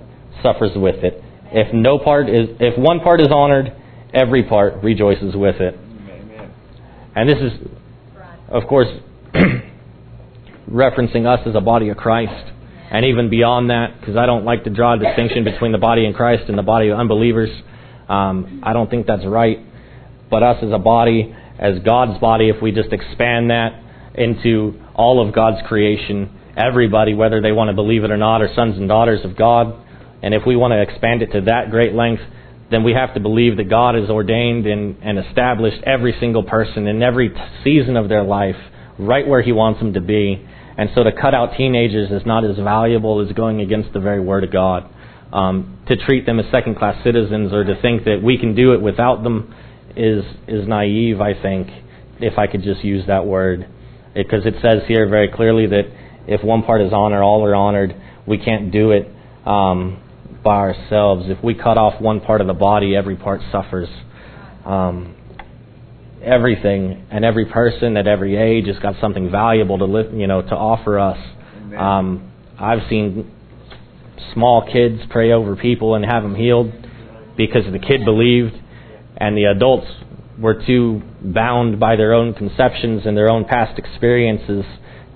suffers 0.41 0.71
with 0.75 1.03
it. 1.03 1.21
If 1.51 1.73
no 1.73 1.99
part 1.99 2.29
is 2.29 2.49
if 2.59 2.77
one 2.77 2.99
part 2.99 3.21
is 3.21 3.27
honored, 3.31 3.71
every 4.13 4.43
part 4.43 4.83
rejoices 4.83 5.35
with 5.35 5.55
it. 5.59 5.75
Amen. 5.75 6.53
And 7.15 7.29
this 7.29 7.37
is 7.39 7.51
of 8.49 8.67
course 8.67 8.87
referencing 10.69 11.25
us 11.25 11.45
as 11.47 11.55
a 11.55 11.61
body 11.61 11.89
of 11.89 11.97
Christ. 11.97 12.51
And 12.91 13.05
even 13.05 13.29
beyond 13.29 13.71
that, 13.71 13.99
because 13.99 14.15
I 14.15 14.27
don't 14.27 14.45
like 14.45 14.65
to 14.65 14.69
draw 14.69 14.93
a 14.93 14.99
distinction 14.99 15.43
between 15.43 15.71
the 15.71 15.79
body 15.79 16.05
in 16.05 16.13
Christ 16.13 16.43
and 16.47 16.57
the 16.57 16.63
body 16.63 16.89
of 16.89 16.99
unbelievers. 16.99 17.49
Um, 18.07 18.61
I 18.63 18.73
don't 18.73 18.87
think 18.87 19.07
that's 19.07 19.25
right. 19.25 19.57
But 20.29 20.43
us 20.43 20.57
as 20.61 20.71
a 20.71 20.77
body 20.77 21.35
as 21.57 21.79
God's 21.79 22.19
body, 22.19 22.49
if 22.49 22.61
we 22.61 22.71
just 22.71 22.91
expand 22.91 23.49
that 23.49 23.81
into 24.15 24.79
all 24.93 25.25
of 25.25 25.33
God's 25.33 25.65
creation, 25.67 26.39
everybody, 26.57 27.13
whether 27.13 27.41
they 27.41 27.51
want 27.51 27.69
to 27.69 27.73
believe 27.73 28.03
it 28.03 28.11
or 28.11 28.17
not, 28.17 28.41
are 28.41 28.53
sons 28.53 28.77
and 28.77 28.87
daughters 28.87 29.23
of 29.23 29.35
God. 29.35 29.73
And 30.21 30.33
if 30.33 30.43
we 30.45 30.55
want 30.55 30.71
to 30.71 30.81
expand 30.81 31.21
it 31.21 31.31
to 31.31 31.41
that 31.41 31.71
great 31.71 31.93
length, 31.93 32.21
then 32.73 32.83
we 32.83 32.93
have 32.93 33.13
to 33.13 33.19
believe 33.19 33.57
that 33.57 33.69
God 33.69 33.95
has 33.95 34.09
ordained 34.09 34.65
and, 34.65 34.97
and 35.01 35.19
established 35.19 35.83
every 35.83 36.15
single 36.19 36.43
person 36.43 36.87
in 36.87 37.03
every 37.03 37.31
season 37.63 37.95
of 37.95 38.09
their 38.09 38.23
life 38.23 38.55
right 38.97 39.27
where 39.27 39.41
He 39.41 39.51
wants 39.51 39.79
them 39.79 39.93
to 39.93 40.01
be. 40.01 40.45
And 40.77 40.89
so 40.95 41.03
to 41.03 41.11
cut 41.11 41.33
out 41.33 41.55
teenagers 41.55 42.09
is 42.11 42.25
not 42.25 42.43
as 42.43 42.57
valuable 42.57 43.25
as 43.25 43.31
going 43.33 43.61
against 43.61 43.93
the 43.93 43.99
very 43.99 44.19
Word 44.19 44.43
of 44.43 44.51
God. 44.51 44.89
Um, 45.31 45.79
to 45.87 45.95
treat 45.95 46.25
them 46.25 46.39
as 46.39 46.45
second 46.51 46.77
class 46.77 47.03
citizens 47.03 47.53
or 47.53 47.63
to 47.63 47.79
think 47.81 48.05
that 48.05 48.21
we 48.23 48.37
can 48.37 48.55
do 48.55 48.73
it 48.73 48.81
without 48.81 49.23
them 49.23 49.53
is, 49.95 50.23
is 50.47 50.67
naive, 50.67 51.21
I 51.21 51.39
think, 51.39 51.69
if 52.19 52.37
I 52.37 52.47
could 52.47 52.63
just 52.63 52.83
use 52.83 53.05
that 53.07 53.25
word. 53.25 53.67
Because 54.13 54.45
it, 54.45 54.55
it 54.55 54.61
says 54.61 54.83
here 54.87 55.09
very 55.09 55.31
clearly 55.31 55.65
that 55.67 55.83
if 56.27 56.43
one 56.43 56.63
part 56.63 56.81
is 56.81 56.93
honored, 56.93 57.23
all 57.23 57.43
are 57.45 57.55
honored. 57.55 57.95
We 58.27 58.37
can't 58.37 58.71
do 58.71 58.91
it 58.91 59.07
um, 59.45 60.02
by 60.43 60.55
ourselves. 60.57 61.25
If 61.27 61.43
we 61.43 61.53
cut 61.53 61.77
off 61.77 62.01
one 62.01 62.21
part 62.21 62.41
of 62.41 62.47
the 62.47 62.53
body, 62.53 62.95
every 62.95 63.15
part 63.15 63.41
suffers. 63.51 63.89
Um, 64.65 65.15
everything 66.23 67.05
and 67.11 67.25
every 67.25 67.45
person 67.45 67.97
at 67.97 68.07
every 68.07 68.37
age 68.37 68.67
has 68.67 68.79
got 68.79 68.95
something 69.01 69.29
valuable 69.29 69.77
to 69.77 69.85
live, 69.85 70.13
you 70.13 70.27
know 70.27 70.41
to 70.41 70.55
offer 70.55 70.99
us. 70.99 71.17
Um, 71.77 72.31
I've 72.59 72.87
seen 72.89 73.31
small 74.33 74.67
kids 74.71 75.01
pray 75.09 75.31
over 75.31 75.55
people 75.55 75.95
and 75.95 76.05
have 76.05 76.23
them 76.23 76.35
healed 76.35 76.71
because 77.35 77.63
the 77.71 77.79
kid 77.79 78.05
believed, 78.05 78.53
and 79.17 79.35
the 79.35 79.45
adults 79.45 79.87
were 80.39 80.63
too 80.65 81.01
bound 81.21 81.79
by 81.79 81.95
their 81.95 82.13
own 82.13 82.33
conceptions 82.33 83.03
and 83.05 83.17
their 83.17 83.29
own 83.29 83.45
past 83.45 83.77
experiences 83.77 84.65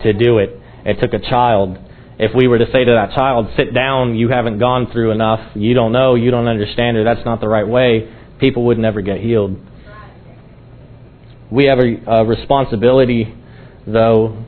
to 0.03 0.13
do 0.13 0.39
it. 0.39 0.59
It 0.85 0.99
took 1.01 1.13
a 1.13 1.19
child. 1.19 1.77
If 2.19 2.31
we 2.35 2.47
were 2.47 2.57
to 2.57 2.65
say 2.71 2.83
to 2.83 2.91
that 2.91 3.15
child, 3.15 3.49
sit 3.55 3.73
down, 3.73 4.15
you 4.15 4.29
haven't 4.29 4.57
gone 4.57 4.91
through 4.91 5.11
enough, 5.11 5.55
you 5.55 5.75
don't 5.75 5.91
know, 5.91 6.15
you 6.15 6.31
don't 6.31 6.47
understand, 6.47 6.97
or 6.97 7.03
that's 7.03 7.23
not 7.25 7.41
the 7.41 7.47
right 7.47 7.67
way, 7.67 8.11
people 8.39 8.65
would 8.65 8.79
never 8.79 9.01
get 9.01 9.19
healed. 9.19 9.55
We 11.51 11.65
have 11.65 11.77
a, 11.77 12.21
a 12.21 12.25
responsibility, 12.25 13.33
though, 13.85 14.43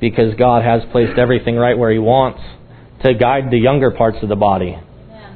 because 0.00 0.34
God 0.34 0.64
has 0.64 0.82
placed 0.90 1.16
everything 1.16 1.54
right 1.56 1.78
where 1.78 1.92
He 1.92 2.00
wants, 2.00 2.40
to 3.04 3.14
guide 3.14 3.44
the 3.50 3.58
younger 3.58 3.92
parts 3.92 4.18
of 4.22 4.28
the 4.28 4.36
body. 4.36 4.76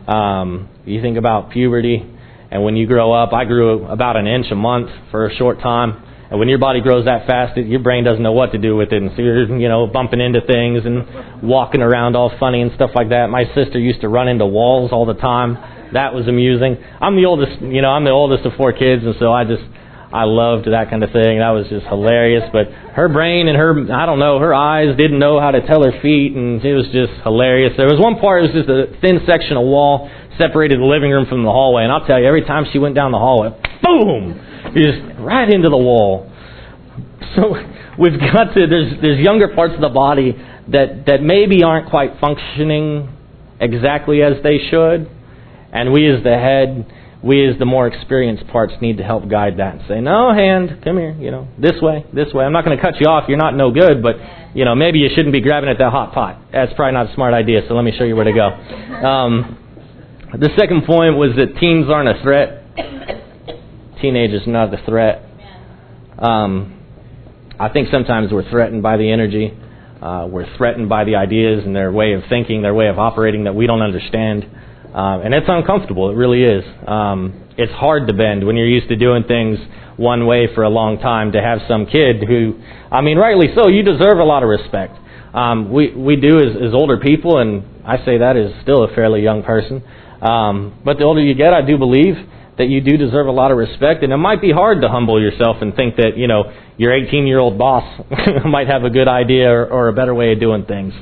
Um, 0.09 0.69
you 0.85 1.01
think 1.01 1.17
about 1.17 1.51
puberty, 1.51 2.05
and 2.51 2.65
when 2.65 2.77
you 2.77 2.87
grow 2.87 3.13
up, 3.13 3.33
I 3.33 3.45
grew 3.45 3.85
about 3.87 4.17
an 4.17 4.27
inch 4.27 4.47
a 4.51 4.57
month 4.57 4.91
for 5.11 5.29
a 5.29 5.35
short 5.37 5.61
time. 5.61 6.03
And 6.31 6.39
when 6.39 6.49
your 6.49 6.59
body 6.59 6.81
grows 6.81 7.07
that 7.07 7.27
fast, 7.27 7.57
it, 7.57 7.67
your 7.67 7.81
brain 7.81 8.05
doesn't 8.05 8.23
know 8.23 8.33
what 8.33 8.53
to 8.53 8.59
do 8.59 8.77
with 8.77 8.93
it, 8.93 9.03
and 9.03 9.11
so 9.17 9.23
you're, 9.23 9.59
you 9.59 9.69
know, 9.69 9.87
bumping 9.87 10.21
into 10.21 10.41
things 10.43 10.85
and 10.85 11.43
walking 11.43 11.81
around 11.81 12.17
all 12.17 12.31
funny 12.39 12.61
and 12.61 12.71
stuff 12.75 12.91
like 12.95 13.09
that. 13.11 13.29
My 13.31 13.45
sister 13.55 13.79
used 13.79 14.03
to 14.03 14.09
run 14.09 14.29
into 14.29 14.47
walls 14.47 14.93
all 14.93 15.07
the 15.07 15.15
time. 15.15 15.57
That 15.95 16.13
was 16.13 16.29
amusing. 16.29 16.77
I'm 17.01 17.17
the 17.17 17.25
oldest, 17.25 17.63
you 17.63 17.81
know, 17.81 17.89
I'm 17.89 18.05
the 18.05 18.11
oldest 18.11 18.45
of 18.45 18.53
four 18.57 18.73
kids, 18.73 19.05
and 19.05 19.15
so 19.19 19.33
I 19.33 19.45
just 19.45 19.65
I 20.13 20.25
loved 20.25 20.65
that 20.65 20.89
kind 20.89 21.05
of 21.05 21.13
thing. 21.13 21.39
That 21.39 21.53
was 21.53 21.69
just 21.69 21.85
hilarious. 21.87 22.45
But 22.53 22.73
her 22.97 23.09
brain 23.09 23.49
and 23.49 23.57
her, 23.57 23.73
I 23.93 24.07
don't 24.07 24.19
know, 24.19 24.39
her 24.39 24.55
eyes 24.55 24.97
didn't 24.97 25.19
know 25.19 25.41
how 25.41 25.51
to 25.51 25.61
tell 25.67 25.83
her 25.85 25.93
feet, 26.01 26.33
and 26.37 26.65
it 26.65 26.75
was 26.75 26.89
just 26.93 27.13
hilarious. 27.25 27.73
There 27.77 27.89
was 27.89 28.01
one 28.01 28.17
part, 28.17 28.45
it 28.45 28.53
was 28.53 28.65
just 28.65 28.69
a 28.69 29.01
thin 29.01 29.21
section 29.27 29.57
of 29.57 29.65
wall 29.65 30.11
separated 30.39 30.79
the 30.79 30.85
living 30.85 31.11
room 31.11 31.27
from 31.27 31.43
the 31.45 31.51
hallway. 31.51 31.83
And 31.85 31.93
I'll 31.93 32.07
tell 32.07 32.19
you, 32.19 32.27
every 32.27 32.45
time 32.45 32.65
she 32.73 32.79
went 32.79 32.95
down 32.95 33.13
the 33.13 33.19
hallway, 33.19 33.51
boom, 33.83 34.41
just 34.75 35.19
right 35.21 35.49
into 35.49 35.69
the 35.69 35.77
wall. 35.77 36.31
So 37.37 37.55
we've 37.99 38.19
got 38.19 38.55
to, 38.55 38.67
there's, 38.67 39.01
there's 39.01 39.19
younger 39.19 39.55
parts 39.55 39.75
of 39.75 39.81
the 39.81 39.89
body 39.89 40.33
that, 40.69 41.05
that 41.07 41.23
maybe 41.23 41.63
aren't 41.63 41.91
quite 41.91 42.19
functioning 42.21 43.15
exactly 43.61 44.23
as 44.23 44.43
they 44.43 44.59
should. 44.71 45.11
And 45.73 45.93
we 45.93 46.09
as 46.09 46.23
the 46.23 46.31
head, 46.31 46.87
we 47.23 47.47
as 47.47 47.59
the 47.59 47.67
more 47.67 47.87
experienced 47.87 48.47
parts 48.49 48.73
need 48.81 48.99
to 48.99 49.05
help 49.05 49.29
guide 49.29 49.59
that 49.59 49.75
and 49.75 49.83
say, 49.89 50.01
no, 50.01 50.33
hand, 50.33 50.81
come 50.83 50.97
here, 50.97 51.13
you 51.13 51.31
know, 51.31 51.49
this 51.59 51.81
way, 51.83 52.07
this 52.15 52.33
way. 52.33 52.45
I'm 52.45 52.53
not 52.53 52.65
going 52.65 52.77
to 52.77 52.83
cut 52.83 52.95
you 53.01 53.07
off. 53.07 53.29
You're 53.29 53.39
not 53.39 53.55
no 53.57 53.71
good, 53.71 54.03
but, 54.03 54.17
you 54.55 54.65
know, 54.65 54.75
maybe 54.75 55.01
you 55.01 55.09
shouldn't 55.15 55.33
be 55.33 55.41
grabbing 55.41 55.69
at 55.69 55.79
that 55.79 55.91
hot 55.91 56.15
pot. 56.15 56.41
That's 56.53 56.73
probably 56.75 56.95
not 56.95 57.11
a 57.11 57.15
smart 57.15 57.35
idea, 57.35 57.63
so 57.69 57.75
let 57.75 57.83
me 57.83 57.93
show 57.97 58.05
you 58.05 58.17
where 58.17 58.25
to 58.25 58.33
go. 58.33 58.49
Um, 58.49 59.59
the 60.33 60.51
second 60.59 60.85
point 60.87 61.17
was 61.17 61.37
that 61.37 61.59
teens 61.59 61.87
aren't 61.91 62.09
a 62.09 62.23
threat. 62.23 62.65
Teenagers 64.01 64.47
are 64.47 64.51
not 64.51 64.73
a 64.73 64.85
threat. 64.85 65.25
Um, 66.19 66.75
I 67.59 67.69
think 67.69 67.89
sometimes 67.91 68.31
we're 68.33 68.49
threatened 68.49 68.83
by 68.83 68.97
the 68.97 69.11
energy. 69.11 69.53
Uh, 70.01 70.29
we're 70.31 70.47
threatened 70.57 70.89
by 70.89 71.05
the 71.05 71.17
ideas 71.17 71.65
and 71.65 71.75
their 71.75 71.91
way 71.91 72.13
of 72.13 72.23
thinking, 72.29 72.63
their 72.63 72.75
way 72.75 72.87
of 72.89 72.99
operating 72.99 73.45
that 73.45 73.55
we 73.55 73.67
don't 73.67 73.83
understand. 73.83 74.45
Uh, 74.95 75.21
and 75.21 75.35
it's 75.35 75.47
uncomfortable. 75.49 76.11
It 76.11 76.15
really 76.15 76.45
is. 76.45 76.65
Um, 76.87 77.49
it's 77.59 77.73
hard 77.73 78.07
to 78.07 78.15
bend 78.15 78.47
when 78.47 78.57
you're 78.57 78.69
used 78.69 78.89
to 78.89 78.97
doing 78.97 79.25
things 79.25 79.59
one 79.97 80.27
way 80.27 80.49
for 80.55 80.63
a 80.63 80.69
long 80.69 81.01
time. 81.01 81.33
To 81.33 81.43
have 81.43 81.59
some 81.67 81.87
kid 81.87 82.23
who, 82.27 82.61
I 82.93 83.01
mean, 83.01 83.19
rightly 83.19 83.49
so, 83.55 83.69
you 83.69 83.83
deserve 83.83 84.19
a 84.19 84.25
lot 84.25 84.45
of 84.45 84.49
respect. 84.49 84.97
Um, 85.35 85.73
we 85.73 85.93
we 85.95 86.17
do 86.17 86.39
as, 86.39 86.57
as 86.57 86.73
older 86.73 86.99
people, 86.99 87.39
and 87.39 87.85
I 87.85 87.99
say 88.05 88.19
that 88.19 88.37
as 88.37 88.63
still 88.63 88.85
a 88.85 88.95
fairly 88.95 89.23
young 89.23 89.43
person. 89.43 89.83
Um, 90.23 90.81
but 90.85 90.99
the 90.99 91.05
older 91.05 91.21
you 91.21 91.35
get, 91.35 91.53
I 91.53 91.63
do 91.63 91.77
believe 91.77 92.15
that 92.59 92.69
you 92.69 92.81
do 92.81 92.97
deserve 92.97 93.27
a 93.27 93.33
lot 93.33 93.51
of 93.51 93.57
respect, 93.57 94.03
and 94.03 94.13
it 94.13 94.17
might 94.17 94.41
be 94.41 94.53
hard 94.53 94.83
to 94.83 94.89
humble 94.89 95.21
yourself 95.21 95.59
and 95.61 95.75
think 95.75 95.97
that 95.97 96.17
you 96.17 96.27
know 96.27 96.53
your 96.77 96.93
18 96.95 97.27
year 97.27 97.39
old 97.39 97.59
boss 97.59 97.85
might 98.45 98.69
have 98.69 98.85
a 98.85 98.91
good 98.91 99.09
idea 99.09 99.51
or, 99.51 99.67
or 99.67 99.89
a 99.89 99.93
better 99.93 100.15
way 100.15 100.33
of 100.33 100.41
doing 100.41 100.65
things. 100.65 100.93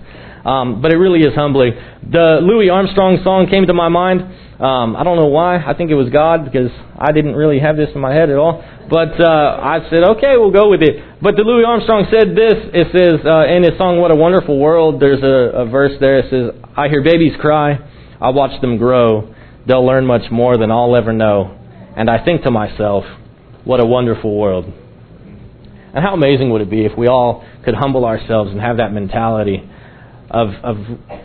Um, 0.47 0.81
but 0.81 0.93
it 0.93 0.97
really 0.97 1.27
is 1.27 1.35
humbling. 1.35 1.73
The 2.09 2.39
Louis 2.41 2.71
Armstrong 2.71 3.19
song 3.25 3.49
came 3.51 3.67
to 3.67 3.75
my 3.75 3.89
mind. 3.89 4.23
Um, 4.63 4.95
I 4.95 5.03
don't 5.03 5.19
know 5.19 5.27
why. 5.27 5.59
I 5.59 5.75
think 5.75 5.91
it 5.91 5.99
was 5.99 6.09
God 6.09 6.45
because 6.45 6.71
I 6.97 7.11
didn't 7.11 7.35
really 7.35 7.59
have 7.59 7.77
this 7.77 7.91
in 7.93 8.01
my 8.01 8.15
head 8.15 8.31
at 8.31 8.37
all. 8.37 8.63
But 8.89 9.19
uh, 9.21 9.59
I 9.61 9.81
said, 9.91 10.05
okay, 10.17 10.39
we'll 10.39 10.55
go 10.55 10.71
with 10.71 10.83
it. 10.83 11.21
But 11.21 11.35
the 11.35 11.43
Louis 11.43 11.65
Armstrong 11.67 12.07
said 12.15 12.39
this. 12.39 12.55
It 12.73 12.89
says 12.95 13.27
uh, 13.27 13.51
in 13.51 13.65
his 13.65 13.77
song 13.77 13.99
"What 13.99 14.13
a 14.13 14.17
Wonderful 14.17 14.57
World." 14.57 15.03
There's 15.03 15.23
a, 15.23 15.67
a 15.67 15.67
verse 15.67 15.99
there. 15.99 16.21
It 16.21 16.31
says, 16.31 16.63
"I 16.77 16.89
hear 16.89 17.03
babies 17.03 17.35
cry. 17.41 17.83
I 18.21 18.31
watch 18.31 18.61
them 18.61 18.79
grow. 18.79 19.35
They'll 19.67 19.87
learn 19.87 20.07
much 20.07 20.31
more 20.31 20.57
than 20.57 20.71
I'll 20.71 20.97
ever 20.97 21.13
know." 21.13 21.51
And 21.97 22.11
I 22.11 22.25
think 22.25 22.43
to 22.43 22.51
myself, 22.51 23.05
"What 23.65 23.81
a 23.81 23.87
wonderful 23.87 24.37
world." 24.37 24.73
And 25.95 26.05
how 26.05 26.13
amazing 26.13 26.51
would 26.51 26.61
it 26.61 26.69
be 26.69 26.85
if 26.85 26.97
we 26.97 27.07
all 27.07 27.43
could 27.65 27.75
humble 27.75 28.05
ourselves 28.05 28.51
and 28.51 28.61
have 28.61 28.77
that 28.77 28.93
mentality 28.93 29.63
of, 30.31 30.49
of 30.63 30.77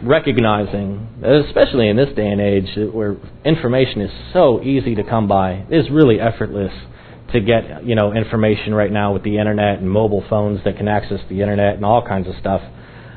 recognizing, 0.04 1.08
especially 1.24 1.90
in 1.90 1.98
this 1.98 2.10
day 2.16 2.28
and 2.28 2.40
age 2.40 2.94
where 2.94 3.18
information 3.44 4.02
is 4.02 4.12
so 4.32 4.62
easy 4.62 4.96
to 4.96 5.04
come 5.04 5.28
by, 5.28 5.66
it 5.70 5.76
is 5.76 5.90
really 5.90 6.20
effortless 6.20 6.72
to 7.34 7.40
get 7.40 7.86
you 7.86 7.96
know 7.96 8.14
information 8.14 8.74
right 8.74 8.92
now 8.92 9.14
with 9.14 9.24
the 9.24 9.38
internet 9.38 9.80
and 9.80 9.90
mobile 9.90 10.24
phones 10.30 10.64
that 10.66 10.78
can 10.78 10.88
access 10.88 11.20
the 11.30 11.42
internet 11.42 11.76
and 11.76 11.86
all 11.86 12.06
kinds 12.06 12.28
of 12.28 12.36
stuff. 12.40 12.62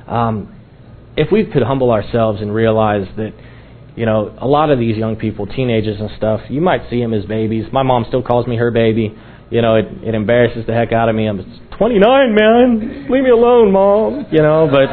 Um, 0.07 0.55
if 1.17 1.31
we 1.31 1.45
could 1.45 1.63
humble 1.63 1.91
ourselves 1.91 2.41
and 2.41 2.53
realize 2.53 3.07
that 3.17 3.33
you 3.97 4.07
know 4.07 4.37
a 4.41 4.47
lot 4.47 4.71
of 4.71 4.79
these 4.79 4.97
young 4.97 5.17
people, 5.17 5.47
teenagers 5.47 6.01
and 6.01 6.11
stuff, 6.17 6.41
you 6.49 6.61
might 6.61 6.89
see 6.91 7.01
them 7.01 7.15
as 7.15 7.25
babies. 7.25 7.67
My 7.73 7.83
mom 7.83 8.05
still 8.09 8.23
calls 8.23 8.47
me 8.47 8.57
her 8.57 8.71
baby. 8.71 9.15
You 9.51 9.63
know, 9.63 9.77
it, 9.77 9.87
it 10.03 10.15
embarrasses 10.15 10.67
the 10.67 10.73
heck 10.73 10.93
out 10.93 11.09
of 11.09 11.15
me. 11.15 11.27
I'm 11.27 11.39
29, 11.79 12.35
man. 12.35 13.07
Leave 13.11 13.23
me 13.23 13.31
alone, 13.31 13.73
mom. 13.73 14.27
You 14.33 14.43
know, 14.43 14.69
but 14.71 14.91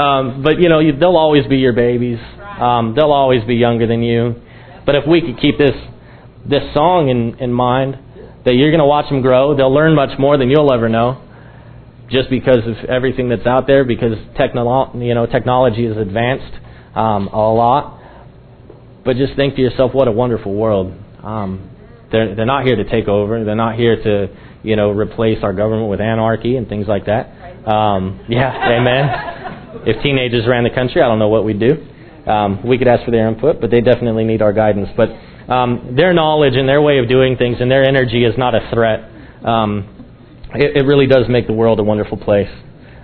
um, 0.00 0.42
but 0.42 0.58
you 0.60 0.68
know, 0.68 0.80
you, 0.80 0.96
they'll 0.98 1.16
always 1.16 1.46
be 1.46 1.56
your 1.56 1.72
babies. 1.72 2.18
Um, 2.60 2.94
they'll 2.94 3.12
always 3.12 3.44
be 3.44 3.54
younger 3.54 3.86
than 3.86 4.02
you. 4.02 4.34
But 4.84 4.96
if 4.96 5.04
we 5.06 5.20
could 5.20 5.40
keep 5.40 5.58
this 5.58 5.76
this 6.48 6.62
song 6.74 7.08
in 7.08 7.38
in 7.38 7.52
mind, 7.52 7.96
that 8.44 8.54
you're 8.54 8.70
going 8.70 8.80
to 8.80 8.86
watch 8.86 9.08
them 9.08 9.22
grow, 9.22 9.56
they'll 9.56 9.72
learn 9.72 9.94
much 9.94 10.18
more 10.18 10.36
than 10.36 10.50
you'll 10.50 10.72
ever 10.72 10.88
know, 10.88 11.22
just 12.10 12.28
because 12.30 12.66
of 12.66 12.84
everything 12.88 13.28
that's 13.28 13.46
out 13.46 13.66
there. 13.66 13.84
Because 13.84 14.18
technolo- 14.38 14.94
you 15.06 15.14
know, 15.14 15.26
technology 15.26 15.86
has 15.86 15.96
advanced 15.96 16.52
um, 16.94 17.28
a 17.28 17.52
lot. 17.52 18.01
But 19.04 19.16
just 19.16 19.34
think 19.36 19.56
to 19.56 19.60
yourself, 19.60 19.92
what 19.94 20.08
a 20.08 20.12
wonderful 20.12 20.54
world. 20.54 20.92
Um, 21.22 21.70
they're 22.10 22.34
they're 22.34 22.46
not 22.46 22.64
here 22.64 22.76
to 22.76 22.84
take 22.84 23.08
over. 23.08 23.44
They're 23.44 23.54
not 23.54 23.76
here 23.76 23.96
to 24.02 24.36
you 24.62 24.76
know 24.76 24.90
replace 24.90 25.38
our 25.42 25.52
government 25.52 25.90
with 25.90 26.00
anarchy 26.00 26.56
and 26.56 26.68
things 26.68 26.86
like 26.86 27.06
that. 27.06 27.66
Um, 27.66 28.24
yeah, 28.28 28.52
amen 28.80 29.42
if 29.84 30.02
teenagers 30.02 30.46
ran 30.46 30.64
the 30.64 30.70
country, 30.70 31.02
I 31.02 31.08
don't 31.08 31.18
know 31.18 31.28
what 31.28 31.44
we'd 31.44 31.60
do. 31.60 31.88
Um, 32.30 32.66
we 32.66 32.78
could 32.78 32.86
ask 32.86 33.04
for 33.04 33.10
their 33.10 33.28
input, 33.28 33.60
but 33.60 33.70
they 33.70 33.80
definitely 33.80 34.24
need 34.24 34.42
our 34.42 34.52
guidance. 34.52 34.88
But 34.96 35.08
um, 35.52 35.94
their 35.96 36.12
knowledge 36.12 36.54
and 36.54 36.68
their 36.68 36.80
way 36.80 36.98
of 36.98 37.08
doing 37.08 37.36
things 37.36 37.56
and 37.60 37.70
their 37.70 37.84
energy 37.84 38.24
is 38.24 38.34
not 38.38 38.54
a 38.54 38.70
threat. 38.72 39.00
Um, 39.44 39.88
it, 40.54 40.76
it, 40.82 40.86
really 40.86 41.06
does 41.06 41.26
make 41.28 41.46
the 41.46 41.52
world 41.52 41.80
a 41.80 41.82
wonderful 41.82 42.16
place. 42.16 42.50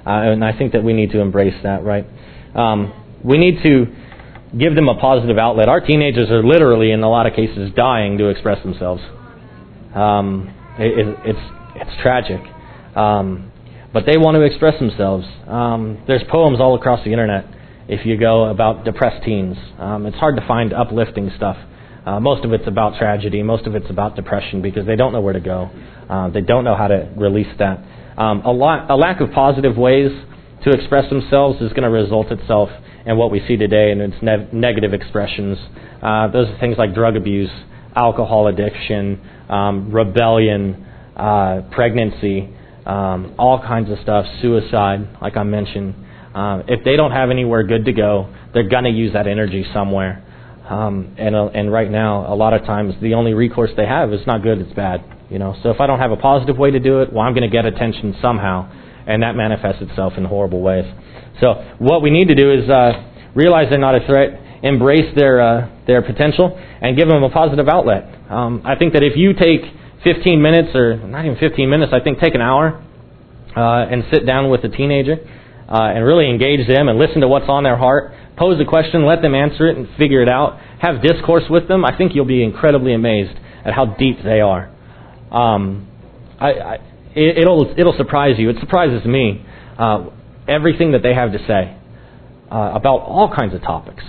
Uh, 0.06 0.30
and 0.30 0.44
I 0.44 0.56
think 0.56 0.72
that 0.72 0.84
we 0.84 0.92
need 0.92 1.10
to 1.10 1.20
embrace 1.20 1.54
that, 1.64 1.82
right? 1.82 2.06
Um, 2.54 2.92
we 3.24 3.38
need 3.38 3.60
to 3.64 3.86
give 4.56 4.74
them 4.74 4.88
a 4.88 4.98
positive 4.98 5.38
outlet. 5.38 5.68
Our 5.68 5.80
teenagers 5.80 6.30
are 6.30 6.42
literally, 6.42 6.90
in 6.92 7.02
a 7.02 7.10
lot 7.10 7.26
of 7.26 7.34
cases, 7.34 7.70
dying 7.76 8.18
to 8.18 8.28
express 8.28 8.62
themselves. 8.62 9.02
Um, 9.94 10.54
it, 10.78 11.16
it's, 11.24 11.38
it's 11.76 12.02
tragic. 12.02 12.40
Um, 12.96 13.52
but 13.92 14.04
they 14.06 14.16
want 14.16 14.36
to 14.36 14.42
express 14.42 14.78
themselves. 14.78 15.26
Um, 15.46 16.02
there's 16.06 16.22
poems 16.30 16.60
all 16.60 16.74
across 16.74 17.04
the 17.04 17.10
internet 17.10 17.46
if 17.88 18.04
you 18.04 18.16
go 18.18 18.44
about 18.44 18.84
depressed 18.84 19.24
teens. 19.24 19.56
Um, 19.78 20.06
it's 20.06 20.16
hard 20.16 20.36
to 20.36 20.46
find 20.46 20.72
uplifting 20.72 21.30
stuff. 21.36 21.56
Uh, 22.04 22.20
most 22.20 22.44
of 22.44 22.52
it's 22.52 22.66
about 22.66 22.98
tragedy. 22.98 23.42
Most 23.42 23.66
of 23.66 23.74
it's 23.74 23.90
about 23.90 24.16
depression 24.16 24.62
because 24.62 24.86
they 24.86 24.96
don't 24.96 25.12
know 25.12 25.20
where 25.20 25.32
to 25.32 25.40
go. 25.40 25.70
Uh, 26.08 26.28
they 26.28 26.40
don't 26.40 26.64
know 26.64 26.76
how 26.76 26.88
to 26.88 27.12
release 27.16 27.48
that. 27.58 27.78
Um, 28.16 28.42
a, 28.42 28.52
lot, 28.52 28.90
a 28.90 28.96
lack 28.96 29.20
of 29.20 29.30
positive 29.32 29.76
ways 29.76 30.10
to 30.64 30.70
express 30.70 31.08
themselves 31.08 31.60
is 31.60 31.70
going 31.70 31.82
to 31.82 31.90
result 31.90 32.30
itself 32.30 32.68
in 33.06 33.16
what 33.16 33.30
we 33.30 33.40
see 33.46 33.56
today 33.56 33.90
and 33.90 34.00
its 34.00 34.22
ne- 34.22 34.48
negative 34.52 34.92
expressions. 34.92 35.58
Uh, 36.02 36.28
those 36.28 36.48
are 36.48 36.58
things 36.58 36.76
like 36.76 36.94
drug 36.94 37.16
abuse, 37.16 37.50
alcohol 37.94 38.48
addiction, 38.48 39.20
um, 39.48 39.92
rebellion, 39.92 40.86
uh, 41.16 41.62
pregnancy, 41.72 42.48
um, 42.86 43.34
all 43.38 43.60
kinds 43.60 43.90
of 43.90 43.98
stuff, 44.02 44.24
suicide, 44.40 45.08
like 45.20 45.36
I 45.36 45.42
mentioned. 45.42 45.94
Um, 46.34 46.64
if 46.68 46.84
they 46.84 46.96
don't 46.96 47.12
have 47.12 47.30
anywhere 47.30 47.62
good 47.64 47.84
to 47.86 47.92
go, 47.92 48.32
they're 48.54 48.68
going 48.68 48.84
to 48.84 48.90
use 48.90 49.12
that 49.12 49.26
energy 49.26 49.64
somewhere. 49.72 50.24
Um, 50.68 51.14
and 51.18 51.34
uh, 51.34 51.46
and 51.46 51.72
right 51.72 51.90
now, 51.90 52.32
a 52.32 52.36
lot 52.36 52.52
of 52.52 52.62
times, 52.66 52.94
the 53.00 53.14
only 53.14 53.32
recourse 53.32 53.70
they 53.76 53.86
have 53.86 54.12
is 54.12 54.20
not 54.26 54.42
good; 54.42 54.58
it's 54.58 54.72
bad. 54.74 55.02
You 55.30 55.38
know. 55.38 55.56
So 55.62 55.70
if 55.70 55.80
I 55.80 55.86
don't 55.86 55.98
have 55.98 56.10
a 56.10 56.16
positive 56.16 56.58
way 56.58 56.70
to 56.70 56.78
do 56.78 57.00
it, 57.00 57.10
well, 57.10 57.22
I'm 57.22 57.32
going 57.32 57.48
to 57.48 57.54
get 57.54 57.64
attention 57.64 58.14
somehow, 58.20 58.70
and 59.08 59.22
that 59.22 59.34
manifests 59.34 59.80
itself 59.80 60.12
in 60.16 60.24
horrible 60.24 60.60
ways. 60.60 60.84
So 61.40 61.54
what 61.78 62.02
we 62.02 62.10
need 62.10 62.28
to 62.28 62.34
do 62.34 62.52
is 62.52 62.68
uh, 62.68 62.92
realize 63.34 63.66
they're 63.70 63.80
not 63.80 63.94
a 63.94 64.06
threat, 64.06 64.38
embrace 64.62 65.14
their 65.16 65.40
uh, 65.40 65.68
their 65.86 66.02
potential, 66.02 66.54
and 66.82 66.96
give 66.96 67.08
them 67.08 67.22
a 67.22 67.30
positive 67.30 67.68
outlet. 67.68 68.04
Um, 68.30 68.62
I 68.64 68.76
think 68.76 68.92
that 68.92 69.02
if 69.02 69.16
you 69.16 69.32
take 69.32 69.62
15 70.04 70.42
minutes, 70.42 70.76
or 70.76 70.96
not 70.96 71.24
even 71.24 71.38
15 71.38 71.68
minutes, 71.70 71.92
I 71.92 72.00
think 72.04 72.20
take 72.20 72.34
an 72.34 72.42
hour 72.42 72.84
uh, 73.56 73.90
and 73.90 74.04
sit 74.12 74.26
down 74.26 74.50
with 74.50 74.62
a 74.64 74.68
teenager 74.68 75.16
uh, 75.68 75.92
and 75.94 76.04
really 76.04 76.28
engage 76.28 76.68
them 76.68 76.88
and 76.88 76.98
listen 76.98 77.20
to 77.22 77.28
what's 77.28 77.48
on 77.48 77.64
their 77.64 77.76
heart. 77.76 78.12
Pose 78.36 78.60
a 78.60 78.64
question, 78.64 79.04
let 79.04 79.22
them 79.22 79.34
answer 79.34 79.68
it 79.68 79.76
and 79.76 79.88
figure 79.98 80.22
it 80.22 80.28
out. 80.28 80.60
Have 80.80 81.02
discourse 81.02 81.44
with 81.50 81.66
them. 81.66 81.84
I 81.84 81.96
think 81.96 82.14
you'll 82.14 82.24
be 82.24 82.44
incredibly 82.44 82.94
amazed 82.94 83.36
at 83.64 83.74
how 83.74 83.96
deep 83.98 84.18
they 84.22 84.40
are. 84.40 84.70
Um, 85.32 85.88
I, 86.40 86.50
I, 86.52 86.76
it, 87.14 87.46
will 87.46 87.72
it'll 87.76 87.96
surprise 87.96 88.38
you. 88.38 88.50
It 88.50 88.56
surprises 88.60 89.04
me 89.04 89.44
uh, 89.78 90.10
everything 90.46 90.92
that 90.92 91.02
they 91.02 91.14
have 91.14 91.32
to 91.32 91.38
say 91.46 91.76
uh, 92.50 92.72
about 92.74 93.00
all 93.00 93.32
kinds 93.34 93.54
of 93.54 93.62
topics, 93.62 94.04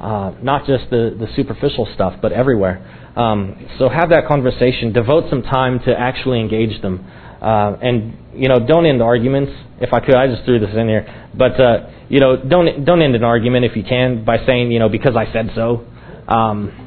uh, 0.00 0.32
not 0.42 0.66
just 0.66 0.90
the 0.90 1.16
the 1.18 1.28
superficial 1.34 1.88
stuff, 1.94 2.14
but 2.20 2.32
everywhere. 2.32 2.84
Um, 3.16 3.66
so 3.78 3.88
have 3.88 4.10
that 4.10 4.26
conversation. 4.28 4.92
Devote 4.92 5.30
some 5.30 5.42
time 5.42 5.80
to 5.80 5.98
actually 5.98 6.40
engage 6.40 6.82
them. 6.82 7.04
Uh, 7.40 7.76
and 7.80 8.16
you 8.34 8.48
know, 8.48 8.58
don't 8.66 8.86
end 8.86 9.02
arguments. 9.02 9.52
If 9.80 9.92
I 9.92 10.00
could, 10.00 10.14
I 10.14 10.26
just 10.26 10.44
threw 10.44 10.58
this 10.58 10.74
in 10.76 10.88
here. 10.88 11.28
But 11.34 11.60
uh, 11.60 11.90
you 12.08 12.20
know, 12.20 12.36
don't 12.36 12.84
don't 12.84 13.02
end 13.02 13.14
an 13.14 13.24
argument 13.24 13.64
if 13.64 13.76
you 13.76 13.84
can 13.84 14.24
by 14.24 14.44
saying 14.46 14.70
you 14.70 14.78
know 14.78 14.88
because 14.88 15.16
I 15.16 15.32
said 15.32 15.50
so. 15.54 15.86
Um, 16.28 16.85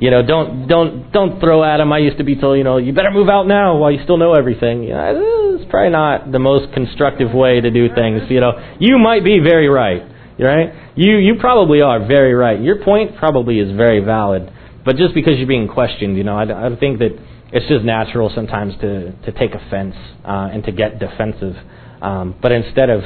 you 0.00 0.10
know, 0.10 0.22
don't 0.22 0.66
don't 0.66 1.12
don't 1.12 1.40
throw 1.40 1.64
at 1.64 1.78
them. 1.78 1.92
I 1.92 1.98
used 1.98 2.18
to 2.18 2.24
be 2.24 2.36
told, 2.36 2.58
you 2.58 2.64
know, 2.64 2.78
you 2.78 2.92
better 2.92 3.10
move 3.10 3.28
out 3.28 3.46
now 3.46 3.76
while 3.76 3.90
you 3.90 4.02
still 4.04 4.16
know 4.16 4.34
everything. 4.34 4.82
You 4.82 4.90
know, 4.90 5.56
it's 5.60 5.70
probably 5.70 5.90
not 5.90 6.32
the 6.32 6.38
most 6.38 6.72
constructive 6.74 7.32
way 7.32 7.60
to 7.60 7.70
do 7.70 7.88
things. 7.94 8.22
You 8.28 8.40
know, 8.40 8.52
you 8.80 8.98
might 8.98 9.24
be 9.24 9.40
very 9.40 9.68
right, 9.68 10.02
right? 10.38 10.72
You 10.96 11.16
you 11.16 11.36
probably 11.38 11.80
are 11.80 12.06
very 12.06 12.34
right. 12.34 12.60
Your 12.60 12.82
point 12.84 13.16
probably 13.16 13.58
is 13.60 13.76
very 13.76 14.04
valid. 14.04 14.52
But 14.84 14.96
just 14.96 15.14
because 15.14 15.34
you're 15.36 15.46
being 15.46 15.68
questioned, 15.68 16.16
you 16.16 16.24
know, 16.24 16.36
I, 16.36 16.66
I 16.66 16.76
think 16.76 17.00
that 17.00 17.10
it's 17.52 17.66
just 17.68 17.84
natural 17.84 18.30
sometimes 18.34 18.74
to, 18.80 19.12
to 19.12 19.32
take 19.32 19.54
offense 19.54 19.94
uh, 20.24 20.48
and 20.52 20.64
to 20.64 20.72
get 20.72 20.98
defensive. 20.98 21.56
Um, 22.00 22.34
but 22.40 22.52
instead 22.52 22.90
of, 22.90 23.02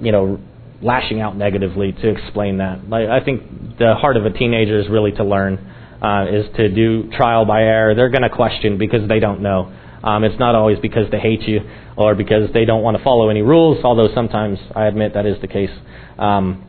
you 0.00 0.12
know, 0.12 0.40
lashing 0.82 1.20
out 1.20 1.36
negatively 1.36 1.92
to 1.92 2.08
explain 2.08 2.58
that, 2.58 2.88
like, 2.88 3.08
I 3.08 3.24
think 3.24 3.78
the 3.78 3.94
heart 3.94 4.16
of 4.16 4.24
a 4.26 4.30
teenager 4.30 4.78
is 4.80 4.88
really 4.88 5.12
to 5.12 5.24
learn, 5.24 5.73
uh, 6.04 6.26
is 6.28 6.44
to 6.56 6.68
do 6.68 7.10
trial 7.16 7.46
by 7.46 7.62
error. 7.62 7.94
They're 7.94 8.10
going 8.10 8.22
to 8.22 8.30
question 8.30 8.76
because 8.76 9.08
they 9.08 9.20
don't 9.20 9.40
know. 9.40 9.72
Um, 10.02 10.22
it's 10.22 10.38
not 10.38 10.54
always 10.54 10.78
because 10.80 11.10
they 11.10 11.18
hate 11.18 11.42
you 11.48 11.60
or 11.96 12.14
because 12.14 12.52
they 12.52 12.66
don't 12.66 12.82
want 12.82 12.98
to 12.98 13.02
follow 13.02 13.30
any 13.30 13.40
rules, 13.40 13.82
although 13.82 14.14
sometimes 14.14 14.58
I 14.76 14.84
admit 14.84 15.14
that 15.14 15.24
is 15.24 15.40
the 15.40 15.46
case. 15.46 15.70
Um, 16.18 16.68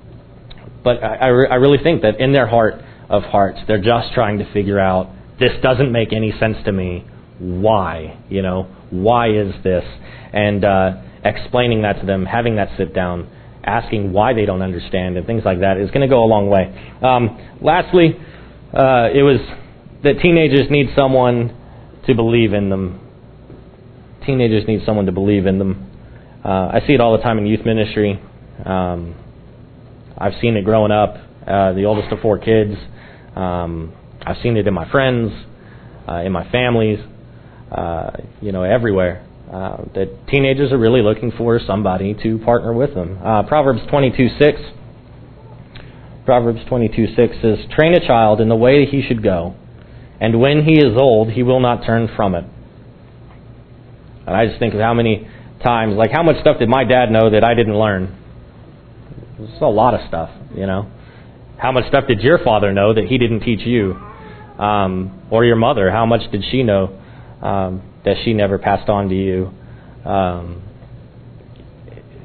but 0.86 1.04
I, 1.04 1.16
I, 1.16 1.28
re- 1.28 1.48
I 1.52 1.56
really 1.56 1.80
think 1.84 2.02
that 2.04 2.22
in 2.22 2.32
their 2.32 2.48
heart 2.48 2.76
of 3.10 3.24
hearts, 3.24 3.60
they're 3.68 3.82
just 3.82 4.14
trying 4.14 4.40
to 4.40 4.54
figure 4.54 4.80
out 4.80 5.12
this 5.38 5.52
doesn't 5.62 5.92
make 5.92 6.14
any 6.14 6.32
sense 6.40 6.56
to 6.64 6.72
me. 6.72 7.06
Why? 7.38 8.18
You 8.30 8.42
know, 8.42 8.74
why 8.90 9.32
is 9.32 9.54
this? 9.66 9.84
And 10.32 10.64
uh, 10.64 11.02
explaining 11.26 11.82
that 11.82 12.00
to 12.00 12.06
them, 12.06 12.26
having 12.26 12.56
that 12.56 12.70
sit 12.78 12.94
down, 12.94 13.30
asking 13.66 14.14
why 14.14 14.34
they 14.34 14.46
don't 14.46 14.62
understand, 14.62 15.18
and 15.18 15.28
things 15.28 15.44
like 15.44 15.60
that 15.60 15.78
is 15.78 15.90
going 15.90 16.02
to 16.02 16.08
go 16.08 16.24
a 16.24 16.30
long 16.30 16.48
way. 16.48 16.72
Um, 17.02 17.58
lastly, 17.62 18.18
uh, 18.74 19.10
it 19.14 19.24
was 19.24 19.40
that 20.04 20.20
teenagers 20.22 20.70
need 20.70 20.88
someone 20.96 21.56
to 22.08 22.16
believe 22.16 22.54
in 22.54 22.70
them. 22.70 23.00
Teenagers 24.26 24.68
need 24.68 24.82
someone 24.86 25.06
to 25.06 25.12
believe 25.12 25.46
in 25.46 25.60
them. 25.60 25.92
Uh, 26.44 26.70
I 26.74 26.82
see 26.86 26.94
it 26.94 27.02
all 27.02 27.18
the 27.18 27.24
time 27.24 27.38
in 27.38 27.46
youth 27.46 27.66
ministry. 27.66 28.22
Um, 28.64 29.16
I've 30.18 30.34
seen 30.42 30.56
it 30.56 30.64
growing 30.64 30.92
up. 30.92 31.16
Uh, 31.46 31.74
the 31.74 31.86
oldest 31.86 32.12
of 32.12 32.20
four 32.22 32.40
kids. 32.40 32.74
Um, 33.36 33.94
I've 34.26 34.38
seen 34.42 34.58
it 34.58 34.66
in 34.68 34.74
my 34.74 34.90
friends, 34.90 35.32
uh, 36.08 36.22
in 36.26 36.32
my 36.32 36.50
families, 36.50 37.00
uh, 37.72 38.12
you 38.42 38.52
know, 38.52 38.64
everywhere. 38.64 39.26
Uh, 39.52 39.84
that 39.94 40.28
teenagers 40.28 40.72
are 40.72 40.78
really 40.78 41.02
looking 41.02 41.32
for 41.32 41.60
somebody 41.60 42.16
to 42.24 42.40
partner 42.40 42.74
with 42.74 42.96
them. 42.96 43.20
Uh, 43.24 43.44
Proverbs 43.44 43.82
22 43.90 44.30
6. 44.40 44.60
Proverbs 46.26 46.62
22 46.68 47.16
6 47.16 47.36
says, 47.42 47.58
Train 47.76 47.94
a 47.94 48.06
child 48.06 48.42
in 48.42 48.50
the 48.50 48.56
way 48.56 48.86
he 48.86 49.04
should 49.08 49.24
go, 49.24 49.56
and 50.20 50.40
when 50.40 50.64
he 50.64 50.74
is 50.74 50.98
old, 50.98 51.32
he 51.32 51.44
will 51.44 51.60
not 51.60 51.86
turn 51.86 52.10
from 52.16 52.36
it. 52.36 52.46
And 54.26 54.36
I 54.36 54.48
just 54.48 54.60
think 54.60 54.74
of 54.74 54.80
how 54.80 54.94
many 54.94 55.28
times, 55.64 55.96
like 55.96 56.12
how 56.12 56.24
much 56.24 56.42
stuff 56.42 56.58
did 56.58 56.68
my 56.68 56.84
dad 56.84 57.12
know 57.12 57.30
that 57.30 57.44
I 57.44 57.54
didn't 57.54 57.78
learn? 57.78 58.18
It's 59.40 59.62
a 59.62 59.66
lot 59.66 59.94
of 59.94 60.08
stuff, 60.08 60.30
you 60.56 60.66
know. 60.66 60.92
How 61.58 61.72
much 61.72 61.88
stuff 61.88 62.06
did 62.08 62.22
your 62.22 62.44
father 62.44 62.74
know 62.74 62.94
that 62.94 63.06
he 63.06 63.18
didn't 63.18 63.42
teach 63.42 63.66
you? 63.66 63.94
Um, 63.94 65.28
or 65.30 65.44
your 65.44 65.58
mother, 65.58 65.92
how 65.92 66.06
much 66.06 66.32
did 66.32 66.44
she 66.50 66.64
know 66.64 66.98
um, 67.42 67.82
that 68.06 68.16
she 68.24 68.34
never 68.34 68.58
passed 68.58 68.90
on 68.90 69.10
to 69.10 69.16
you? 69.16 69.52
Um, 70.10 70.64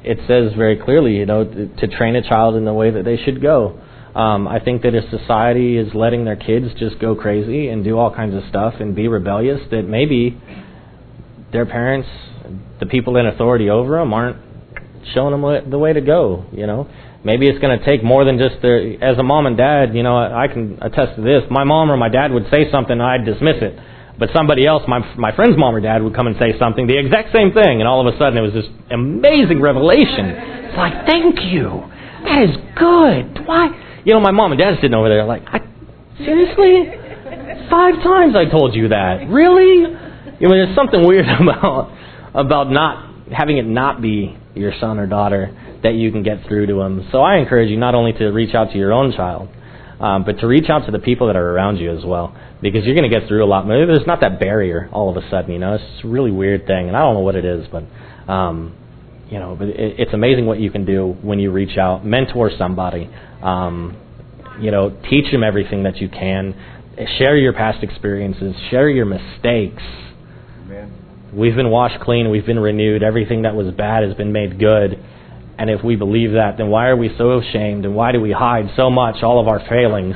it 0.03 0.17
says 0.27 0.57
very 0.57 0.77
clearly, 0.77 1.17
you 1.17 1.25
know, 1.25 1.43
to 1.43 1.87
train 1.87 2.15
a 2.15 2.27
child 2.27 2.55
in 2.55 2.65
the 2.65 2.73
way 2.73 2.89
that 2.91 3.05
they 3.05 3.17
should 3.17 3.41
go. 3.41 3.79
Um, 4.15 4.47
I 4.47 4.59
think 4.59 4.81
that 4.81 4.93
if 4.93 5.09
society 5.09 5.77
is 5.77 5.93
letting 5.93 6.25
their 6.25 6.35
kids 6.35 6.67
just 6.77 6.99
go 6.99 7.15
crazy 7.15 7.69
and 7.69 7.83
do 7.83 7.97
all 7.97 8.13
kinds 8.13 8.35
of 8.35 8.43
stuff 8.49 8.75
and 8.79 8.93
be 8.93 9.07
rebellious, 9.07 9.61
that 9.71 9.83
maybe 9.83 10.37
their 11.53 11.65
parents, 11.65 12.09
the 12.79 12.85
people 12.87 13.15
in 13.17 13.25
authority 13.25 13.69
over 13.69 13.97
them, 13.97 14.13
aren't 14.13 14.37
showing 15.13 15.39
them 15.39 15.69
the 15.69 15.77
way 15.77 15.93
to 15.93 16.01
go. 16.01 16.45
You 16.51 16.67
know, 16.67 16.89
maybe 17.23 17.47
it's 17.47 17.59
going 17.59 17.77
to 17.77 17.85
take 17.85 18.03
more 18.03 18.25
than 18.25 18.37
just 18.37 18.61
the, 18.61 18.97
as 19.01 19.17
a 19.17 19.23
mom 19.23 19.45
and 19.45 19.55
dad, 19.55 19.95
you 19.95 20.03
know, 20.03 20.17
I 20.17 20.47
can 20.47 20.79
attest 20.81 21.15
to 21.15 21.21
this. 21.21 21.43
My 21.49 21.63
mom 21.63 21.89
or 21.89 21.97
my 21.97 22.09
dad 22.09 22.33
would 22.33 22.49
say 22.51 22.69
something 22.69 22.93
and 22.93 23.01
I'd 23.01 23.25
dismiss 23.25 23.57
it. 23.61 23.79
But 24.19 24.29
somebody 24.35 24.67
else, 24.67 24.83
my, 24.87 24.99
my 25.15 25.33
friend's 25.35 25.57
mom 25.57 25.73
or 25.73 25.79
dad 25.79 26.03
would 26.03 26.13
come 26.13 26.27
and 26.27 26.35
say 26.37 26.57
something, 26.59 26.85
the 26.85 26.99
exact 26.99 27.33
same 27.33 27.53
thing, 27.53 27.79
and 27.79 27.87
all 27.87 28.05
of 28.05 28.13
a 28.13 28.17
sudden 28.19 28.37
it 28.37 28.41
was 28.41 28.53
this 28.53 28.67
amazing 28.91 29.61
revelation. 29.61 30.25
It's 30.67 30.77
like, 30.77 31.07
thank 31.07 31.41
you. 31.41 31.89
That 32.25 32.43
is 32.43 32.55
good. 32.75 33.47
Why? 33.47 33.90
You 34.03 34.13
know, 34.13 34.19
my 34.19 34.31
mom 34.31 34.51
and 34.51 34.59
dad 34.59 34.75
sitting 34.75 34.93
over 34.93 35.09
there 35.09 35.25
like, 35.25 35.43
I, 35.45 35.59
seriously? 36.17 36.89
Five 37.69 37.95
times 38.03 38.35
I 38.35 38.49
told 38.49 38.75
you 38.75 38.89
that. 38.89 39.27
Really? 39.29 39.85
You 40.39 40.47
know, 40.47 40.55
there's 40.55 40.75
something 40.75 41.05
weird 41.05 41.25
about 41.41 41.97
about 42.33 42.71
not 42.71 43.31
having 43.31 43.57
it 43.57 43.65
not 43.65 44.01
be 44.01 44.37
your 44.55 44.73
son 44.79 44.99
or 44.99 45.07
daughter 45.07 45.79
that 45.83 45.93
you 45.93 46.11
can 46.11 46.23
get 46.23 46.47
through 46.47 46.67
to 46.67 46.75
them. 46.75 47.07
So 47.11 47.21
I 47.21 47.37
encourage 47.37 47.69
you 47.69 47.77
not 47.77 47.95
only 47.95 48.13
to 48.13 48.27
reach 48.29 48.55
out 48.55 48.71
to 48.71 48.77
your 48.77 48.93
own 48.93 49.13
child, 49.13 49.49
um, 49.99 50.23
but 50.25 50.39
to 50.39 50.47
reach 50.47 50.69
out 50.69 50.85
to 50.85 50.91
the 50.91 50.99
people 50.99 51.27
that 51.27 51.35
are 51.35 51.49
around 51.51 51.77
you 51.77 51.95
as 51.95 52.03
well, 52.03 52.35
because 52.61 52.83
you're 52.85 52.95
going 52.95 53.09
to 53.09 53.19
get 53.19 53.27
through 53.27 53.43
a 53.43 53.47
lot. 53.47 53.67
Maybe 53.67 53.85
there's 53.85 54.07
not 54.07 54.21
that 54.21 54.39
barrier 54.39 54.89
all 54.91 55.15
of 55.15 55.23
a 55.23 55.29
sudden. 55.29 55.51
You 55.51 55.59
know, 55.59 55.75
it's 55.75 56.03
a 56.03 56.07
really 56.07 56.31
weird 56.31 56.65
thing, 56.65 56.87
and 56.87 56.97
I 56.97 57.01
don't 57.01 57.13
know 57.13 57.21
what 57.21 57.35
it 57.35 57.45
is, 57.45 57.67
but 57.71 57.83
um, 58.31 58.75
you 59.29 59.39
know, 59.39 59.55
but 59.57 59.69
it, 59.69 59.99
it's 59.99 60.13
amazing 60.13 60.45
what 60.45 60.59
you 60.59 60.71
can 60.71 60.85
do 60.85 61.15
when 61.21 61.39
you 61.39 61.51
reach 61.51 61.77
out, 61.77 62.05
mentor 62.05 62.51
somebody. 62.57 63.09
Um, 63.41 63.97
you 64.59 64.71
know, 64.71 64.89
teach 65.09 65.31
them 65.31 65.43
everything 65.43 65.83
that 65.83 65.97
you 65.97 66.09
can. 66.09 66.55
Share 67.17 67.35
your 67.35 67.53
past 67.53 67.83
experiences. 67.83 68.55
Share 68.69 68.89
your 68.89 69.05
mistakes. 69.05 69.83
Amen. 70.65 71.29
We've 71.33 71.55
been 71.55 71.69
washed 71.69 72.01
clean. 72.01 72.29
We've 72.29 72.45
been 72.45 72.59
renewed. 72.59 73.03
Everything 73.03 73.43
that 73.43 73.55
was 73.55 73.73
bad 73.73 74.03
has 74.03 74.15
been 74.15 74.31
made 74.31 74.59
good. 74.59 75.03
And 75.57 75.69
if 75.69 75.83
we 75.83 75.95
believe 75.95 76.33
that, 76.33 76.57
then 76.57 76.69
why 76.69 76.87
are 76.87 76.97
we 76.97 77.09
so 77.17 77.39
ashamed 77.39 77.85
and 77.85 77.95
why 77.95 78.11
do 78.11 78.19
we 78.19 78.31
hide 78.31 78.71
so 78.75 78.89
much 78.89 79.23
all 79.23 79.39
of 79.39 79.47
our 79.47 79.59
failings? 79.67 80.15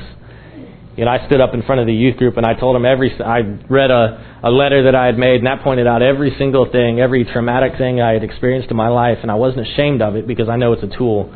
you 0.98 1.04
know, 1.04 1.12
I 1.12 1.26
stood 1.28 1.42
up 1.42 1.54
in 1.54 1.62
front 1.64 1.82
of 1.82 1.88
the 1.88 1.94
youth 1.94 2.16
group 2.18 2.38
and 2.38 2.46
I 2.46 2.54
told 2.54 2.76
them 2.76 2.86
every, 2.86 3.12
I 3.22 3.40
read 3.70 3.92
a, 3.92 4.40
a 4.44 4.50
letter 4.50 4.84
that 4.84 4.96
I 4.96 5.08
had 5.08 5.18
made 5.18 5.38
and 5.38 5.48
that 5.48 5.62
pointed 5.62 5.88
out 5.88 6.02
every 6.02 6.34
single 6.38 6.72
thing, 6.72 7.02
every 7.02 7.26
traumatic 7.26 7.78
thing 7.78 8.00
I 8.00 8.14
had 8.14 8.24
experienced 8.24 8.72
in 8.72 8.78
my 8.78 8.88
life 8.88 9.18
and 9.22 9.30
I 9.30 9.36
wasn't 9.36 9.68
ashamed 9.68 10.02
of 10.02 10.16
it 10.16 10.26
because 10.26 10.48
I 10.48 10.56
know 10.56 10.72
it's 10.72 10.84
a 10.84 10.98
tool. 10.98 11.36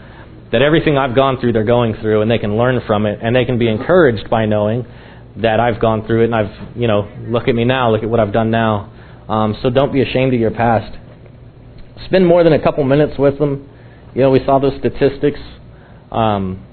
That 0.51 0.61
everything 0.61 0.97
I've 0.97 1.15
gone 1.15 1.39
through, 1.39 1.53
they're 1.53 1.63
going 1.63 1.95
through 2.01 2.21
and 2.21 2.31
they 2.31 2.39
can 2.39 2.57
learn 2.57 2.81
from 2.87 3.05
it 3.05 3.19
and 3.21 3.35
they 3.35 3.45
can 3.45 3.59
be 3.59 3.69
encouraged 3.69 4.29
by 4.29 4.45
knowing 4.45 4.85
that 5.37 5.59
I've 5.59 5.79
gone 5.79 6.07
through 6.07 6.23
it 6.23 6.25
and 6.25 6.35
I've, 6.35 6.77
you 6.77 6.87
know, 6.87 7.07
look 7.27 7.47
at 7.47 7.53
me 7.53 7.65
now, 7.65 7.91
look 7.91 8.03
at 8.03 8.09
what 8.09 8.19
I've 8.19 8.33
done 8.33 8.49
now. 8.49 8.91
Um, 9.29 9.55
so 9.61 9.69
don't 9.69 9.93
be 9.93 10.01
ashamed 10.01 10.33
of 10.33 10.39
your 10.39 10.51
past. 10.51 10.97
Spend 12.05 12.25
more 12.25 12.43
than 12.43 12.53
a 12.53 12.61
couple 12.61 12.83
minutes 12.83 13.13
with 13.19 13.37
them. 13.37 13.69
You 14.15 14.21
know, 14.23 14.31
we 14.31 14.39
saw 14.43 14.57
those 14.59 14.73
statistics. 14.79 15.39
Um, 16.11 16.65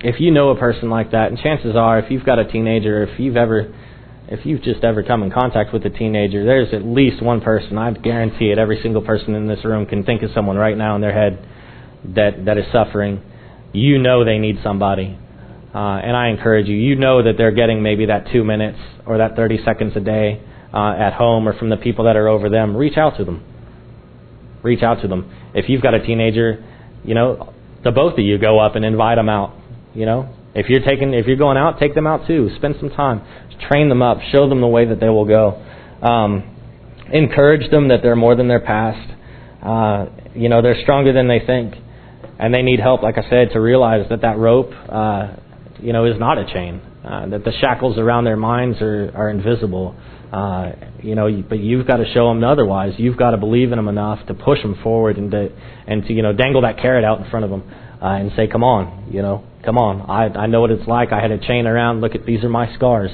if 0.00 0.20
you 0.20 0.30
know 0.30 0.50
a 0.50 0.58
person 0.58 0.90
like 0.90 1.12
that, 1.12 1.28
and 1.28 1.38
chances 1.38 1.74
are, 1.74 1.98
if 1.98 2.10
you've 2.10 2.26
got 2.26 2.38
a 2.38 2.44
teenager, 2.44 3.02
if 3.04 3.18
you've 3.18 3.36
ever, 3.36 3.74
if 4.28 4.44
you've 4.44 4.62
just 4.62 4.84
ever 4.84 5.02
come 5.02 5.22
in 5.22 5.30
contact 5.30 5.72
with 5.72 5.84
a 5.86 5.90
teenager, 5.90 6.44
there's 6.44 6.74
at 6.74 6.84
least 6.84 7.22
one 7.22 7.40
person. 7.40 7.78
I 7.78 7.90
guarantee 7.92 8.50
it. 8.50 8.58
Every 8.58 8.80
single 8.82 9.02
person 9.02 9.34
in 9.34 9.48
this 9.48 9.64
room 9.64 9.86
can 9.86 10.04
think 10.04 10.22
of 10.22 10.30
someone 10.34 10.56
right 10.56 10.76
now 10.76 10.94
in 10.94 11.00
their 11.00 11.14
head 11.14 11.42
that 12.04 12.44
that 12.44 12.58
is 12.58 12.64
suffering. 12.72 13.22
You 13.72 13.98
know 13.98 14.24
they 14.24 14.38
need 14.38 14.58
somebody, 14.62 15.18
uh, 15.74 15.78
and 15.78 16.16
I 16.16 16.28
encourage 16.28 16.66
you. 16.66 16.76
You 16.76 16.96
know 16.96 17.22
that 17.22 17.34
they're 17.36 17.52
getting 17.52 17.82
maybe 17.82 18.06
that 18.06 18.26
two 18.32 18.44
minutes 18.44 18.78
or 19.06 19.18
that 19.18 19.36
30 19.36 19.58
seconds 19.64 19.92
a 19.96 20.00
day 20.00 20.42
uh, 20.72 20.92
at 20.92 21.14
home 21.14 21.48
or 21.48 21.58
from 21.58 21.68
the 21.68 21.76
people 21.76 22.04
that 22.06 22.16
are 22.16 22.28
over 22.28 22.48
them. 22.48 22.76
Reach 22.76 22.96
out 22.96 23.16
to 23.18 23.24
them. 23.24 23.44
Reach 24.62 24.82
out 24.82 25.02
to 25.02 25.08
them. 25.08 25.30
If 25.54 25.68
you've 25.68 25.82
got 25.82 25.94
a 25.94 26.04
teenager, 26.04 26.64
you 27.04 27.14
know 27.14 27.52
the 27.84 27.90
both 27.90 28.14
of 28.14 28.20
you 28.20 28.38
go 28.38 28.58
up 28.58 28.74
and 28.74 28.84
invite 28.84 29.16
them 29.16 29.28
out 29.28 29.58
you 29.98 30.06
know, 30.06 30.32
if 30.54 30.68
you're 30.68 30.84
taking, 30.84 31.14
if 31.14 31.26
you're 31.26 31.36
going 31.36 31.56
out, 31.56 31.80
take 31.80 31.94
them 31.94 32.06
out 32.06 32.26
too. 32.26 32.50
Spend 32.56 32.76
some 32.78 32.90
time, 32.90 33.20
train 33.68 33.88
them 33.88 34.00
up, 34.00 34.18
show 34.32 34.48
them 34.48 34.60
the 34.60 34.68
way 34.68 34.84
that 34.86 35.00
they 35.00 35.08
will 35.08 35.24
go. 35.24 35.60
Um, 36.02 36.56
encourage 37.12 37.68
them 37.70 37.88
that 37.88 38.00
they're 38.02 38.16
more 38.16 38.36
than 38.36 38.46
their 38.46 38.60
past. 38.60 39.14
Uh, 39.60 40.06
you 40.34 40.48
know, 40.48 40.62
they're 40.62 40.80
stronger 40.82 41.12
than 41.12 41.26
they 41.26 41.40
think, 41.44 41.74
and 42.38 42.54
they 42.54 42.62
need 42.62 42.80
help. 42.80 43.02
Like 43.02 43.18
I 43.18 43.28
said, 43.28 43.50
to 43.52 43.60
realize 43.60 44.08
that 44.10 44.22
that 44.22 44.38
rope, 44.38 44.70
uh, 44.88 45.34
you 45.80 45.92
know, 45.92 46.04
is 46.06 46.18
not 46.18 46.38
a 46.38 46.44
chain. 46.52 46.82
Uh, 47.04 47.28
that 47.28 47.44
the 47.44 47.52
shackles 47.60 47.96
around 47.96 48.24
their 48.24 48.36
minds 48.36 48.80
are 48.80 49.10
are 49.14 49.30
invisible. 49.30 49.96
Uh, 50.32 50.72
you 51.02 51.14
know, 51.14 51.42
but 51.48 51.58
you've 51.58 51.86
got 51.86 51.96
to 51.96 52.12
show 52.12 52.28
them 52.28 52.44
otherwise. 52.44 52.92
You've 52.98 53.16
got 53.16 53.30
to 53.30 53.38
believe 53.38 53.72
in 53.72 53.76
them 53.76 53.88
enough 53.88 54.26
to 54.26 54.34
push 54.34 54.60
them 54.60 54.78
forward 54.82 55.16
and 55.16 55.30
to 55.30 55.48
and 55.86 56.04
to 56.04 56.12
you 56.12 56.22
know 56.22 56.32
dangle 56.32 56.62
that 56.62 56.78
carrot 56.78 57.04
out 57.04 57.20
in 57.20 57.30
front 57.30 57.44
of 57.44 57.50
them 57.50 57.62
uh, 58.02 58.06
and 58.06 58.30
say, 58.36 58.46
"Come 58.46 58.62
on, 58.62 59.08
you 59.10 59.22
know, 59.22 59.44
Come 59.64 59.76
on, 59.76 60.02
I 60.08 60.44
I 60.44 60.46
know 60.46 60.60
what 60.60 60.70
it's 60.70 60.86
like. 60.86 61.12
I 61.12 61.20
had 61.20 61.30
a 61.32 61.38
chain 61.38 61.66
around. 61.66 62.00
Look 62.00 62.14
at 62.14 62.24
these 62.24 62.44
are 62.44 62.48
my 62.48 62.72
scars, 62.74 63.10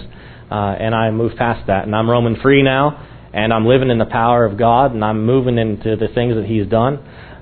uh, 0.51 0.55
and 0.55 0.95
I 0.95 1.11
moved 1.11 1.37
past 1.37 1.67
that, 1.69 1.85
and 1.85 1.97
I'm 1.97 2.09
roaming 2.09 2.37
free 2.43 2.63
now, 2.63 3.05
and 3.33 3.53
I'm 3.53 3.67
living 3.67 3.89
in 3.89 3.99
the 3.99 4.07
power 4.07 4.45
of 4.45 4.59
God, 4.59 4.93
and 4.93 5.03
I'm 5.03 5.25
moving 5.25 5.57
into 5.57 5.97
the 5.97 6.09
things 6.15 6.37
that 6.37 6.45
He's 6.45 6.67
done, 6.67 6.99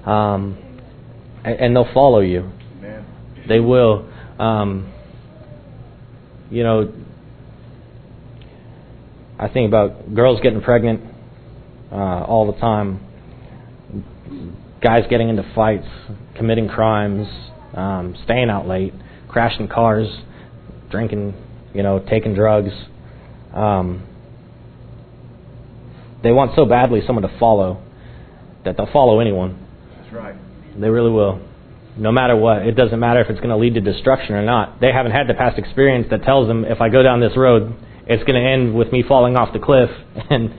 um, 0.06 0.56
and, 1.44 1.60
and 1.60 1.76
they'll 1.76 1.92
follow 1.92 2.20
you. 2.20 2.50
Amen. 2.78 3.04
They 3.48 3.60
will. 3.60 4.08
Um, 4.38 4.92
you 6.50 6.62
know, 6.62 6.92
I 9.38 9.48
think 9.48 9.68
about 9.68 10.14
girls 10.14 10.40
getting 10.42 10.60
pregnant 10.60 11.02
uh, 11.90 12.24
all 12.24 12.50
the 12.52 12.58
time, 12.60 13.00
guys 14.80 15.04
getting 15.10 15.28
into 15.28 15.50
fights, 15.54 15.86
committing 16.36 16.68
crimes, 16.68 17.26
um, 17.74 18.16
staying 18.24 18.50
out 18.50 18.66
late, 18.68 18.92
crashing 19.28 19.68
cars, 19.68 20.08
drinking, 20.90 21.34
you 21.74 21.82
know, 21.82 21.98
taking 21.98 22.34
drugs. 22.34 22.72
Um, 23.54 24.06
they 26.22 26.30
want 26.30 26.52
so 26.54 26.64
badly 26.64 27.00
someone 27.06 27.28
to 27.28 27.38
follow 27.38 27.82
that 28.64 28.76
they'll 28.76 28.92
follow 28.92 29.20
anyone. 29.20 29.66
That's 29.96 30.12
right. 30.12 30.36
They 30.78 30.88
really 30.88 31.10
will. 31.10 31.40
No 31.96 32.10
matter 32.10 32.36
what. 32.36 32.62
It 32.62 32.72
doesn't 32.72 32.98
matter 32.98 33.20
if 33.20 33.28
it's 33.28 33.40
going 33.40 33.50
to 33.50 33.56
lead 33.56 33.74
to 33.74 33.80
destruction 33.80 34.34
or 34.34 34.44
not. 34.44 34.80
They 34.80 34.92
haven't 34.92 35.12
had 35.12 35.28
the 35.28 35.34
past 35.34 35.58
experience 35.58 36.06
that 36.10 36.22
tells 36.22 36.48
them 36.48 36.64
if 36.64 36.80
I 36.80 36.88
go 36.88 37.02
down 37.02 37.20
this 37.20 37.36
road, 37.36 37.74
it's 38.06 38.24
going 38.24 38.42
to 38.42 38.48
end 38.48 38.74
with 38.74 38.90
me 38.92 39.04
falling 39.06 39.36
off 39.36 39.52
the 39.52 39.58
cliff 39.60 39.90
and 40.30 40.50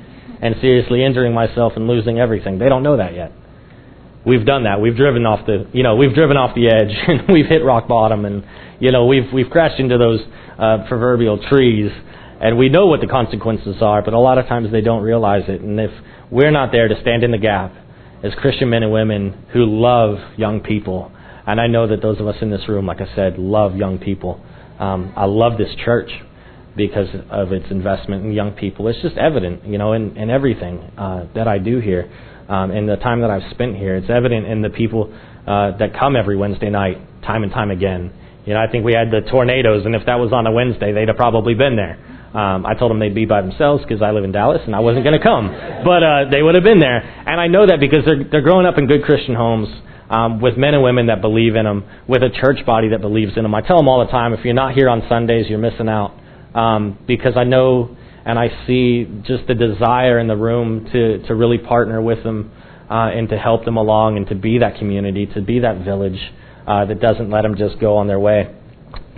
and 0.41 0.55
seriously 0.59 1.05
injuring 1.05 1.33
myself 1.33 1.73
and 1.77 1.87
losing 1.87 2.19
everything. 2.19 2.59
They 2.59 2.67
don't 2.67 2.83
know 2.83 2.97
that 2.97 3.13
yet 3.13 3.31
we've 4.25 4.45
done 4.45 4.63
that. 4.63 4.81
We've 4.81 4.95
driven 4.95 5.25
off 5.25 5.45
the, 5.45 5.67
you 5.73 5.83
know, 5.83 5.95
we've 5.95 6.13
driven 6.13 6.37
off 6.37 6.55
the 6.55 6.67
edge 6.67 6.95
and 7.07 7.27
we've 7.31 7.45
hit 7.45 7.63
rock 7.63 7.87
bottom 7.87 8.25
and, 8.25 8.43
you 8.79 8.91
know, 8.91 9.05
we've, 9.05 9.31
we've 9.33 9.49
crashed 9.49 9.79
into 9.79 9.97
those 9.97 10.19
uh, 10.57 10.85
proverbial 10.87 11.39
trees 11.49 11.91
and 12.41 12.57
we 12.57 12.69
know 12.69 12.87
what 12.87 12.99
the 12.99 13.07
consequences 13.07 13.77
are, 13.81 14.01
but 14.01 14.13
a 14.13 14.19
lot 14.19 14.37
of 14.37 14.47
times 14.47 14.71
they 14.71 14.81
don't 14.81 15.03
realize 15.03 15.43
it. 15.47 15.61
And 15.61 15.79
if 15.79 15.91
we're 16.31 16.51
not 16.51 16.71
there 16.71 16.87
to 16.87 16.99
stand 17.01 17.23
in 17.23 17.31
the 17.31 17.37
gap 17.37 17.73
as 18.23 18.33
Christian 18.35 18.69
men 18.69 18.83
and 18.83 18.91
women 18.91 19.45
who 19.51 19.65
love 19.65 20.17
young 20.37 20.61
people, 20.61 21.11
and 21.45 21.59
I 21.59 21.67
know 21.67 21.87
that 21.87 22.01
those 22.01 22.19
of 22.19 22.27
us 22.27 22.37
in 22.41 22.49
this 22.49 22.67
room, 22.69 22.85
like 22.85 23.01
I 23.01 23.15
said, 23.15 23.37
love 23.37 23.75
young 23.75 23.99
people. 23.99 24.41
Um, 24.79 25.13
I 25.15 25.25
love 25.25 25.57
this 25.57 25.75
church 25.83 26.09
because 26.75 27.09
of 27.29 27.51
its 27.51 27.65
investment 27.69 28.25
in 28.25 28.31
young 28.31 28.53
people. 28.53 28.87
It's 28.87 29.01
just 29.01 29.17
evident, 29.17 29.65
you 29.67 29.77
know, 29.77 29.93
in, 29.93 30.17
in 30.17 30.29
everything 30.29 30.79
uh, 30.97 31.25
that 31.35 31.47
I 31.47 31.57
do 31.59 31.79
here 31.79 32.09
um, 32.49 32.71
in 32.71 32.87
the 32.87 32.95
time 32.95 33.21
that 33.21 33.29
I've 33.29 33.51
spent 33.51 33.75
here. 33.75 33.95
It's 33.95 34.09
evident 34.09 34.47
in 34.47 34.61
the 34.61 34.69
people 34.69 35.13
uh, 35.45 35.77
that 35.77 35.93
come 35.99 36.15
every 36.15 36.37
Wednesday 36.37 36.69
night, 36.69 36.97
time 37.23 37.43
and 37.43 37.51
time 37.51 37.71
again. 37.71 38.13
You 38.45 38.53
know, 38.53 38.59
I 38.59 38.71
think 38.71 38.85
we 38.85 38.93
had 38.93 39.11
the 39.11 39.29
tornadoes, 39.29 39.85
and 39.85 39.95
if 39.95 40.05
that 40.05 40.15
was 40.15 40.33
on 40.33 40.47
a 40.47 40.51
Wednesday, 40.51 40.91
they'd 40.91 41.07
have 41.07 41.17
probably 41.17 41.53
been 41.53 41.75
there. 41.75 41.99
Um, 42.33 42.65
I 42.65 42.73
told 42.73 42.89
them 42.89 42.99
they'd 42.99 43.13
be 43.13 43.25
by 43.25 43.41
themselves 43.41 43.83
because 43.83 44.01
I 44.01 44.09
live 44.09 44.23
in 44.23 44.31
Dallas 44.31 44.61
and 44.65 44.75
I 44.75 44.79
wasn't 44.79 45.03
going 45.03 45.17
to 45.17 45.23
come, 45.23 45.47
but 45.85 46.01
uh, 46.01 46.29
they 46.31 46.41
would 46.41 46.55
have 46.55 46.63
been 46.63 46.79
there. 46.79 46.97
And 46.97 47.39
I 47.39 47.45
know 47.47 47.67
that 47.67 47.79
because 47.79 48.05
they're 48.05 48.23
they're 48.23 48.41
growing 48.41 48.65
up 48.65 48.77
in 48.79 48.87
good 48.87 49.03
Christian 49.03 49.35
homes 49.35 49.69
um, 50.09 50.41
with 50.41 50.57
men 50.57 50.73
and 50.73 50.83
women 50.83 51.07
that 51.07 51.21
believe 51.21 51.55
in 51.55 51.65
them, 51.65 51.85
with 52.07 52.23
a 52.23 52.29
church 52.29 52.65
body 52.65 52.89
that 52.89 53.01
believes 53.01 53.33
in 53.37 53.43
them. 53.43 53.53
I 53.53 53.61
tell 53.61 53.77
them 53.77 53.87
all 53.87 54.03
the 54.05 54.11
time, 54.11 54.33
if 54.33 54.43
you're 54.43 54.53
not 54.53 54.73
here 54.73 54.89
on 54.89 55.03
Sundays, 55.07 55.45
you're 55.47 55.59
missing 55.59 55.89
out 55.89 56.17
um, 56.55 56.97
because 57.07 57.37
I 57.37 57.43
know 57.43 57.95
and 58.25 58.39
I 58.39 58.65
see 58.65 59.05
just 59.23 59.47
the 59.47 59.53
desire 59.53 60.19
in 60.19 60.27
the 60.27 60.35
room 60.35 60.87
to, 60.91 61.25
to 61.27 61.35
really 61.35 61.57
partner 61.57 62.01
with 62.01 62.23
them 62.23 62.51
uh, 62.89 63.09
and 63.09 63.27
to 63.29 63.37
help 63.37 63.65
them 63.65 63.77
along 63.77 64.17
and 64.17 64.27
to 64.27 64.35
be 64.35 64.59
that 64.59 64.77
community, 64.77 65.25
to 65.33 65.41
be 65.41 65.59
that 65.59 65.83
village 65.83 66.19
uh, 66.65 66.85
that 66.85 67.01
doesn't 67.01 67.29
let 67.29 67.41
them 67.41 67.55
just 67.57 67.79
go 67.79 67.97
on 67.97 68.07
their 68.07 68.19
way. 68.19 68.55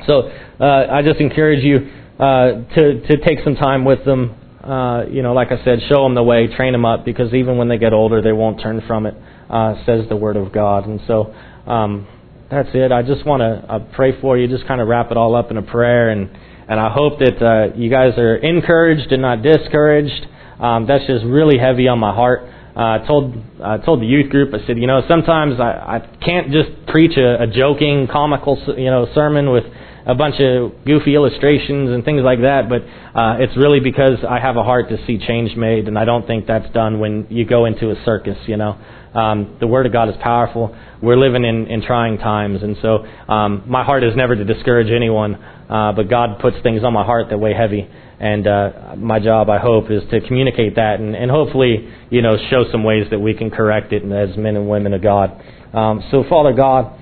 So 0.07 0.29
uh, 0.59 0.87
I 0.91 1.01
just 1.03 1.19
encourage 1.19 1.63
you 1.63 1.91
to 2.17 3.01
to 3.07 3.17
take 3.25 3.39
some 3.43 3.55
time 3.55 3.85
with 3.85 4.05
them. 4.05 4.35
Uh, 4.63 5.05
you 5.05 5.21
know, 5.21 5.33
like 5.33 5.51
I 5.51 5.63
said, 5.63 5.79
show 5.87 6.03
them 6.03 6.15
the 6.15 6.23
way, 6.23 6.47
train 6.47 6.71
them 6.73 6.85
up, 6.85 7.05
because 7.05 7.33
even 7.33 7.57
when 7.57 7.67
they 7.67 7.77
get 7.77 7.93
older, 7.93 8.21
they 8.21 8.31
won't 8.31 8.59
turn 8.61 8.81
from 8.87 9.05
it. 9.05 9.13
Uh, 9.49 9.75
says 9.85 10.09
the 10.09 10.15
Word 10.15 10.37
of 10.37 10.51
God, 10.51 10.87
and 10.87 10.99
so 11.05 11.33
um, 11.67 12.07
that's 12.49 12.69
it. 12.73 12.91
I 12.91 13.03
just 13.03 13.25
want 13.25 13.41
to 13.41 13.71
uh, 13.71 13.79
pray 13.95 14.19
for 14.19 14.37
you. 14.37 14.47
Just 14.47 14.67
kind 14.67 14.81
of 14.81 14.87
wrap 14.87 15.11
it 15.11 15.17
all 15.17 15.35
up 15.35 15.51
in 15.51 15.57
a 15.57 15.61
prayer 15.61 16.09
and 16.09 16.29
and 16.67 16.79
I 16.79 16.89
hope 16.89 17.19
that 17.19 17.41
uh, 17.41 17.75
you 17.75 17.89
guys 17.89 18.17
are 18.17 18.37
encouraged 18.37 19.11
and 19.11 19.21
not 19.21 19.43
discouraged. 19.43 20.25
Um, 20.59 20.87
that's 20.87 21.05
just 21.05 21.23
really 21.25 21.59
heavy 21.59 21.87
on 21.87 21.99
my 21.99 22.13
heart. 22.13 22.49
Uh, 22.75 22.99
I 22.99 23.05
told 23.07 23.35
I 23.63 23.77
told 23.77 24.01
the 24.01 24.05
youth 24.05 24.29
group 24.29 24.53
I 24.53 24.65
said 24.67 24.77
you 24.77 24.87
know 24.87 25.01
sometimes 25.07 25.61
I, 25.61 26.01
I 26.03 26.17
can't 26.25 26.51
just 26.51 26.69
preach 26.87 27.17
a, 27.17 27.43
a 27.43 27.47
joking 27.47 28.07
comical 28.11 28.61
you 28.77 28.91
know 28.91 29.07
sermon 29.15 29.49
with 29.49 29.63
a 30.05 30.13
bunch 30.13 30.35
of 30.39 30.85
goofy 30.85 31.15
illustrations 31.15 31.89
and 31.89 32.05
things 32.05 32.21
like 32.23 32.41
that, 32.41 32.69
but 32.69 32.81
uh, 33.19 33.37
it's 33.39 33.57
really 33.57 33.79
because 33.79 34.19
I 34.27 34.39
have 34.39 34.55
a 34.55 34.63
heart 34.63 34.89
to 34.89 34.97
see 35.07 35.17
change 35.17 35.55
made, 35.55 35.87
and 35.87 35.97
I 35.97 36.05
don't 36.05 36.27
think 36.27 36.45
that's 36.45 36.71
done 36.73 36.99
when 36.99 37.27
you 37.29 37.45
go 37.45 37.65
into 37.65 37.89
a 37.89 37.95
circus. 38.05 38.37
You 38.45 38.57
know, 38.57 38.77
um, 39.15 39.57
the 39.59 39.67
Word 39.67 39.85
of 39.85 39.93
God 39.93 40.09
is 40.09 40.15
powerful. 40.21 40.75
We're 41.01 41.17
living 41.17 41.43
in, 41.43 41.67
in 41.67 41.81
trying 41.81 42.19
times, 42.19 42.61
and 42.61 42.77
so 42.81 43.05
um, 43.31 43.63
my 43.67 43.83
heart 43.83 44.03
is 44.03 44.15
never 44.15 44.35
to 44.35 44.45
discourage 44.45 44.91
anyone. 44.91 45.35
Uh, 45.35 45.93
but 45.93 46.07
God 46.09 46.39
puts 46.39 46.57
things 46.61 46.83
on 46.83 46.93
my 46.93 47.03
heart 47.03 47.29
that 47.29 47.39
weigh 47.39 47.55
heavy, 47.55 47.89
and 48.19 48.45
uh, 48.47 48.95
my 48.95 49.19
job, 49.19 49.49
I 49.49 49.57
hope, 49.57 49.89
is 49.89 50.03
to 50.11 50.21
communicate 50.21 50.75
that 50.75 50.99
and, 50.99 51.15
and 51.15 51.31
hopefully, 51.31 51.89
you 52.11 52.21
know, 52.21 52.37
show 52.51 52.65
some 52.71 52.83
ways 52.83 53.07
that 53.09 53.19
we 53.19 53.33
can 53.33 53.49
correct 53.49 53.91
it 53.91 54.03
as 54.03 54.37
men 54.37 54.55
and 54.55 54.69
women 54.69 54.93
of 54.93 55.01
God. 55.01 55.41
Um, 55.73 56.03
so, 56.11 56.23
Father 56.29 56.53
God, 56.53 56.99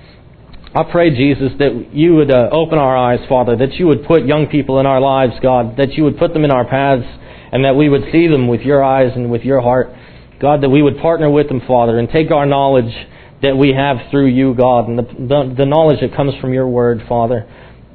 I 0.74 0.82
pray, 0.90 1.10
Jesus, 1.10 1.52
that 1.58 1.90
you 1.92 2.16
would 2.16 2.30
uh, 2.30 2.48
open 2.50 2.78
our 2.78 2.96
eyes, 2.96 3.20
Father, 3.28 3.56
that 3.56 3.74
you 3.74 3.86
would 3.86 4.04
put 4.06 4.26
young 4.26 4.48
people 4.48 4.80
in 4.80 4.86
our 4.86 5.00
lives, 5.00 5.34
God, 5.40 5.76
that 5.76 5.92
you 5.92 6.04
would 6.04 6.18
put 6.18 6.32
them 6.32 6.44
in 6.44 6.50
our 6.50 6.66
paths, 6.66 7.06
and 7.52 7.64
that 7.64 7.76
we 7.76 7.88
would 7.88 8.02
see 8.10 8.26
them 8.26 8.48
with 8.48 8.62
your 8.62 8.82
eyes 8.82 9.12
and 9.14 9.30
with 9.30 9.42
your 9.42 9.60
heart. 9.60 9.94
God, 10.40 10.62
that 10.62 10.70
we 10.70 10.82
would 10.82 10.98
partner 10.98 11.30
with 11.30 11.48
them, 11.48 11.60
Father, 11.66 11.98
and 11.98 12.08
take 12.08 12.32
our 12.32 12.44
knowledge 12.44 12.92
that 13.40 13.56
we 13.56 13.72
have 13.72 13.98
through 14.10 14.26
you, 14.26 14.54
God, 14.54 14.88
and 14.88 14.98
the, 14.98 15.02
the, 15.02 15.54
the 15.58 15.66
knowledge 15.66 16.00
that 16.00 16.16
comes 16.16 16.34
from 16.40 16.52
your 16.52 16.66
word, 16.66 17.04
Father 17.08 17.46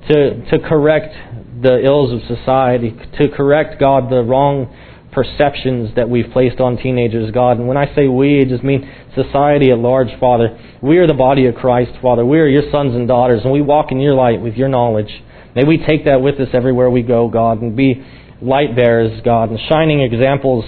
to, 0.08 0.46
to 0.50 0.60
correct 0.60 1.14
the 1.62 1.84
ills 1.84 2.12
of 2.12 2.38
society, 2.38 2.96
to 3.20 3.30
correct, 3.30 3.80
God, 3.80 4.10
the 4.10 4.24
wrong 4.24 4.74
perceptions 5.20 5.94
that 5.98 6.10
we've 6.10 6.32
placed 6.32 6.62
on 6.62 6.78
teenagers, 6.78 7.30
God. 7.32 7.58
And 7.58 7.68
when 7.68 7.76
I 7.76 7.94
say 7.94 8.08
we, 8.08 8.40
it 8.40 8.48
just 8.48 8.64
mean 8.64 8.90
society 9.16 9.70
at 9.70 9.78
large, 9.78 10.08
Father. 10.18 10.58
We 10.82 10.98
are 11.00 11.08
the 11.08 11.14
body 11.14 11.46
of 11.48 11.56
Christ, 11.56 11.92
Father. 12.02 12.26
We 12.26 12.40
are 12.40 12.48
your 12.48 12.72
sons 12.72 12.96
and 12.96 13.06
daughters, 13.06 13.42
and 13.44 13.52
we 13.52 13.62
walk 13.62 13.92
in 13.92 14.00
your 14.00 14.14
light 14.14 14.40
with 14.40 14.54
your 14.54 14.70
knowledge. 14.70 15.12
May 15.56 15.66
we 15.66 15.78
take 15.78 16.06
that 16.06 16.22
with 16.22 16.40
us 16.40 16.48
everywhere 16.54 16.90
we 16.90 17.02
go, 17.02 17.28
God, 17.28 17.62
and 17.62 17.76
be 17.76 18.02
light 18.42 18.78
bearers, 18.78 19.20
God, 19.26 19.50
and 19.50 19.60
shining 19.68 20.00
examples 20.00 20.64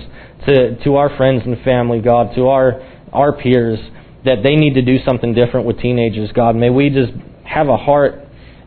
to, 0.45 0.83
to 0.83 0.95
our 0.95 1.15
friends 1.15 1.43
and 1.45 1.57
family, 1.63 2.01
God, 2.01 2.35
to 2.35 2.47
our, 2.47 2.81
our 3.13 3.31
peers, 3.31 3.79
that 4.25 4.43
they 4.43 4.57
need 4.57 4.73
to 4.73 4.81
do 4.81 4.97
something 5.07 5.33
different 5.33 5.65
with 5.65 5.79
teenagers, 5.79 6.29
God. 6.33 6.57
May 6.57 6.69
we 6.69 6.89
just 6.89 7.13
have 7.45 7.69
a 7.69 7.77
heart 7.77 8.15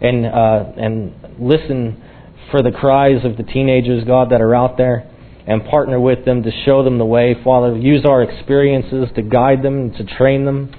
and, 0.01 0.25
uh, 0.25 0.65
and 0.79 1.15
listen 1.39 2.03
for 2.51 2.63
the 2.63 2.71
cries 2.71 3.23
of 3.27 3.37
the 3.37 3.43
teenagers, 3.43 4.05
God, 4.05 4.31
that 4.31 4.41
are 4.41 4.55
out 4.55 4.79
there 4.79 5.11
and 5.47 5.65
partner 5.65 6.01
with 6.01 6.25
them 6.25 6.43
to 6.43 6.51
show 6.65 6.83
them 6.83 6.99
the 6.99 7.05
way. 7.05 7.37
Father, 7.45 7.77
use 7.77 8.05
our 8.05 8.23
experiences 8.23 9.09
to 9.17 9.23
guide 9.23 9.63
them, 9.63 9.75
and 9.75 9.97
to 9.97 10.17
train 10.17 10.45
them. 10.45 10.73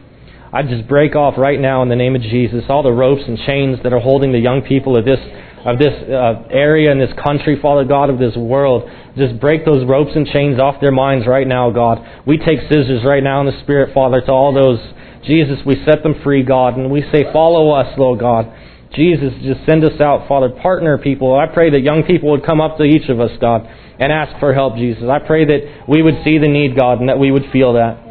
I 0.52 0.64
just 0.64 0.88
break 0.88 1.16
off 1.16 1.36
right 1.38 1.60
now 1.60 1.84
in 1.84 1.90
the 1.90 1.96
name 1.96 2.16
of 2.16 2.22
Jesus 2.22 2.64
all 2.70 2.82
the 2.82 2.92
ropes 2.92 3.24
and 3.28 3.38
chains 3.46 3.80
that 3.84 3.92
are 3.92 4.00
holding 4.00 4.32
the 4.32 4.40
young 4.40 4.62
people 4.62 4.98
of 4.98 5.04
this 5.04 5.20
of 5.66 5.80
this 5.80 5.92
uh, 6.08 6.46
area 6.52 6.92
and 6.92 7.02
this 7.02 7.12
country, 7.22 7.60
Father 7.60 7.84
God, 7.84 8.12
of 8.12 8.20
this 8.20 8.36
world. 8.36 8.88
Just 9.18 9.40
break 9.40 9.66
those 9.66 9.84
ropes 9.86 10.12
and 10.16 10.28
chains 10.28 10.60
off 10.60 10.80
their 10.80 10.92
minds 10.92 11.26
right 11.26 11.48
now, 11.48 11.72
God. 11.72 12.06
We 12.28 12.38
take 12.38 12.60
scissors 12.70 13.04
right 13.04 13.24
now 13.24 13.42
in 13.42 13.48
the 13.48 13.60
Spirit, 13.64 13.92
Father, 13.94 14.22
to 14.22 14.32
all 14.32 14.54
those. 14.54 14.80
Jesus, 15.26 15.58
we 15.66 15.74
set 15.84 16.04
them 16.04 16.22
free, 16.24 16.44
God, 16.44 16.78
and 16.78 16.92
we 16.92 17.02
say, 17.12 17.26
follow 17.34 17.72
us, 17.72 17.98
Lord 17.98 18.20
God. 18.20 18.46
Jesus, 18.94 19.34
just 19.42 19.66
send 19.66 19.84
us 19.84 20.00
out, 20.00 20.28
Father. 20.28 20.50
Partner 20.50 20.98
people. 20.98 21.38
I 21.38 21.48
pray 21.54 21.70
that 21.72 21.82
young 21.82 22.04
people 22.04 22.32
would 22.32 22.46
come 22.46 22.62
up 22.62 22.78
to 22.78 22.84
each 22.84 23.10
of 23.10 23.20
us, 23.20 23.32
God, 23.42 23.68
and 24.00 24.12
ask 24.12 24.40
for 24.40 24.54
help, 24.54 24.76
Jesus. 24.76 25.04
I 25.10 25.20
pray 25.20 25.46
that 25.46 25.86
we 25.88 26.02
would 26.02 26.16
see 26.24 26.38
the 26.38 26.48
need, 26.48 26.78
God, 26.78 27.00
and 27.00 27.10
that 27.10 27.20
we 27.20 27.32
would 27.32 27.52
feel 27.52 27.74
that 27.74 28.06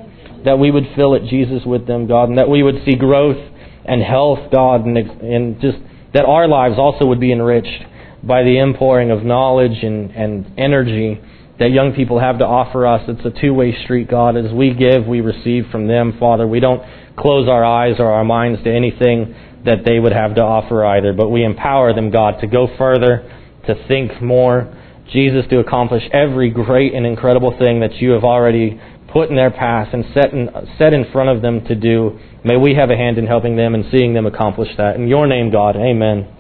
that 0.45 0.59
we 0.59 0.71
would 0.71 0.85
fill 0.95 1.15
it, 1.15 1.25
Jesus, 1.25 1.63
with 1.65 1.87
them, 1.87 2.07
God, 2.07 2.29
and 2.29 2.39
that 2.39 2.49
we 2.49 2.63
would 2.63 2.85
see 2.85 2.95
growth 2.95 3.41
and 3.85 4.03
health, 4.03 4.53
God, 4.53 4.85
and, 4.85 4.97
and 4.97 5.61
just 5.61 5.79
that 6.13 6.25
our 6.25 6.47
lives 6.47 6.77
also 6.79 7.07
would 7.07 7.21
be 7.21 7.33
enriched 7.33 7.85
by 8.23 8.43
the 8.43 8.59
impouring 8.59 9.11
of 9.11 9.25
knowledge 9.25 9.83
and, 9.83 10.11
and 10.11 10.59
energy 10.59 11.21
that 11.59 11.71
young 11.71 11.93
people 11.95 12.21
have 12.21 12.39
to 12.39 12.47
offer 12.47 12.87
us. 12.87 13.03
It's 13.09 13.25
a 13.25 13.41
two 13.41 13.55
way 13.55 13.75
street, 13.85 14.11
God. 14.11 14.37
As 14.37 14.53
we 14.53 14.75
give, 14.75 15.07
we 15.07 15.21
receive 15.21 15.67
from 15.71 15.87
them, 15.87 16.17
Father. 16.19 16.47
We 16.47 16.61
don't 16.61 16.83
close 17.17 17.49
our 17.49 17.65
eyes 17.65 17.97
or 17.99 18.07
our 18.07 18.25
minds 18.25 18.63
to 18.65 18.75
anything 18.75 19.35
that 19.65 19.85
they 19.85 19.99
would 19.99 20.13
have 20.13 20.35
to 20.35 20.43
offer 20.43 20.85
either, 20.85 21.13
but 21.13 21.31
we 21.31 21.45
empower 21.45 21.95
them, 21.95 22.11
God, 22.11 22.41
to 22.41 22.47
go 22.47 22.69
further, 22.77 23.31
to 23.67 23.75
think 23.89 24.21
more. 24.21 24.73
Jesus, 25.13 25.45
to 25.51 25.59
accomplish 25.59 26.03
every 26.13 26.51
great 26.51 26.95
and 26.95 27.05
incredible 27.07 27.57
thing 27.59 27.81
that 27.81 27.95
you 27.97 28.13
have 28.13 28.25
already 28.25 28.81
put 29.13 29.31
in 29.31 29.37
their 29.37 29.51
path 29.51 29.89
and 29.93 30.05
set 30.13 30.33
in, 30.33 30.49
set 30.79 30.93
in 30.93 31.05
front 31.13 31.31
of 31.31 31.43
them 31.43 31.65
to 31.67 31.75
do. 31.75 32.19
May 32.43 32.57
we 32.57 32.75
have 32.75 32.91
a 32.91 32.97
hand 32.97 33.19
in 33.19 33.27
helping 33.27 33.57
them 33.57 33.75
and 33.75 33.85
seeing 33.93 34.15
them 34.15 34.27
accomplish 34.27 34.71
that. 34.77 34.97
In 34.97 35.07
your 35.07 35.27
name, 35.27 35.53
God, 35.53 35.77
amen. 35.77 36.34